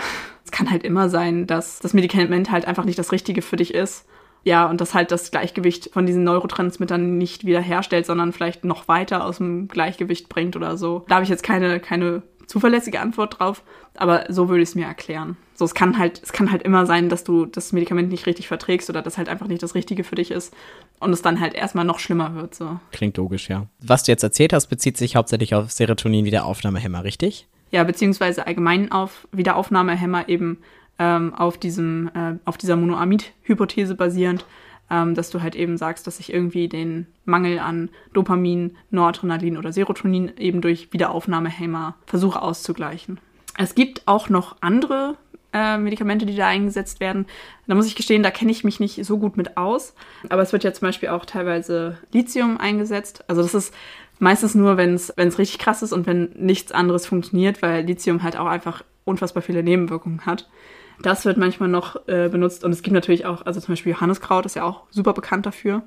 es 0.48 0.52
kann 0.52 0.72
halt 0.72 0.84
immer 0.84 1.10
sein, 1.10 1.46
dass 1.46 1.80
das 1.80 1.94
Medikament 1.94 2.50
halt 2.50 2.66
einfach 2.66 2.86
nicht 2.86 2.98
das 2.98 3.12
Richtige 3.12 3.42
für 3.42 3.58
dich 3.58 3.74
ist. 3.74 4.06
Ja, 4.46 4.66
und 4.68 4.80
das 4.80 4.94
halt 4.94 5.12
das 5.12 5.30
Gleichgewicht 5.30 5.90
von 5.92 6.06
diesen 6.06 6.24
Neurotransmittern 6.24 7.18
nicht 7.18 7.46
wiederherstellt, 7.46 8.06
sondern 8.06 8.32
vielleicht 8.32 8.64
noch 8.64 8.88
weiter 8.88 9.26
aus 9.26 9.40
dem 9.40 9.68
Gleichgewicht 9.68 10.30
bringt 10.30 10.56
oder 10.56 10.78
so. 10.78 11.04
Da 11.10 11.16
habe 11.16 11.24
ich 11.24 11.30
jetzt 11.30 11.44
keine, 11.44 11.82
keine 11.82 12.24
zuverlässige 12.46 13.02
Antwort 13.02 13.40
drauf, 13.40 13.62
aber 13.98 14.24
so 14.30 14.48
würde 14.48 14.64
ich 14.64 14.70
es 14.70 14.76
mir 14.76 14.86
erklären. 14.86 15.36
So, 15.54 15.66
es 15.66 15.74
kann 15.74 15.98
halt, 15.98 16.22
es 16.24 16.32
kann 16.32 16.50
halt 16.50 16.64
immer 16.64 16.86
sein, 16.86 17.10
dass 17.10 17.26
du 17.26 17.46
das 17.46 17.74
Medikament 17.74 18.10
nicht 18.10 18.26
richtig 18.26 18.48
verträgst 18.48 18.90
oder 18.90 19.02
das 19.02 19.18
halt 19.18 19.28
einfach 19.28 19.48
nicht 19.48 19.62
das 19.62 19.76
Richtige 19.76 20.06
für 20.06 20.16
dich 20.16 20.32
ist 20.32 20.56
und 21.02 21.12
es 21.12 21.22
dann 21.22 21.42
halt 21.42 21.54
erstmal 21.54 21.84
noch 21.84 22.00
schlimmer 22.00 22.34
wird, 22.36 22.56
so. 22.56 22.80
Klingt 22.94 23.18
logisch, 23.18 23.50
ja. 23.50 23.66
Was 23.82 24.04
du 24.04 24.14
jetzt 24.14 24.24
erzählt 24.24 24.54
hast, 24.54 24.68
bezieht 24.68 24.96
sich 24.96 25.18
hauptsächlich 25.18 25.56
auf 25.56 25.72
Serotonin-Wiederaufnahmehämmer, 25.72 27.04
richtig? 27.04 27.50
Ja, 27.72 27.84
beziehungsweise 27.84 28.48
allgemein 28.48 28.92
auf 28.92 29.28
Wiederaufnahmehämmer 29.32 30.30
eben 30.30 30.60
ähm, 31.00 31.34
auf, 31.34 31.58
diesem, 31.58 32.10
äh, 32.14 32.36
auf 32.46 32.58
dieser 32.58 32.76
Monoamid-Hypothese 32.76 33.96
basierend, 33.96 34.46
ähm, 34.90 35.16
dass 35.16 35.30
du 35.30 35.42
halt 35.42 35.56
eben 35.56 35.78
sagst, 35.78 36.08
dass 36.08 36.20
ich 36.20 36.34
irgendwie 36.34 36.70
den 36.70 37.08
Mangel 37.26 37.60
an 37.60 37.90
Dopamin, 38.14 38.78
Noradrenalin 38.90 39.58
oder 39.58 39.74
Serotonin 39.74 40.32
eben 40.38 40.62
durch 40.62 40.94
Wiederaufnahmehämmer 40.94 41.96
versuche 42.06 42.42
auszugleichen. 42.42 43.20
Es 43.58 43.76
gibt 43.76 44.04
auch 44.06 44.30
noch 44.30 44.56
andere 44.62 45.18
äh, 45.54 45.78
Medikamente, 45.78 46.26
die 46.26 46.36
da 46.36 46.48
eingesetzt 46.48 47.00
werden. 47.00 47.26
Da 47.68 47.76
muss 47.76 47.88
ich 47.88 47.96
gestehen, 47.96 48.24
da 48.24 48.32
kenne 48.32 48.52
ich 48.52 48.64
mich 48.64 48.80
nicht 48.80 49.04
so 49.06 49.18
gut 49.18 49.38
mit 49.38 49.58
aus. 49.58 49.96
Aber 50.30 50.42
es 50.42 50.54
wird 50.54 50.64
ja 50.64 50.74
zum 50.74 50.88
Beispiel 50.88 51.10
auch 51.10 51.26
teilweise 51.26 51.98
Lithium 52.12 52.58
eingesetzt. 52.58 53.24
Also 53.28 53.42
das 53.42 53.54
ist 53.54 53.74
meistens 54.20 54.56
nur, 54.56 54.78
wenn 54.78 54.94
es 54.94 55.14
richtig 55.18 55.60
krass 55.60 55.82
ist 55.82 55.94
und 55.94 56.08
wenn 56.08 56.30
nichts 56.36 56.72
anderes 56.72 57.06
funktioniert, 57.06 57.62
weil 57.62 57.86
Lithium 57.86 58.24
halt 58.24 58.38
auch 58.38 58.48
einfach 58.48 58.84
unfassbar 59.06 59.42
viele 59.44 59.64
Nebenwirkungen 59.64 60.26
hat. 60.26 60.50
Das 61.02 61.26
wird 61.26 61.38
manchmal 61.38 61.70
noch 61.70 62.08
äh, 62.08 62.28
benutzt 62.30 62.64
und 62.64 62.72
es 62.72 62.82
gibt 62.82 62.94
natürlich 62.94 63.26
auch, 63.26 63.46
also 63.46 63.60
zum 63.60 63.74
Beispiel 63.74 63.92
Johanneskraut 63.92 64.46
ist 64.46 64.56
ja 64.56 64.64
auch 64.64 64.84
super 64.90 65.14
bekannt 65.14 65.46
dafür 65.46 65.84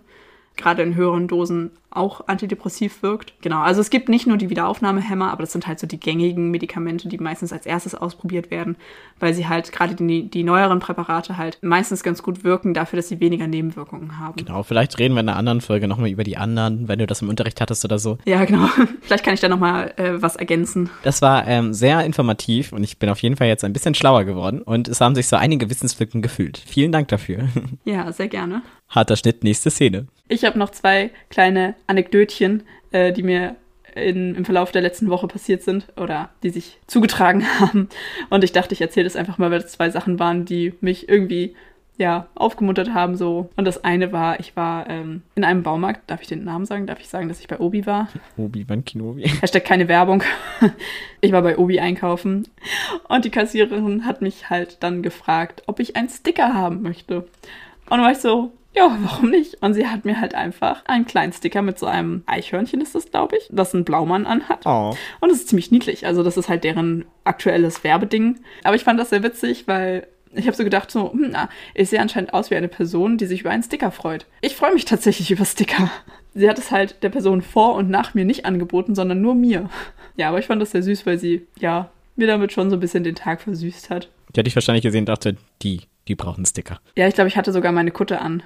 gerade 0.56 0.82
in 0.82 0.94
höheren 0.94 1.28
Dosen 1.28 1.70
auch 1.90 2.28
antidepressiv 2.28 3.02
wirkt. 3.02 3.34
Genau, 3.42 3.60
also 3.60 3.80
es 3.80 3.90
gibt 3.90 4.08
nicht 4.08 4.26
nur 4.26 4.36
die 4.36 4.48
Wiederaufnahmehämmer, 4.48 5.32
aber 5.32 5.42
das 5.42 5.52
sind 5.52 5.66
halt 5.66 5.80
so 5.80 5.86
die 5.86 5.98
gängigen 5.98 6.50
Medikamente, 6.50 7.08
die 7.08 7.18
meistens 7.18 7.52
als 7.52 7.66
erstes 7.66 7.94
ausprobiert 7.94 8.50
werden, 8.50 8.76
weil 9.18 9.34
sie 9.34 9.48
halt 9.48 9.72
gerade 9.72 9.94
die, 9.96 10.30
die 10.30 10.44
neueren 10.44 10.78
Präparate 10.78 11.36
halt 11.36 11.58
meistens 11.62 12.04
ganz 12.04 12.22
gut 12.22 12.44
wirken, 12.44 12.74
dafür, 12.74 12.98
dass 12.98 13.08
sie 13.08 13.18
weniger 13.18 13.48
Nebenwirkungen 13.48 14.18
haben. 14.18 14.36
Genau, 14.36 14.62
vielleicht 14.62 14.98
reden 14.98 15.14
wir 15.14 15.20
in 15.20 15.28
einer 15.28 15.38
anderen 15.38 15.60
Folge 15.60 15.88
nochmal 15.88 16.10
über 16.10 16.22
die 16.22 16.36
anderen, 16.36 16.86
wenn 16.86 17.00
du 17.00 17.06
das 17.06 17.22
im 17.22 17.28
Unterricht 17.28 17.60
hattest 17.60 17.84
oder 17.84 17.98
so. 17.98 18.18
Ja, 18.24 18.44
genau. 18.44 18.68
vielleicht 19.00 19.24
kann 19.24 19.34
ich 19.34 19.40
da 19.40 19.48
nochmal 19.48 19.92
äh, 19.96 20.22
was 20.22 20.36
ergänzen. 20.36 20.90
Das 21.02 21.22
war 21.22 21.46
ähm, 21.48 21.72
sehr 21.72 22.04
informativ 22.04 22.72
und 22.72 22.84
ich 22.84 22.98
bin 22.98 23.08
auf 23.08 23.20
jeden 23.20 23.36
Fall 23.36 23.48
jetzt 23.48 23.64
ein 23.64 23.72
bisschen 23.72 23.94
schlauer 23.94 24.24
geworden 24.24 24.62
und 24.62 24.86
es 24.86 25.00
haben 25.00 25.16
sich 25.16 25.26
so 25.26 25.36
einige 25.36 25.68
Wissenslücken 25.68 26.22
gefühlt. 26.22 26.58
Vielen 26.58 26.92
Dank 26.92 27.08
dafür. 27.08 27.48
Ja, 27.84 28.12
sehr 28.12 28.28
gerne. 28.28 28.62
Harter 28.90 29.16
Schnitt, 29.16 29.44
nächste 29.44 29.70
Szene. 29.70 30.06
Ich 30.28 30.44
habe 30.44 30.58
noch 30.58 30.70
zwei 30.70 31.10
kleine 31.30 31.74
Anekdötchen, 31.86 32.64
äh, 32.90 33.12
die 33.12 33.22
mir 33.22 33.56
in, 33.94 34.34
im 34.34 34.44
Verlauf 34.44 34.72
der 34.72 34.82
letzten 34.82 35.08
Woche 35.08 35.26
passiert 35.26 35.62
sind 35.62 35.86
oder 35.96 36.30
die 36.42 36.50
sich 36.50 36.78
zugetragen 36.86 37.44
haben. 37.60 37.88
Und 38.28 38.44
ich 38.44 38.52
dachte, 38.52 38.74
ich 38.74 38.80
erzähle 38.80 39.04
das 39.04 39.16
einfach 39.16 39.38
mal, 39.38 39.50
weil 39.50 39.60
das 39.60 39.72
zwei 39.72 39.90
Sachen 39.90 40.18
waren, 40.18 40.44
die 40.44 40.74
mich 40.80 41.08
irgendwie 41.08 41.54
ja, 41.98 42.28
aufgemuntert 42.34 42.94
haben 42.94 43.14
so. 43.14 43.50
Und 43.56 43.66
das 43.66 43.84
eine 43.84 44.10
war, 44.10 44.40
ich 44.40 44.56
war 44.56 44.88
ähm, 44.88 45.22
in 45.34 45.44
einem 45.44 45.62
Baumarkt. 45.62 46.10
Darf 46.10 46.22
ich 46.22 46.28
den 46.28 46.44
Namen 46.44 46.64
sagen? 46.64 46.86
Darf 46.86 46.98
ich 46.98 47.08
sagen, 47.08 47.28
dass 47.28 47.40
ich 47.40 47.48
bei 47.48 47.60
Obi 47.60 47.84
war? 47.84 48.08
Obi 48.38 48.66
Wan 48.68 48.84
Kenobi. 48.84 49.28
Hashtag 49.40 49.66
keine 49.66 49.86
Werbung. 49.86 50.22
ich 51.20 51.30
war 51.30 51.42
bei 51.42 51.58
Obi 51.58 51.78
einkaufen. 51.78 52.48
Und 53.06 53.26
die 53.26 53.30
Kassiererin 53.30 54.06
hat 54.06 54.22
mich 54.22 54.48
halt 54.48 54.82
dann 54.82 55.02
gefragt, 55.02 55.62
ob 55.66 55.78
ich 55.78 55.94
einen 55.94 56.08
Sticker 56.08 56.54
haben 56.54 56.80
möchte. 56.80 57.18
Und 57.18 57.28
dann 57.90 58.00
war 58.00 58.12
ich 58.12 58.18
so, 58.18 58.50
ja, 58.74 58.96
warum 59.02 59.30
nicht? 59.30 59.60
Und 59.62 59.74
sie 59.74 59.86
hat 59.86 60.04
mir 60.04 60.20
halt 60.20 60.34
einfach 60.34 60.84
einen 60.86 61.04
kleinen 61.04 61.32
Sticker 61.32 61.62
mit 61.62 61.78
so 61.78 61.86
einem 61.86 62.22
Eichhörnchen, 62.26 62.80
ist 62.80 62.94
das, 62.94 63.10
glaube 63.10 63.36
ich, 63.36 63.48
das 63.50 63.74
ein 63.74 63.84
Blaumann 63.84 64.26
anhat. 64.26 64.64
Oh. 64.64 64.94
Und 65.20 65.28
das 65.30 65.38
ist 65.38 65.48
ziemlich 65.48 65.70
niedlich. 65.70 66.06
Also, 66.06 66.22
das 66.22 66.36
ist 66.36 66.48
halt 66.48 66.64
deren 66.64 67.04
aktuelles 67.24 67.82
Werbeding. 67.82 68.38
Aber 68.62 68.76
ich 68.76 68.84
fand 68.84 69.00
das 69.00 69.10
sehr 69.10 69.22
witzig, 69.22 69.66
weil 69.66 70.06
ich 70.32 70.46
habe 70.46 70.56
so 70.56 70.62
gedacht, 70.62 70.90
so, 70.90 71.12
hm, 71.12 71.30
na, 71.30 71.48
ich 71.74 71.90
sehe 71.90 72.00
anscheinend 72.00 72.32
aus 72.32 72.50
wie 72.50 72.56
eine 72.56 72.68
Person, 72.68 73.18
die 73.18 73.26
sich 73.26 73.40
über 73.40 73.50
einen 73.50 73.64
Sticker 73.64 73.90
freut. 73.90 74.26
Ich 74.40 74.54
freue 74.54 74.74
mich 74.74 74.84
tatsächlich 74.84 75.30
über 75.30 75.44
Sticker. 75.44 75.90
Sie 76.34 76.48
hat 76.48 76.58
es 76.58 76.70
halt 76.70 77.02
der 77.02 77.08
Person 77.08 77.42
vor 77.42 77.74
und 77.74 77.90
nach 77.90 78.14
mir 78.14 78.24
nicht 78.24 78.44
angeboten, 78.44 78.94
sondern 78.94 79.20
nur 79.20 79.34
mir. 79.34 79.68
Ja, 80.16 80.28
aber 80.28 80.38
ich 80.38 80.46
fand 80.46 80.62
das 80.62 80.70
sehr 80.70 80.82
süß, 80.82 81.06
weil 81.06 81.18
sie, 81.18 81.46
ja, 81.58 81.90
mir 82.14 82.28
damit 82.28 82.52
schon 82.52 82.70
so 82.70 82.76
ein 82.76 82.80
bisschen 82.80 83.02
den 83.02 83.16
Tag 83.16 83.40
versüßt 83.40 83.90
hat. 83.90 84.08
Die 84.34 84.38
hatte 84.38 84.48
ich 84.48 84.54
wahrscheinlich 84.54 84.82
gesehen 84.82 85.02
und 85.02 85.08
dachte, 85.08 85.36
die 85.62 85.80
die 86.08 86.14
brauchen 86.14 86.44
Sticker. 86.44 86.80
Ja, 86.96 87.06
ich 87.06 87.14
glaube, 87.14 87.28
ich 87.28 87.36
hatte 87.36 87.52
sogar 87.52 87.72
meine 87.72 87.90
Kutte 87.90 88.20
an. 88.20 88.42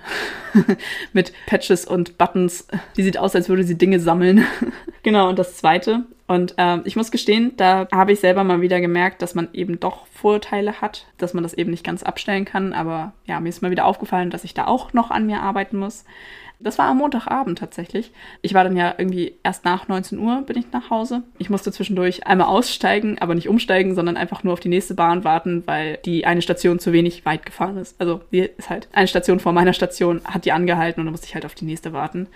Mit 1.12 1.32
Patches 1.46 1.86
und 1.86 2.18
Buttons. 2.18 2.66
Die 2.96 3.02
sieht 3.02 3.18
aus, 3.18 3.34
als 3.34 3.48
würde 3.48 3.64
sie 3.64 3.78
Dinge 3.78 4.00
sammeln. 4.00 4.44
genau, 5.02 5.28
und 5.28 5.38
das 5.38 5.56
zweite. 5.56 6.04
Und 6.26 6.54
ähm, 6.56 6.82
ich 6.84 6.96
muss 6.96 7.10
gestehen, 7.10 7.52
da 7.56 7.86
habe 7.92 8.12
ich 8.12 8.20
selber 8.20 8.44
mal 8.44 8.60
wieder 8.60 8.80
gemerkt, 8.80 9.22
dass 9.22 9.34
man 9.34 9.48
eben 9.52 9.78
doch 9.78 10.06
Vorurteile 10.06 10.80
hat, 10.80 11.06
dass 11.18 11.34
man 11.34 11.42
das 11.42 11.54
eben 11.54 11.70
nicht 11.70 11.84
ganz 11.84 12.02
abstellen 12.02 12.44
kann. 12.44 12.72
Aber 12.72 13.12
ja, 13.26 13.40
mir 13.40 13.50
ist 13.50 13.62
mal 13.62 13.70
wieder 13.70 13.84
aufgefallen, 13.84 14.30
dass 14.30 14.44
ich 14.44 14.54
da 14.54 14.66
auch 14.66 14.92
noch 14.92 15.10
an 15.10 15.26
mir 15.26 15.42
arbeiten 15.42 15.78
muss. 15.78 16.04
Das 16.64 16.78
war 16.78 16.86
am 16.86 16.98
Montagabend 16.98 17.58
tatsächlich. 17.58 18.10
Ich 18.40 18.54
war 18.54 18.64
dann 18.64 18.76
ja 18.76 18.94
irgendwie 18.96 19.34
erst 19.42 19.64
nach 19.64 19.86
19 19.86 20.18
Uhr 20.18 20.42
bin 20.42 20.56
ich 20.56 20.72
nach 20.72 20.90
Hause. 20.90 21.22
Ich 21.38 21.50
musste 21.50 21.70
zwischendurch 21.70 22.26
einmal 22.26 22.46
aussteigen, 22.46 23.18
aber 23.20 23.34
nicht 23.34 23.48
umsteigen, 23.48 23.94
sondern 23.94 24.16
einfach 24.16 24.42
nur 24.42 24.54
auf 24.54 24.60
die 24.60 24.68
nächste 24.68 24.94
Bahn 24.94 25.24
warten, 25.24 25.62
weil 25.66 25.98
die 26.04 26.24
eine 26.24 26.42
Station 26.42 26.78
zu 26.78 26.92
wenig 26.92 27.26
weit 27.26 27.44
gefahren 27.44 27.76
ist. 27.76 28.00
Also 28.00 28.22
die 28.32 28.40
ist 28.40 28.70
halt 28.70 28.88
eine 28.92 29.08
Station 29.08 29.40
vor 29.40 29.52
meiner 29.52 29.74
Station, 29.74 30.22
hat 30.24 30.46
die 30.46 30.52
angehalten 30.52 31.00
und 31.00 31.06
dann 31.06 31.12
musste 31.12 31.26
ich 31.26 31.34
halt 31.34 31.44
auf 31.44 31.54
die 31.54 31.66
nächste 31.66 31.92
warten. 31.92 32.28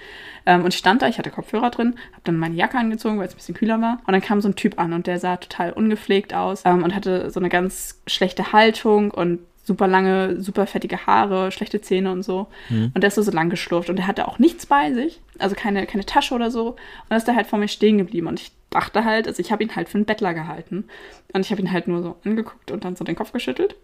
Ähm, 0.45 0.63
und 0.63 0.75
ich 0.75 0.79
stand 0.79 1.01
da, 1.01 1.09
ich 1.09 1.19
hatte 1.19 1.31
Kopfhörer 1.31 1.71
drin, 1.71 1.95
habe 2.13 2.23
dann 2.25 2.37
meine 2.37 2.55
Jacke 2.55 2.77
angezogen, 2.77 3.19
weil 3.19 3.27
es 3.27 3.35
ein 3.35 3.39
bisschen 3.39 3.55
kühler 3.55 3.81
war. 3.81 4.01
Und 4.07 4.13
dann 4.13 4.21
kam 4.21 4.41
so 4.43 4.49
ein 4.49 4.57
Typ 4.57 4.79
an 4.79 4.93
und 4.93 5.07
der 5.07 5.19
sah 5.19 5.37
total 5.39 5.73
ungepflegt 5.73 6.35
aus 6.35 6.63
ähm, 6.67 6.83
und 6.83 6.95
hatte 6.95 7.31
so 7.31 7.41
eine 7.41 7.49
ganz 7.49 8.03
schlechte 8.07 8.53
Haltung 8.53 9.11
und 9.11 9.41
super 9.69 9.87
lange, 9.87 10.41
super 10.41 10.67
fettige 10.67 11.07
Haare, 11.07 11.53
schlechte 11.53 11.81
Zähne 11.81 12.11
und 12.11 12.23
so. 12.25 12.49
Mhm. 12.71 12.91
Und 12.95 13.03
der 13.03 13.09
ist 13.09 13.15
so, 13.15 13.23
so 13.23 13.31
lang 13.31 13.51
geschlurft 13.51 13.89
und 13.89 13.97
der 13.97 14.09
hatte 14.09 14.27
auch 14.27 14.41
nichts 14.41 14.67
bei 14.67 14.93
sich, 14.93 15.21
also 15.39 15.55
keine, 15.55 15.87
keine 15.87 16.05
Tasche 16.05 16.35
oder 16.35 16.51
so. 16.51 16.71
Und 16.71 16.77
dann 17.11 17.19
ist 17.19 17.29
er 17.29 17.37
halt 17.37 17.47
vor 17.47 17.61
mir 17.61 17.69
stehen 17.69 17.99
geblieben 17.99 18.27
und 18.27 18.41
ich 18.41 18.51
dachte 18.71 19.05
halt, 19.05 19.29
also 19.29 19.41
ich 19.41 19.53
habe 19.53 19.63
ihn 19.63 19.77
halt 19.77 19.89
für 19.89 19.97
einen 19.97 20.05
Bettler 20.05 20.35
gehalten. 20.35 20.89
Und 21.33 21.43
ich 21.43 21.51
habe 21.53 21.61
ihn 21.63 21.71
halt 21.71 21.87
nur 21.87 22.03
so 22.03 22.17
angeguckt 22.25 22.71
und 22.71 22.85
dann 22.85 22.97
so 22.97 23.05
den 23.05 23.15
Kopf 23.15 23.33
geschüttelt. 23.33 23.77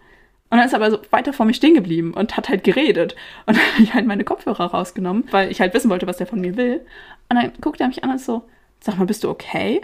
Und 0.51 0.59
dann 0.59 0.67
ist 0.67 0.73
er 0.73 0.81
aber 0.81 0.91
so 0.91 0.99
weiter 1.11 1.33
vor 1.33 1.47
mir 1.47 1.55
stehen 1.55 1.75
geblieben 1.75 2.15
und 2.15 2.37
hat 2.37 2.49
halt 2.49 2.65
geredet. 2.65 3.15
Und 3.47 3.57
dann 3.57 3.67
habe 3.73 3.83
ich 3.83 3.95
halt 3.95 4.07
meine 4.07 4.25
Kopfhörer 4.25 4.67
rausgenommen, 4.67 5.25
weil 5.31 5.51
ich 5.51 5.61
halt 5.61 5.75
wissen 5.75 5.91
wollte, 5.91 6.07
was 6.07 6.17
der 6.17 6.27
von 6.27 6.41
mir 6.41 6.57
will. 6.57 6.81
Und 7.29 7.37
dann 7.37 7.53
guckt 7.61 7.81
er 7.81 7.89
mich 7.89 8.05
an 8.05 8.11
und 8.11 8.21
so, 8.21 8.43
sag 8.81 8.99
mal, 8.99 9.07
bist 9.07 9.25
du 9.25 9.31
okay? 9.31 9.81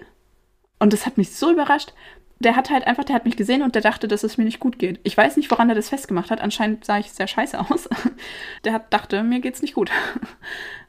Und 0.78 0.94
das 0.94 1.04
hat 1.04 1.18
mich 1.18 1.32
so 1.36 1.52
überrascht, 1.52 1.92
der 2.40 2.56
hat 2.56 2.70
halt 2.70 2.86
einfach, 2.86 3.04
der 3.04 3.14
hat 3.14 3.26
mich 3.26 3.36
gesehen 3.36 3.62
und 3.62 3.74
der 3.74 3.82
dachte, 3.82 4.08
dass 4.08 4.24
es 4.24 4.38
mir 4.38 4.44
nicht 4.44 4.60
gut 4.60 4.78
geht. 4.78 4.98
Ich 5.02 5.14
weiß 5.14 5.36
nicht, 5.36 5.50
woran 5.50 5.68
er 5.68 5.74
das 5.74 5.90
festgemacht 5.90 6.30
hat. 6.30 6.40
Anscheinend 6.40 6.86
sah 6.86 6.98
ich 6.98 7.12
sehr 7.12 7.26
scheiße 7.28 7.60
aus. 7.60 7.88
Der 8.64 8.72
hat 8.72 8.92
dachte, 8.92 9.22
mir 9.22 9.40
geht's 9.40 9.62
nicht 9.62 9.74
gut. 9.74 9.90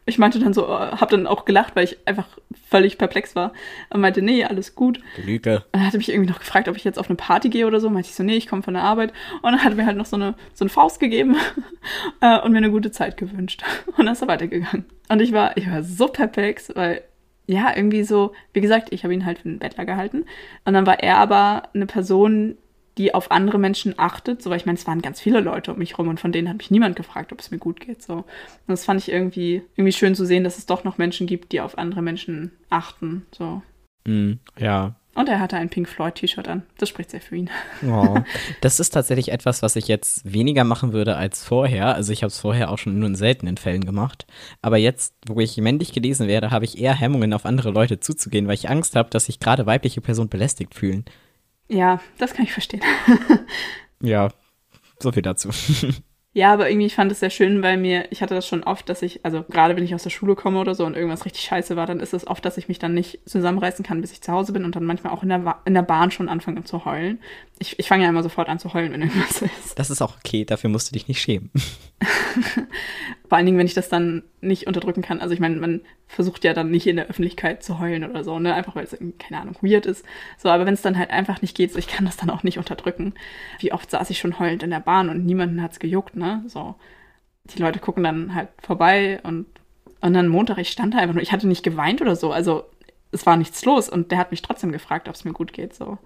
Ich 0.08 0.18
meinte 0.18 0.40
dann 0.40 0.52
so, 0.52 0.68
hab 0.68 1.10
dann 1.12 1.28
auch 1.28 1.46
gelacht, 1.46 1.76
weil 1.76 1.84
ich 1.84 2.00
einfach 2.08 2.28
völlig 2.68 2.98
perplex 2.98 3.36
war. 3.36 3.54
Und 3.92 4.02
meinte, 4.02 4.24
nee, 4.24 4.44
alles 4.44 4.74
gut. 4.74 5.00
Lüge. 5.24 5.64
Und 5.72 5.80
er 5.80 5.86
hatte 5.86 6.00
mich 6.00 6.10
irgendwie 6.10 6.32
noch 6.32 6.40
gefragt, 6.40 6.68
ob 6.68 6.76
ich 6.76 6.84
jetzt 6.84 6.98
auf 6.98 7.08
eine 7.08 7.18
Party 7.18 7.50
gehe 7.50 7.68
oder 7.68 7.80
so. 7.80 7.88
Meinte 7.92 8.10
ich 8.10 8.16
so, 8.16 8.24
nee, 8.24 8.36
ich 8.36 8.48
komme 8.48 8.64
von 8.64 8.74
der 8.74 8.82
Arbeit. 8.82 9.14
Und 9.44 9.52
dann 9.52 9.64
hat 9.64 9.74
er 9.74 9.76
mir 9.76 9.86
halt 9.86 9.98
noch 9.98 10.08
so 10.08 10.16
eine, 10.16 10.34
so 10.56 10.66
eine 10.66 10.70
Faust 10.70 11.00
gegeben 11.00 11.36
äh, 12.20 12.40
und 12.40 12.52
mir 12.52 12.58
eine 12.58 12.72
gute 12.72 12.90
Zeit 12.90 13.16
gewünscht. 13.16 13.64
Und 13.96 14.06
dann 14.06 14.14
ist 14.14 14.24
er 14.24 14.28
weitergegangen. 14.28 14.86
Und 15.08 15.22
ich 15.22 15.34
war, 15.34 15.56
ich 15.56 15.70
war 15.70 15.84
so 15.84 16.08
perplex, 16.08 16.72
weil 16.76 17.04
ja, 17.52 17.76
irgendwie 17.76 18.04
so, 18.04 18.34
wie 18.54 18.62
gesagt, 18.62 18.90
ich 18.92 19.04
habe 19.04 19.14
ihn 19.14 19.26
halt 19.26 19.40
für 19.40 19.50
einen 19.50 19.60
Bettler 19.60 19.86
gehalten. 19.86 20.26
Und 20.66 20.74
dann 20.74 20.86
war 20.86 21.00
er 21.00 21.18
aber 21.18 21.70
eine 21.74 21.86
Person, 21.86 22.58
die 22.98 23.14
auf 23.14 23.32
andere 23.32 23.58
Menschen 23.58 23.96
achtet. 23.98 24.42
So, 24.42 24.50
weil 24.50 24.58
ich 24.58 24.66
meine, 24.66 24.78
es 24.78 24.88
waren 24.88 25.02
ganz 25.02 25.22
viele 25.22 25.40
Leute 25.40 25.72
um 25.72 25.80
mich 25.80 25.98
rum 25.98 26.08
und 26.08 26.20
von 26.20 26.32
denen 26.32 26.50
hat 26.50 26.58
mich 26.58 26.72
niemand 26.72 26.96
gefragt, 26.96 27.32
ob 27.32 27.40
es 27.40 27.52
mir 27.52 27.58
gut 27.58 27.80
geht. 27.80 28.02
So. 28.02 28.14
Und 28.14 28.26
das 28.68 28.86
fand 28.86 29.00
ich 29.00 29.12
irgendwie, 29.12 29.64
irgendwie 29.76 29.94
schön 29.94 30.16
zu 30.16 30.26
sehen, 30.26 30.44
dass 30.44 30.58
es 30.58 30.66
doch 30.66 30.84
noch 30.84 30.98
Menschen 30.98 31.28
gibt, 31.28 31.52
die 31.52 31.62
auf 31.62 31.78
andere 31.78 32.02
Menschen 32.02 32.52
achten. 32.70 33.26
So. 33.32 33.62
Mm, 34.06 34.34
ja, 34.58 34.96
und 35.14 35.28
er 35.28 35.40
hatte 35.40 35.58
ein 35.58 35.70
Pink 35.70 35.90
Floyd 35.90 36.16
T-Shirt 36.16 36.48
an. 36.48 36.64
Das 36.78 36.88
spricht 36.88 37.12
sehr 37.12 37.22
für 37.22 37.36
ihn. 37.36 37.50
Oh. 37.86 38.20
Das 38.62 38.80
ist 38.80 38.92
tatsächlich 38.92 39.32
etwas, 39.32 39.62
was 39.62 39.76
ich 39.76 39.88
jetzt 39.88 40.32
weniger 40.32 40.64
machen 40.64 40.94
würde 40.94 41.18
als 41.18 41.44
vorher. 41.44 41.96
Also 41.96 42.14
ich 42.14 42.24
habe 42.24 42.30
es 42.30 42.40
vorher 42.40 42.72
auch 42.72 42.78
schon 42.78 42.98
nur 42.98 43.10
in 43.10 43.16
seltenen 43.16 43.58
Fällen 43.58 43.84
gemacht. 43.84 44.26
Aber 44.62 44.78
jetzt, 44.78 45.14
wo 45.28 45.40
ich 45.40 45.58
männlich 45.58 45.92
gelesen 45.94 46.28
werde, 46.28 46.52
habe 46.52 46.66
ich 46.66 46.78
eher 46.78 46.94
Hemmungen, 46.94 47.34
auf 47.34 47.46
andere 47.46 47.72
Leute 47.72 48.00
zuzugehen, 48.00 48.48
weil 48.48 48.54
ich 48.54 48.70
Angst 48.70 48.96
habe, 48.96 49.10
dass 49.10 49.26
sich 49.26 49.40
gerade 49.40 49.66
weibliche 49.66 50.02
Personen 50.02 50.30
belästigt 50.30 50.76
fühlen. 50.76 51.06
Ja, 51.68 52.00
das 52.18 52.34
kann 52.34 52.46
ich 52.46 52.54
verstehen. 52.54 52.82
ja, 54.02 54.30
so 55.00 55.12
viel 55.12 55.24
dazu. 55.24 55.50
Ja, 56.34 56.54
aber 56.54 56.70
irgendwie, 56.70 56.86
ich 56.86 56.96
fand 56.96 57.12
es 57.12 57.20
sehr 57.20 57.30
schön, 57.30 57.62
weil 57.62 57.76
mir, 57.76 58.10
ich 58.10 58.22
hatte 58.22 58.34
das 58.34 58.48
schon 58.48 58.64
oft, 58.64 58.88
dass 58.88 59.02
ich, 59.02 59.26
also 59.26 59.44
gerade 59.50 59.76
wenn 59.76 59.84
ich 59.84 59.94
aus 59.94 60.04
der 60.04 60.12
Schule 60.12 60.36
komme 60.36 60.60
oder 60.60 60.76
so 60.76 60.86
und 60.86 60.96
irgendwas 60.96 61.26
richtig 61.26 61.44
scheiße 61.44 61.76
war, 61.76 61.86
dann 61.86 62.00
ist 62.00 62.14
es 62.14 62.26
oft, 62.26 62.46
dass 62.46 62.58
ich 62.58 62.70
mich 62.70 62.80
dann 62.80 62.94
nicht 62.94 63.20
zusammenreißen 63.26 63.84
kann, 63.84 64.00
bis 64.00 64.14
ich 64.14 64.22
zu 64.22 64.32
Hause 64.32 64.54
bin 64.54 64.64
und 64.64 64.74
dann 64.78 64.86
manchmal 64.86 65.12
auch 65.12 65.24
in 65.24 65.30
der, 65.30 65.58
in 65.66 65.74
der 65.74 65.82
Bahn 65.82 66.10
schon 66.10 66.30
anfange 66.30 66.64
zu 66.64 66.86
heulen. 66.86 67.20
Ich, 67.60 67.78
ich 67.80 67.88
fange 67.90 68.04
ja 68.04 68.10
immer 68.10 68.24
sofort 68.24 68.48
an 68.48 68.60
zu 68.60 68.74
heulen, 68.74 68.94
wenn 68.94 69.02
irgendwas 69.02 69.42
ist. 69.42 69.78
Das 69.78 69.90
ist 69.90 70.02
auch 70.02 70.16
okay, 70.18 70.46
dafür 70.46 70.70
musst 70.70 70.90
du 70.90 70.94
dich 70.94 71.10
nicht 71.10 71.22
schämen. 71.22 71.52
Vor 73.32 73.38
allen 73.38 73.46
Dingen, 73.46 73.58
wenn 73.58 73.66
ich 73.66 73.74
das 73.74 73.88
dann 73.88 74.24
nicht 74.42 74.68
unterdrücken 74.68 75.02
kann. 75.02 75.22
Also 75.22 75.34
ich 75.34 75.40
meine, 75.40 75.56
man 75.56 75.80
versucht 76.06 76.44
ja 76.44 76.54
dann 76.54 76.70
nicht 76.70 76.86
in 76.86 76.98
der 76.98 77.08
Öffentlichkeit 77.08 77.64
zu 77.64 77.80
heulen 77.80 78.04
oder 78.04 78.26
so, 78.26 78.40
ne? 78.40 78.54
Einfach 78.54 78.76
weil 78.76 78.84
es, 78.84 78.98
keine 79.20 79.40
Ahnung, 79.40 79.56
weird 79.62 79.86
ist. 79.86 80.06
So, 80.38 80.50
aber 80.50 80.66
wenn 80.66 80.74
es 80.74 80.82
dann 80.82 80.98
halt 80.98 81.12
einfach 81.12 81.42
nicht 81.42 81.56
geht, 81.56 81.72
so, 81.72 81.80
ich 81.80 81.88
kann 81.88 82.04
das 82.04 82.18
dann 82.18 82.30
auch 82.30 82.44
nicht 82.44 82.58
unterdrücken. 82.58 83.14
Wie 83.60 83.72
oft 83.72 83.90
saß 83.90 84.10
ich 84.10 84.20
schon 84.20 84.38
heulend 84.38 84.64
in 84.64 84.70
der 84.70 84.82
Bahn 84.82 85.08
und 85.08 85.26
niemanden 85.26 85.62
hat's 85.62 85.80
gejuckt, 85.80 86.18
ne? 86.18 86.44
So. 86.48 86.76
Die 87.46 87.62
Leute 87.62 87.80
gucken 87.80 88.04
dann 88.04 88.36
halt 88.36 88.50
vorbei 88.62 89.22
und, 89.24 89.46
und 90.02 90.14
dann 90.14 90.28
Montag, 90.28 90.58
ich 90.58 90.70
stand 90.70 90.94
da 90.94 90.98
einfach 90.98 91.16
nur, 91.16 91.24
ich 91.24 91.32
hatte 91.32 91.48
nicht 91.48 91.64
geweint 91.64 92.02
oder 92.02 92.18
so. 92.18 92.34
Also 92.34 92.66
es 93.14 93.26
war 93.26 93.38
nichts 93.38 93.64
los 93.64 93.88
und 93.88 94.12
der 94.12 94.18
hat 94.18 94.32
mich 94.32 94.42
trotzdem 94.42 94.74
gefragt, 94.74 95.08
ob 95.08 95.16
es 95.16 95.24
mir 95.24 95.32
gut 95.32 95.54
geht. 95.54 95.74
So. 95.74 96.00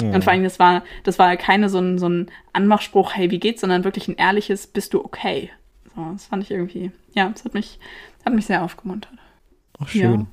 Ja. 0.00 0.14
Und 0.14 0.24
vor 0.24 0.32
allem, 0.32 0.44
das 0.44 0.58
war, 0.58 0.82
das 1.04 1.18
war 1.18 1.36
keine 1.36 1.68
so 1.68 1.78
ein, 1.78 1.98
so 1.98 2.08
ein 2.08 2.30
Anmachspruch, 2.54 3.12
hey, 3.14 3.30
wie 3.30 3.38
geht's, 3.38 3.60
sondern 3.60 3.84
wirklich 3.84 4.08
ein 4.08 4.16
ehrliches, 4.16 4.66
bist 4.66 4.94
du 4.94 5.04
okay? 5.04 5.50
So, 5.94 6.12
das 6.12 6.26
fand 6.26 6.42
ich 6.42 6.50
irgendwie, 6.50 6.90
ja, 7.14 7.28
das 7.28 7.44
hat 7.44 7.54
mich, 7.54 7.78
hat 8.24 8.34
mich 8.34 8.46
sehr 8.46 8.62
aufgemuntert. 8.62 9.12
Auch 9.78 9.88
schön. 9.88 10.20
Ja. 10.20 10.26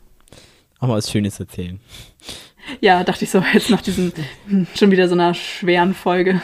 Auch 0.80 0.88
mal 0.88 0.97
was 0.97 1.10
Schönes 1.10 1.39
erzählen. 1.39 1.80
Ja, 2.82 3.03
dachte 3.03 3.24
ich 3.24 3.32
so, 3.32 3.41
jetzt 3.53 3.70
nach 3.70 3.82
diesem 3.82 4.12
schon 4.76 4.91
wieder 4.91 5.08
so 5.08 5.16
einer 5.16 5.34
schweren 5.34 5.93
Folge. 5.93 6.41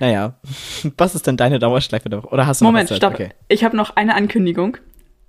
Naja, 0.00 0.34
was 0.96 1.14
ist 1.14 1.26
denn 1.26 1.36
deine 1.36 1.58
Dauerschleife? 1.58 2.08
Oder 2.08 2.46
hast 2.46 2.60
du 2.60 2.64
Moment, 2.64 2.84
noch 2.84 2.90
was 2.90 2.96
stopp. 2.98 3.14
Okay. 3.14 3.30
Ich 3.48 3.64
habe 3.64 3.76
noch 3.76 3.96
eine 3.96 4.14
Ankündigung. 4.14 4.78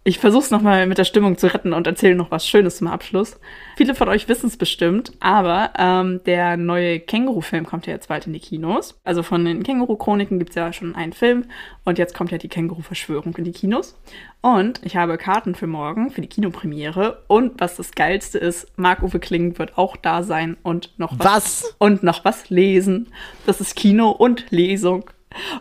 Ich 0.06 0.20
versuche 0.20 0.44
es 0.44 0.52
nochmal 0.52 0.86
mit 0.86 0.98
der 0.98 1.06
Stimmung 1.06 1.38
zu 1.38 1.48
retten 1.48 1.72
und 1.72 1.88
erzähle 1.88 2.16
noch 2.16 2.30
was 2.30 2.46
Schönes 2.46 2.76
zum 2.76 2.88
Abschluss. 2.88 3.40
Viele 3.78 3.96
von 3.96 4.10
euch 4.10 4.28
wissen 4.28 4.48
es 4.48 4.58
bestimmt, 4.58 5.14
aber 5.22 5.72
ähm, 5.78 6.20
der 6.26 6.58
neue 6.58 7.00
Känguru-Film 7.00 7.66
kommt 7.66 7.88
ja 7.88 7.94
jetzt 7.94 8.10
bald 8.10 8.28
in 8.28 8.34
die 8.34 8.42
Kinos. 8.42 9.00
Also 9.06 9.24
von 9.24 9.46
den 9.46 9.64
Känguru-Chroniken 9.64 10.40
gibt 10.40 10.50
es 10.50 10.56
ja 10.58 10.74
schon 10.74 10.94
einen 10.94 11.14
Film 11.14 11.46
und 11.86 11.98
jetzt 11.98 12.16
kommt 12.16 12.32
ja 12.32 12.38
die 12.38 12.50
Känguru-Verschwörung 12.50 13.34
in 13.38 13.46
die 13.46 13.54
Kinos. 13.54 13.98
Und 14.42 14.82
ich 14.84 14.98
habe 14.98 15.18
Karten 15.18 15.56
für 15.56 15.68
morgen, 15.68 16.12
für 16.12 16.20
die 16.20 16.28
Kinopremiere. 16.28 17.24
Und 17.28 17.62
was 17.62 17.78
das 17.78 17.94
Geilste 17.94 18.40
ist, 18.40 18.78
Marc-Uwe 18.78 19.20
Kling 19.20 19.58
wird 19.58 19.78
auch 19.78 19.96
da 19.96 20.22
sein 20.22 20.58
und 20.64 20.92
noch 20.98 21.18
was, 21.18 21.64
was? 21.64 21.76
Und 21.78 22.04
noch 22.04 22.26
was 22.26 22.50
lesen. 22.50 23.14
Das 23.46 23.62
ist 23.62 23.78
Kino 23.78 24.10
und 24.10 24.52
Lesung. 24.52 25.10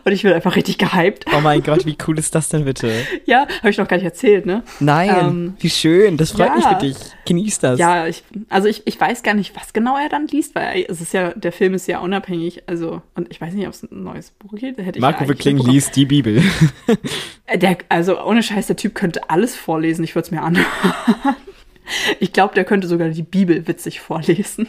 Und 0.03 0.11
ich 0.11 0.23
bin 0.23 0.33
einfach 0.33 0.55
richtig 0.55 0.77
gehypt. 0.77 1.25
Oh 1.35 1.41
mein 1.41 1.63
Gott, 1.63 1.85
wie 1.85 1.97
cool 2.07 2.19
ist 2.19 2.35
das 2.35 2.49
denn 2.49 2.65
bitte? 2.65 2.91
ja, 3.25 3.47
habe 3.59 3.69
ich 3.69 3.77
noch 3.77 3.87
gar 3.87 3.97
nicht 3.97 4.05
erzählt, 4.05 4.45
ne? 4.45 4.63
Nein, 4.79 5.15
ähm, 5.19 5.53
wie 5.59 5.69
schön, 5.69 6.17
das 6.17 6.31
freut 6.31 6.47
ja, 6.47 6.55
mich 6.55 6.65
für 6.65 6.75
dich. 6.75 6.97
Genieß 7.25 7.59
das. 7.59 7.79
Ja, 7.79 8.07
ich, 8.07 8.23
also 8.49 8.67
ich, 8.67 8.85
ich 8.85 8.99
weiß 8.99 9.23
gar 9.23 9.33
nicht, 9.33 9.55
was 9.55 9.73
genau 9.73 9.97
er 9.97 10.09
dann 10.09 10.27
liest, 10.27 10.55
weil 10.55 10.85
es 10.87 11.01
ist 11.01 11.13
ja, 11.13 11.31
der 11.33 11.51
Film 11.51 11.73
ist 11.73 11.87
ja 11.87 11.99
unabhängig, 11.99 12.63
also, 12.67 13.01
und 13.15 13.31
ich 13.31 13.39
weiß 13.39 13.53
nicht, 13.53 13.67
ob 13.67 13.73
es 13.73 13.83
ein 13.83 14.03
neues 14.03 14.31
Buch 14.31 14.55
gibt. 14.55 14.79
Hätte 14.79 14.99
Marco 14.99 15.23
ja 15.23 15.33
Kling 15.33 15.57
liest 15.57 15.95
die 15.95 16.05
Bibel. 16.05 16.41
Äh, 17.45 17.57
der, 17.57 17.77
also 17.89 18.23
ohne 18.23 18.41
Scheiß, 18.41 18.67
der 18.67 18.77
Typ 18.77 18.95
könnte 18.95 19.29
alles 19.29 19.53
vorlesen, 19.53 20.01
ich 20.05 20.15
würde 20.15 20.27
es 20.27 20.31
mir 20.31 20.41
anhören. 20.41 20.65
Ich 22.19 22.33
glaube, 22.33 22.55
der 22.55 22.63
könnte 22.63 22.87
sogar 22.87 23.09
die 23.09 23.23
Bibel 23.23 23.67
witzig 23.67 23.99
vorlesen. 23.99 24.67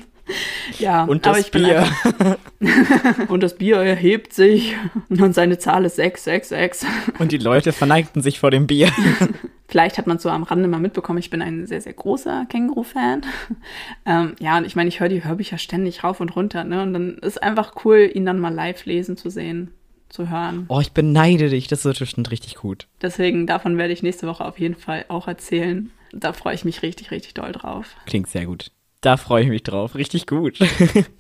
Ja, 0.79 1.05
und 1.05 1.27
das 1.27 1.51
Bier. 1.51 1.87
und 3.29 3.43
das 3.43 3.57
Bier 3.57 3.77
erhebt 3.77 4.33
sich 4.33 4.75
und 5.09 5.35
seine 5.35 5.59
Zahl 5.59 5.85
ist 5.85 5.97
666. 5.97 6.89
Und 7.19 7.33
die 7.33 7.39
Leute 7.39 7.73
verneigten 7.73 8.23
sich 8.23 8.41
vor 8.41 8.51
dem 8.51 8.67
Bier. 8.67 8.91
Vielleicht 9.69 9.99
hat 9.99 10.07
man 10.07 10.19
so 10.19 10.29
am 10.29 10.43
Rande 10.43 10.69
mal 10.69 10.79
mitbekommen, 10.79 11.19
ich 11.19 11.31
bin 11.31 11.43
ein 11.43 11.67
sehr, 11.67 11.81
sehr 11.81 11.95
großer 11.95 12.47
Känguru-Fan. 12.49 13.23
Ähm, 14.07 14.37
ja, 14.39 14.59
und 14.59 14.67
ich 14.67 14.77
meine, 14.77 14.89
ich 14.89 15.01
höre 15.01 15.09
die 15.09 15.25
Hörbücher 15.25 15.59
ständig 15.59 16.05
rauf 16.05 16.21
und 16.21 16.37
runter, 16.37 16.65
ne? 16.65 16.83
Und 16.83 16.93
dann 16.93 17.19
ist 17.19 17.43
einfach 17.43 17.73
cool, 17.85 18.11
ihn 18.13 18.27
dann 18.27 18.39
mal 18.39 18.53
live 18.53 18.85
lesen 18.85 19.17
zu 19.17 19.31
sehen, 19.31 19.73
zu 20.11 20.31
hören. 20.31 20.67
Oh, 20.69 20.81
ich 20.81 20.93
beneide 20.93 21.49
dich, 21.49 21.67
das 21.67 21.85
ist 21.85 21.99
bestimmt 21.99 22.31
richtig 22.31 22.57
gut. 22.57 22.87
Deswegen, 23.03 23.47
davon 23.47 23.79
werde 23.79 23.93
ich 23.93 24.03
nächste 24.03 24.27
Woche 24.27 24.45
auf 24.45 24.59
jeden 24.59 24.77
Fall 24.77 25.07
auch 25.09 25.27
erzählen. 25.27 25.91
Da 26.13 26.33
freue 26.33 26.55
ich 26.55 26.65
mich 26.65 26.83
richtig, 26.83 27.11
richtig 27.11 27.35
doll 27.35 27.53
drauf. 27.53 27.97
Klingt 28.07 28.29
sehr 28.29 28.47
gut. 28.47 28.71
Da 29.05 29.19
freue 29.19 29.43
ich 29.43 29.51
mich 29.51 29.63
drauf. 29.63 29.97
Richtig 29.97 30.27
gut. 30.27 30.59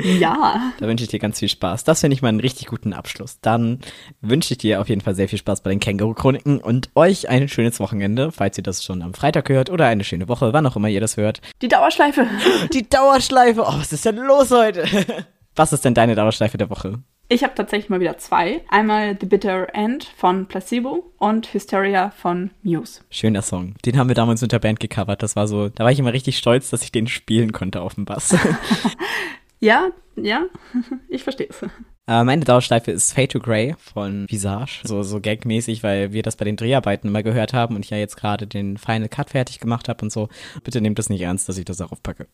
Ja. 0.02 0.72
da 0.78 0.86
wünsche 0.86 1.04
ich 1.04 1.10
dir 1.10 1.18
ganz 1.18 1.38
viel 1.38 1.48
Spaß. 1.48 1.84
Das 1.84 2.00
finde 2.00 2.14
ich 2.14 2.22
mal 2.22 2.28
einen 2.28 2.40
richtig 2.40 2.66
guten 2.66 2.92
Abschluss. 2.92 3.40
Dann 3.40 3.80
wünsche 4.20 4.54
ich 4.54 4.58
dir 4.58 4.80
auf 4.80 4.88
jeden 4.88 5.00
Fall 5.00 5.14
sehr 5.14 5.28
viel 5.28 5.38
Spaß 5.38 5.62
bei 5.62 5.70
den 5.70 5.80
Känguru-Chroniken 5.80 6.60
und 6.60 6.90
euch 6.94 7.28
ein 7.28 7.48
schönes 7.48 7.80
Wochenende, 7.80 8.32
falls 8.32 8.56
ihr 8.56 8.62
das 8.62 8.84
schon 8.84 9.02
am 9.02 9.12
Freitag 9.12 9.48
hört 9.48 9.70
oder 9.70 9.86
eine 9.86 10.04
schöne 10.04 10.28
Woche, 10.28 10.52
wann 10.52 10.66
auch 10.66 10.76
immer 10.76 10.88
ihr 10.88 11.00
das 11.00 11.16
hört. 11.16 11.40
Die 11.62 11.68
Dauerschleife. 11.68 12.26
Die 12.72 12.88
Dauerschleife. 12.88 13.62
Oh, 13.62 13.74
was 13.78 13.92
ist 13.92 14.04
denn 14.04 14.16
los 14.16 14.50
heute? 14.50 14.84
was 15.54 15.72
ist 15.72 15.84
denn 15.84 15.94
deine 15.94 16.14
Dauerschleife 16.14 16.56
der 16.56 16.70
Woche? 16.70 17.02
Ich 17.34 17.42
habe 17.42 17.52
tatsächlich 17.56 17.90
mal 17.90 17.98
wieder 17.98 18.16
zwei. 18.16 18.60
Einmal 18.68 19.16
The 19.20 19.26
Bitter 19.26 19.74
End 19.74 20.04
von 20.04 20.46
Placebo 20.46 21.12
und 21.18 21.52
Hysteria 21.52 22.10
von 22.10 22.52
Muse. 22.62 23.00
Schöner 23.10 23.42
Song. 23.42 23.74
Den 23.84 23.98
haben 23.98 24.06
wir 24.06 24.14
damals 24.14 24.40
mit 24.40 24.52
der 24.52 24.60
Band 24.60 24.78
gecovert. 24.78 25.20
Das 25.20 25.34
war 25.34 25.48
so, 25.48 25.68
da 25.68 25.82
war 25.82 25.90
ich 25.90 25.98
immer 25.98 26.12
richtig 26.12 26.38
stolz, 26.38 26.70
dass 26.70 26.84
ich 26.84 26.92
den 26.92 27.08
spielen 27.08 27.50
konnte 27.50 27.80
auf 27.80 27.96
dem 27.96 28.04
Bass. 28.04 28.36
ja, 29.58 29.88
ja, 30.14 30.44
ich 31.08 31.24
verstehe 31.24 31.48
es. 31.50 31.60
Äh, 32.06 32.22
meine 32.22 32.44
Dauerschleife 32.44 32.92
ist 32.92 33.12
Fade 33.12 33.26
to 33.26 33.40
Grey 33.40 33.74
von 33.80 34.26
Visage. 34.30 34.82
So, 34.84 35.02
so 35.02 35.20
gagmäßig, 35.20 35.82
weil 35.82 36.12
wir 36.12 36.22
das 36.22 36.36
bei 36.36 36.44
den 36.44 36.54
Dreharbeiten 36.54 37.08
immer 37.08 37.24
gehört 37.24 37.52
haben 37.52 37.74
und 37.74 37.84
ich 37.84 37.90
ja 37.90 37.96
jetzt 37.96 38.16
gerade 38.16 38.46
den 38.46 38.78
Final 38.78 39.08
Cut 39.08 39.30
fertig 39.30 39.58
gemacht 39.58 39.88
habe 39.88 40.04
und 40.04 40.12
so. 40.12 40.28
Bitte 40.62 40.80
nehmt 40.80 41.00
das 41.00 41.10
nicht 41.10 41.22
ernst, 41.22 41.48
dass 41.48 41.58
ich 41.58 41.64
das 41.64 41.78
darauf 41.78 42.00
packe. 42.00 42.28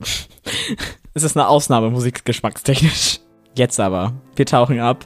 es 1.14 1.22
ist 1.22 1.38
eine 1.38 1.48
Ausnahme 1.48 1.88
musikgeschmackstechnisch. 1.88 3.20
Jetzt 3.56 3.80
aber. 3.80 4.12
Wir 4.36 4.46
tauchen 4.46 4.78
ab. 4.78 5.04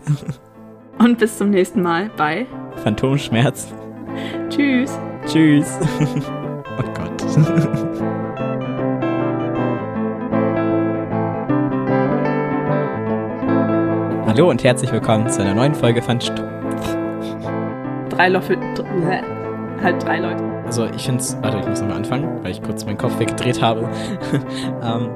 Und 0.98 1.18
bis 1.18 1.38
zum 1.38 1.50
nächsten 1.50 1.80
Mal 1.80 2.10
bei 2.16 2.46
Phantomschmerz. 2.82 3.72
Tschüss. 4.50 4.98
Tschüss. 5.26 5.78
oh 6.78 6.82
Gott. 6.94 7.24
Hallo 14.26 14.50
und 14.50 14.62
herzlich 14.62 14.92
willkommen 14.92 15.28
zu 15.30 15.40
einer 15.40 15.54
neuen 15.54 15.74
Folge 15.74 16.02
von 16.02 16.20
St 16.20 16.34
Drei 18.10 18.28
Löffel. 18.28 18.58
Halt 19.82 20.02
drei 20.04 20.18
Leute. 20.18 20.44
Also 20.66 20.84
ich 20.94 21.04
finde 21.04 21.20
es. 21.20 21.36
Warte, 21.40 21.58
ich 21.60 21.66
muss 21.66 21.80
nochmal 21.80 21.96
anfangen, 21.96 22.40
weil 22.42 22.50
ich 22.50 22.62
kurz 22.62 22.84
meinen 22.84 22.98
Kopf 22.98 23.18
weggedreht 23.18 23.62
habe. 23.62 23.88
ähm, 24.82 25.08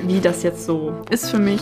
Wie 0.00 0.20
das 0.20 0.42
jetzt 0.42 0.64
so 0.64 0.94
ist 1.10 1.30
für 1.30 1.38
mich. 1.38 1.60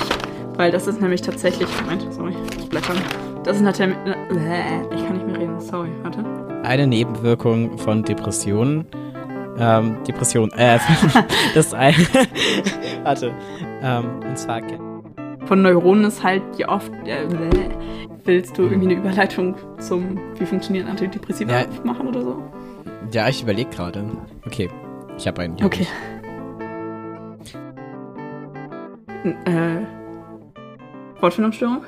Weil 0.56 0.70
das 0.70 0.86
ist 0.86 1.00
nämlich 1.00 1.22
tatsächlich. 1.22 1.68
Moment, 1.82 2.12
sorry, 2.12 2.34
ich 2.58 2.68
blättern. 2.68 2.96
Das 3.42 3.56
ist 3.56 3.62
natürlich. 3.62 3.96
Äh, 4.06 4.94
ich 4.94 5.06
kann 5.06 5.16
nicht 5.16 5.26
mehr 5.26 5.38
reden, 5.38 5.60
sorry, 5.60 5.90
warte. 6.02 6.24
Eine 6.62 6.86
Nebenwirkung 6.86 7.76
von 7.78 8.02
Depressionen. 8.04 8.86
Ähm, 9.58 9.96
Depression, 10.06 10.50
äh, 10.52 10.78
das 11.54 11.66
ist 11.66 11.74
ein. 11.74 11.94
warte. 13.02 13.32
Ähm, 13.82 14.20
und 14.28 14.38
zwar. 14.38 14.60
Von 15.46 15.60
Neuronen 15.62 16.04
ist 16.04 16.22
halt, 16.22 16.42
wie 16.56 16.66
oft. 16.66 16.90
Äh, 17.04 17.26
willst 18.24 18.56
du 18.56 18.62
irgendwie 18.62 18.86
eine 18.86 18.94
Überleitung 18.94 19.56
zum, 19.78 20.18
wie 20.38 20.46
funktionieren 20.46 20.88
Antidepressiva 20.88 21.52
ja, 21.52 21.66
machen 21.84 22.08
oder 22.08 22.22
so? 22.22 22.42
Ja, 23.12 23.28
ich 23.28 23.42
überlege 23.42 23.68
gerade. 23.70 24.04
Okay, 24.46 24.70
ich 25.18 25.26
habe 25.26 25.42
einen. 25.42 25.62
Okay. 25.62 25.86
Äh. 29.44 29.93
Wortfindungsstörung? 31.20 31.84